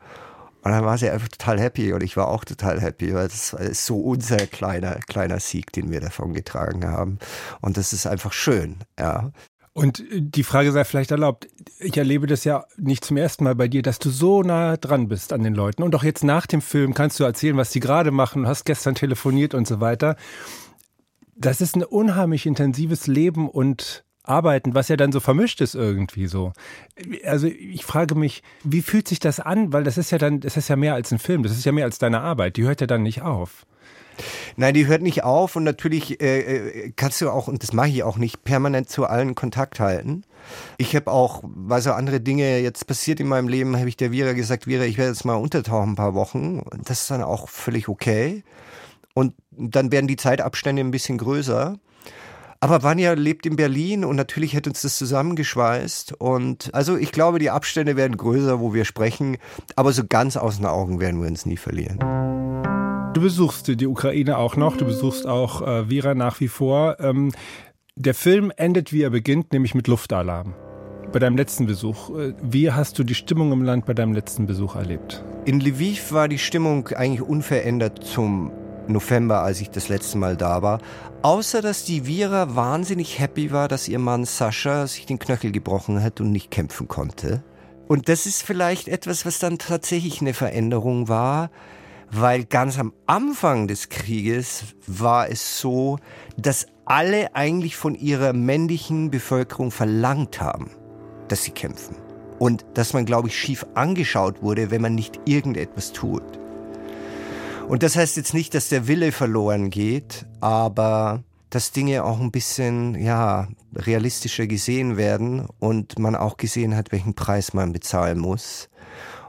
Und 0.63 0.71
dann 0.71 0.85
war 0.85 0.97
sie 0.97 1.09
einfach 1.09 1.27
total 1.27 1.59
happy 1.59 1.91
und 1.91 2.03
ich 2.03 2.15
war 2.15 2.29
auch 2.29 2.45
total 2.45 2.79
happy, 2.79 3.13
weil 3.13 3.27
das 3.27 3.51
ist 3.53 3.85
so 3.85 3.97
unser 3.97 4.37
kleiner, 4.47 4.95
kleiner 5.07 5.39
Sieg, 5.39 5.73
den 5.73 5.91
wir 5.91 5.99
davon 5.99 6.33
getragen 6.33 6.87
haben. 6.87 7.19
Und 7.59 7.75
das 7.75 7.91
ist 7.91 8.07
einfach 8.07 8.31
schön, 8.31 8.77
ja. 8.97 9.31
Und 9.73 10.03
die 10.11 10.43
Frage 10.43 10.71
sei 10.71 10.85
vielleicht 10.85 11.11
erlaubt, 11.11 11.47
ich 11.79 11.97
erlebe 11.97 12.27
das 12.27 12.43
ja 12.43 12.65
nicht 12.77 13.03
zum 13.03 13.17
ersten 13.17 13.43
Mal 13.43 13.55
bei 13.55 13.67
dir, 13.67 13.81
dass 13.81 13.97
du 13.97 14.11
so 14.11 14.43
nah 14.43 14.77
dran 14.77 15.07
bist 15.07 15.33
an 15.33 15.43
den 15.43 15.55
Leuten. 15.55 15.81
Und 15.81 15.95
auch 15.95 16.03
jetzt 16.03 16.23
nach 16.23 16.45
dem 16.45 16.61
Film 16.61 16.93
kannst 16.93 17.19
du 17.19 17.23
erzählen, 17.23 17.57
was 17.57 17.71
die 17.71 17.79
gerade 17.79 18.11
machen, 18.11 18.47
hast 18.47 18.65
gestern 18.65 18.93
telefoniert 18.93 19.55
und 19.55 19.67
so 19.67 19.81
weiter. 19.81 20.15
Das 21.35 21.59
ist 21.59 21.75
ein 21.75 21.83
unheimlich 21.83 22.45
intensives 22.45 23.07
Leben 23.07 23.49
und 23.49 24.05
arbeiten, 24.23 24.73
was 24.73 24.87
ja 24.87 24.95
dann 24.95 25.11
so 25.11 25.19
vermischt 25.19 25.61
ist 25.61 25.75
irgendwie 25.75 26.27
so. 26.27 26.53
Also 27.25 27.47
ich 27.47 27.85
frage 27.85 28.15
mich, 28.15 28.41
wie 28.63 28.81
fühlt 28.81 29.07
sich 29.07 29.19
das 29.19 29.39
an? 29.39 29.73
Weil 29.73 29.83
das 29.83 29.97
ist 29.97 30.11
ja 30.11 30.17
dann, 30.17 30.39
das 30.39 30.57
ist 30.57 30.69
ja 30.69 30.75
mehr 30.75 30.93
als 30.93 31.11
ein 31.11 31.19
Film, 31.19 31.43
das 31.43 31.51
ist 31.51 31.65
ja 31.65 31.71
mehr 31.71 31.85
als 31.85 31.99
deine 31.99 32.21
Arbeit. 32.21 32.57
Die 32.57 32.63
hört 32.63 32.81
ja 32.81 32.87
dann 32.87 33.03
nicht 33.03 33.21
auf. 33.21 33.65
Nein, 34.55 34.75
die 34.75 34.85
hört 34.85 35.01
nicht 35.01 35.23
auf 35.23 35.55
und 35.55 35.63
natürlich 35.63 36.21
äh, 36.21 36.39
äh 36.39 36.93
kannst 36.95 37.19
du 37.21 37.29
auch, 37.29 37.47
und 37.47 37.63
das 37.63 37.73
mache 37.73 37.89
ich 37.89 38.03
auch 38.03 38.17
nicht, 38.17 38.43
permanent 38.43 38.89
zu 38.89 39.05
allen 39.05 39.35
Kontakt 39.35 39.79
halten. 39.79 40.23
Ich 40.77 40.95
habe 40.95 41.11
auch, 41.11 41.43
weil 41.43 41.81
so 41.81 41.91
andere 41.93 42.21
Dinge 42.21 42.59
jetzt 42.59 42.85
passiert 42.85 43.19
in 43.19 43.27
meinem 43.27 43.47
Leben, 43.47 43.75
habe 43.75 43.89
ich 43.89 43.97
der 43.97 44.11
Vira 44.11 44.33
gesagt, 44.33 44.67
Vira, 44.67 44.83
ich 44.83 44.97
werde 44.97 45.11
jetzt 45.11 45.25
mal 45.25 45.35
untertauchen 45.35 45.91
ein 45.91 45.95
paar 45.95 46.13
Wochen. 46.13 46.61
Das 46.85 47.01
ist 47.01 47.11
dann 47.11 47.23
auch 47.23 47.49
völlig 47.49 47.87
okay. 47.87 48.43
Und 49.13 49.33
dann 49.51 49.91
werden 49.91 50.07
die 50.07 50.15
Zeitabstände 50.15 50.81
ein 50.81 50.91
bisschen 50.91 51.17
größer. 51.17 51.77
Aber 52.63 52.81
Vanya 52.81 53.11
lebt 53.11 53.45
in 53.45 53.57
Berlin 53.57 54.05
und 54.05 54.15
natürlich 54.15 54.53
hätte 54.53 54.69
uns 54.69 54.83
das 54.83 54.97
zusammengeschweißt. 54.97 56.13
Und 56.13 56.73
also 56.73 56.95
ich 56.95 57.11
glaube, 57.11 57.37
die 57.37 57.49
Abstände 57.49 57.97
werden 57.97 58.15
größer, 58.15 58.61
wo 58.61 58.73
wir 58.73 58.85
sprechen. 58.85 59.35
Aber 59.75 59.91
so 59.91 60.03
ganz 60.07 60.37
aus 60.37 60.55
den 60.55 60.65
Augen 60.67 61.01
werden 61.01 61.21
wir 61.21 61.27
uns 61.27 61.45
nie 61.45 61.57
verlieren. 61.57 61.99
Du 63.13 63.19
besuchst 63.19 63.67
die 63.67 63.85
Ukraine 63.85 64.37
auch 64.37 64.55
noch, 64.55 64.77
du 64.77 64.85
besuchst 64.85 65.27
auch 65.27 65.61
äh, 65.61 65.89
Vira 65.89 66.15
nach 66.15 66.39
wie 66.39 66.47
vor. 66.47 67.01
Ähm, 67.01 67.33
der 67.97 68.13
Film 68.13 68.49
endet, 68.55 68.93
wie 68.93 69.01
er 69.01 69.09
beginnt, 69.09 69.51
nämlich 69.51 69.75
mit 69.75 69.89
Luftalarm. 69.89 70.55
Bei 71.11 71.19
deinem 71.19 71.35
letzten 71.35 71.65
Besuch, 71.65 72.17
äh, 72.17 72.33
wie 72.41 72.71
hast 72.71 72.97
du 72.97 73.03
die 73.03 73.13
Stimmung 73.13 73.51
im 73.51 73.63
Land 73.63 73.85
bei 73.85 73.93
deinem 73.93 74.13
letzten 74.13 74.47
Besuch 74.47 74.77
erlebt? 74.77 75.21
In 75.43 75.59
Lviv 75.59 76.13
war 76.13 76.29
die 76.29 76.39
Stimmung 76.39 76.87
eigentlich 76.87 77.27
unverändert 77.27 78.05
zum 78.05 78.53
November, 78.87 79.41
als 79.41 79.61
ich 79.61 79.69
das 79.69 79.89
letzte 79.89 80.17
Mal 80.17 80.35
da 80.37 80.61
war. 80.61 80.79
Außer, 81.21 81.61
dass 81.61 81.85
die 81.85 82.05
Vira 82.05 82.55
wahnsinnig 82.55 83.19
happy 83.19 83.51
war, 83.51 83.67
dass 83.67 83.87
ihr 83.87 83.99
Mann 83.99 84.25
Sascha 84.25 84.87
sich 84.87 85.05
den 85.05 85.19
Knöchel 85.19 85.51
gebrochen 85.51 86.03
hat 86.03 86.21
und 86.21 86.31
nicht 86.31 86.51
kämpfen 86.51 86.87
konnte. 86.87 87.43
Und 87.87 88.09
das 88.09 88.25
ist 88.25 88.43
vielleicht 88.43 88.87
etwas, 88.87 89.25
was 89.25 89.39
dann 89.39 89.57
tatsächlich 89.57 90.21
eine 90.21 90.33
Veränderung 90.33 91.09
war, 91.09 91.49
weil 92.11 92.45
ganz 92.45 92.79
am 92.79 92.93
Anfang 93.07 93.67
des 93.67 93.89
Krieges 93.89 94.63
war 94.87 95.29
es 95.29 95.59
so, 95.59 95.97
dass 96.37 96.67
alle 96.85 97.35
eigentlich 97.35 97.75
von 97.75 97.95
ihrer 97.95 98.33
männlichen 98.33 99.09
Bevölkerung 99.11 99.71
verlangt 99.71 100.41
haben, 100.41 100.71
dass 101.27 101.43
sie 101.43 101.51
kämpfen. 101.51 101.95
und 102.39 102.65
dass 102.73 102.91
man, 102.93 103.05
glaube 103.05 103.29
ich, 103.29 103.37
schief 103.37 103.65
angeschaut 103.73 104.41
wurde, 104.41 104.69
wenn 104.69 104.81
man 104.81 104.95
nicht 104.95 105.19
irgendetwas 105.25 105.93
tut. 105.93 106.23
Und 107.67 107.81
das 107.81 107.95
heißt 107.95 108.17
jetzt 108.17 108.33
nicht, 108.33 108.53
dass 108.53 108.69
der 108.69 108.87
Wille 108.87 109.11
verloren 109.11 109.69
geht, 109.69 110.25
aber 110.41 111.23
dass 111.49 111.71
Dinge 111.71 112.03
auch 112.03 112.19
ein 112.19 112.31
bisschen, 112.31 112.95
ja, 112.95 113.47
realistischer 113.75 114.47
gesehen 114.47 114.97
werden 114.97 115.47
und 115.59 115.99
man 115.99 116.15
auch 116.15 116.37
gesehen 116.37 116.75
hat, 116.75 116.91
welchen 116.91 117.13
Preis 117.13 117.53
man 117.53 117.73
bezahlen 117.73 118.19
muss. 118.19 118.69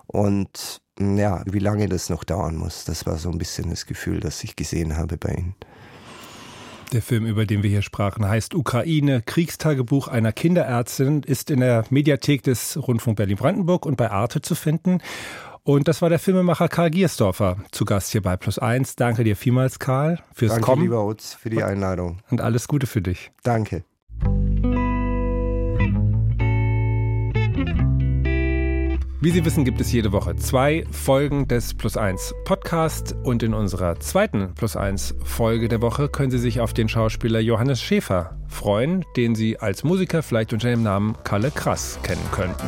Und 0.07 0.80
ja, 0.99 1.43
wie 1.47 1.59
lange 1.59 1.89
das 1.89 2.09
noch 2.09 2.24
dauern 2.24 2.57
muss, 2.57 2.85
das 2.85 3.07
war 3.07 3.16
so 3.16 3.30
ein 3.30 3.39
bisschen 3.39 3.70
das 3.70 3.87
Gefühl, 3.87 4.20
das 4.20 4.45
ich 4.45 4.57
gesehen 4.57 4.97
habe 4.97 5.16
bei 5.16 5.32
Ihnen. 5.32 5.55
Der 6.93 7.03
Film, 7.03 7.26
über 7.26 7.45
den 7.45 7.62
wir 7.62 7.70
hier 7.70 7.82
sprachen, 7.82 8.28
heißt 8.28 8.55
Ukraine, 8.55 9.20
Kriegstagebuch 9.20 10.07
einer 10.09 10.32
Kinderärztin, 10.32 11.22
ist 11.24 11.51
in 11.51 11.61
der 11.61 11.85
Mediathek 11.91 12.43
des 12.43 12.76
Rundfunk 12.76 13.16
Berlin-Brandenburg 13.16 13.85
und 13.85 13.97
bei 13.97 14.11
Arte 14.11 14.43
zu 14.43 14.55
finden. 14.55 15.01
Und 15.66 15.88
das 15.88 16.02
war 16.02 16.10
der 16.10 16.18
Filmemacher 16.18 16.68
Karl 16.68 16.90
Giersdorfer 16.90 17.56
zu 17.72 17.86
Gast 17.86 18.12
hier 18.12 18.20
bei 18.20 18.36
Plus 18.36 18.58
Eins. 18.58 18.96
Danke 18.96 19.24
dir 19.24 19.34
vielmals, 19.34 19.78
Karl, 19.78 20.20
fürs 20.34 20.52
Danke, 20.52 20.66
Kommen. 20.66 20.82
lieber 20.82 21.06
Utz, 21.06 21.32
für 21.32 21.48
die 21.48 21.62
Einladung. 21.62 22.18
Und 22.30 22.42
alles 22.42 22.68
Gute 22.68 22.86
für 22.86 23.00
dich. 23.00 23.32
Danke. 23.42 23.82
Wie 29.22 29.30
Sie 29.30 29.42
wissen, 29.46 29.64
gibt 29.64 29.80
es 29.80 29.90
jede 29.90 30.12
Woche 30.12 30.36
zwei 30.36 30.84
Folgen 30.90 31.48
des 31.48 31.72
Plus 31.72 31.96
1 31.96 32.34
Podcast 32.44 33.16
und 33.22 33.42
in 33.42 33.54
unserer 33.54 33.98
zweiten 34.00 34.52
Plus 34.52 34.76
1 34.76 35.14
Folge 35.24 35.68
der 35.68 35.80
Woche 35.80 36.10
können 36.10 36.30
Sie 36.30 36.38
sich 36.38 36.60
auf 36.60 36.74
den 36.74 36.90
Schauspieler 36.90 37.40
Johannes 37.40 37.80
Schäfer 37.80 38.36
freuen, 38.48 39.02
den 39.16 39.34
Sie 39.34 39.58
als 39.58 39.82
Musiker 39.82 40.22
vielleicht 40.22 40.52
unter 40.52 40.68
dem 40.68 40.82
Namen 40.82 41.16
Kalle 41.24 41.50
Krass 41.50 41.98
kennen 42.02 42.20
könnten. 42.32 42.66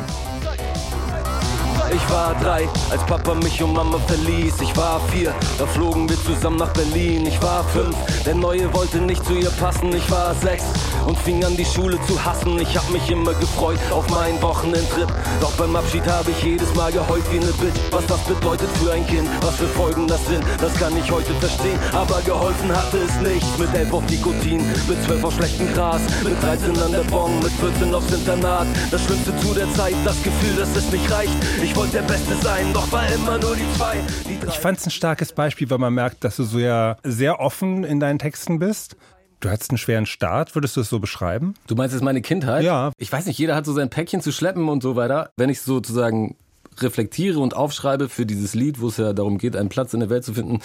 Ich 1.97 2.09
war 2.11 2.35
drei, 2.35 2.69
als 2.91 3.03
Papa 3.05 3.33
mich 3.33 3.61
und 3.63 3.73
Mama 3.73 3.97
verließ. 4.05 4.61
Ich 4.61 4.77
war 4.77 5.01
vier, 5.11 5.33
da 5.57 5.65
flogen 5.65 6.07
wir 6.07 6.17
zusammen 6.23 6.57
nach 6.57 6.71
Berlin. 6.73 7.25
Ich 7.25 7.41
war 7.41 7.63
fünf, 7.63 7.95
der 8.23 8.35
Neue 8.35 8.71
wollte 8.73 8.99
nicht 8.99 9.25
zu 9.25 9.33
ihr 9.33 9.49
passen. 9.49 9.91
Ich 9.95 10.09
war 10.11 10.35
sechs 10.35 10.63
und 11.07 11.17
fing 11.17 11.43
an 11.43 11.57
die 11.57 11.65
Schule 11.65 11.97
zu 12.07 12.23
hassen. 12.23 12.59
Ich 12.59 12.77
hab 12.77 12.87
mich 12.91 13.09
immer 13.09 13.33
gefreut 13.33 13.79
auf 13.91 14.07
meinen 14.09 14.39
Wochenendtrip. 14.43 15.11
Doch 15.41 15.51
beim 15.53 15.75
Abschied 15.75 16.05
habe 16.05 16.29
ich 16.29 16.43
jedes 16.43 16.73
Mal 16.75 16.91
geheult 16.91 17.23
wie 17.31 17.39
ne 17.39 17.51
Bitch. 17.59 17.79
Was 17.91 18.05
das 18.05 18.19
bedeutet 18.25 18.69
für 18.77 18.91
ein 18.91 19.05
Kind, 19.07 19.27
was 19.41 19.55
für 19.55 19.67
Folgen 19.67 20.07
das 20.07 20.23
sind, 20.27 20.43
das 20.61 20.73
kann 20.75 20.95
ich 20.95 21.11
heute 21.11 21.33
verstehen. 21.35 21.79
Aber 21.93 22.21
geholfen 22.21 22.69
hatte 22.75 22.99
es 22.99 23.15
nicht. 23.27 23.57
Mit 23.57 23.73
elf 23.73 23.91
auf 23.91 24.07
Nikotin, 24.07 24.63
mit 24.87 25.03
zwölf 25.03 25.23
auf 25.23 25.33
schlechten 25.33 25.73
Gras, 25.73 26.01
mit 26.23 26.41
13 26.43 26.77
an 26.79 26.91
der 26.91 27.09
Bon, 27.09 27.39
mit 27.39 27.53
14 27.53 27.93
aufs 27.93 28.11
Internat. 28.11 28.67
Das 28.91 29.03
Schlimmste 29.03 29.35
zu 29.37 29.53
der 29.55 29.71
Zeit, 29.73 29.95
das 30.05 30.21
Gefühl, 30.21 30.55
dass 30.57 30.75
es 30.75 30.91
nicht 30.91 31.09
reicht. 31.11 31.33
Ich 31.63 31.75
wollte 31.75 31.86
der 31.93 32.01
Beste 32.01 32.35
sein, 32.37 32.73
doch 32.73 32.91
war 32.91 33.07
immer 33.11 33.37
nur 33.37 33.55
die 33.55 33.65
zwei. 33.77 33.97
Die 34.27 34.37
ich 34.47 34.55
fand 34.55 34.77
es 34.77 34.87
ein 34.87 34.91
starkes 34.91 35.31
Beispiel, 35.31 35.69
weil 35.69 35.77
man 35.77 35.93
merkt, 35.93 36.23
dass 36.23 36.35
du 36.35 36.43
so 36.43 36.59
ja 36.59 36.97
sehr 37.03 37.39
offen 37.39 37.83
in 37.83 37.99
deinen 37.99 38.19
Texten 38.19 38.59
bist. 38.59 38.97
Du 39.39 39.49
hattest 39.49 39.71
einen 39.71 39.77
schweren 39.77 40.05
Start, 40.05 40.55
würdest 40.55 40.75
du 40.75 40.81
es 40.81 40.89
so 40.89 40.99
beschreiben? 40.99 41.53
Du 41.67 41.75
meinst 41.75 41.93
jetzt 41.93 42.03
meine 42.03 42.21
Kindheit? 42.21 42.63
Ja. 42.63 42.91
Ich 42.97 43.11
weiß 43.11 43.27
nicht, 43.27 43.37
jeder 43.37 43.55
hat 43.55 43.65
so 43.65 43.73
sein 43.73 43.89
Päckchen 43.89 44.21
zu 44.21 44.31
schleppen 44.31 44.67
und 44.67 44.81
so 44.81 44.95
weiter. 44.95 45.29
Wenn 45.37 45.49
ich 45.49 45.61
sozusagen 45.61 46.35
reflektiere 46.79 47.39
und 47.39 47.55
aufschreibe 47.55 48.09
für 48.09 48.25
dieses 48.25 48.53
Lied, 48.53 48.81
wo 48.81 48.87
es 48.87 48.97
ja 48.97 49.13
darum 49.13 49.37
geht, 49.37 49.55
einen 49.55 49.69
Platz 49.69 49.93
in 49.93 49.99
der 49.99 50.09
Welt 50.09 50.23
zu 50.23 50.33
finden, 50.33 50.59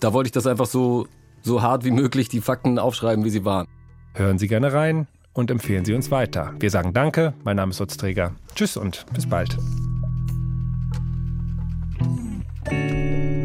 da 0.00 0.12
wollte 0.12 0.28
ich 0.28 0.32
das 0.32 0.46
einfach 0.46 0.66
so, 0.66 1.06
so 1.42 1.62
hart 1.62 1.84
wie 1.84 1.90
möglich 1.90 2.28
die 2.28 2.40
Fakten 2.40 2.78
aufschreiben, 2.78 3.24
wie 3.24 3.30
sie 3.30 3.44
waren. 3.44 3.66
Hören 4.14 4.38
Sie 4.38 4.48
gerne 4.48 4.72
rein 4.72 5.08
und 5.32 5.50
empfehlen 5.50 5.84
Sie 5.84 5.94
uns 5.94 6.10
weiter. 6.10 6.54
Wir 6.60 6.70
sagen 6.70 6.92
Danke, 6.92 7.34
mein 7.42 7.56
Name 7.56 7.70
ist 7.70 7.80
Lutz 7.80 7.96
Träger. 7.96 8.32
Tschüss 8.54 8.76
und 8.76 9.06
bis 9.14 9.26
bald. 9.26 9.56
Thank 12.04 12.72
you. 12.72 13.43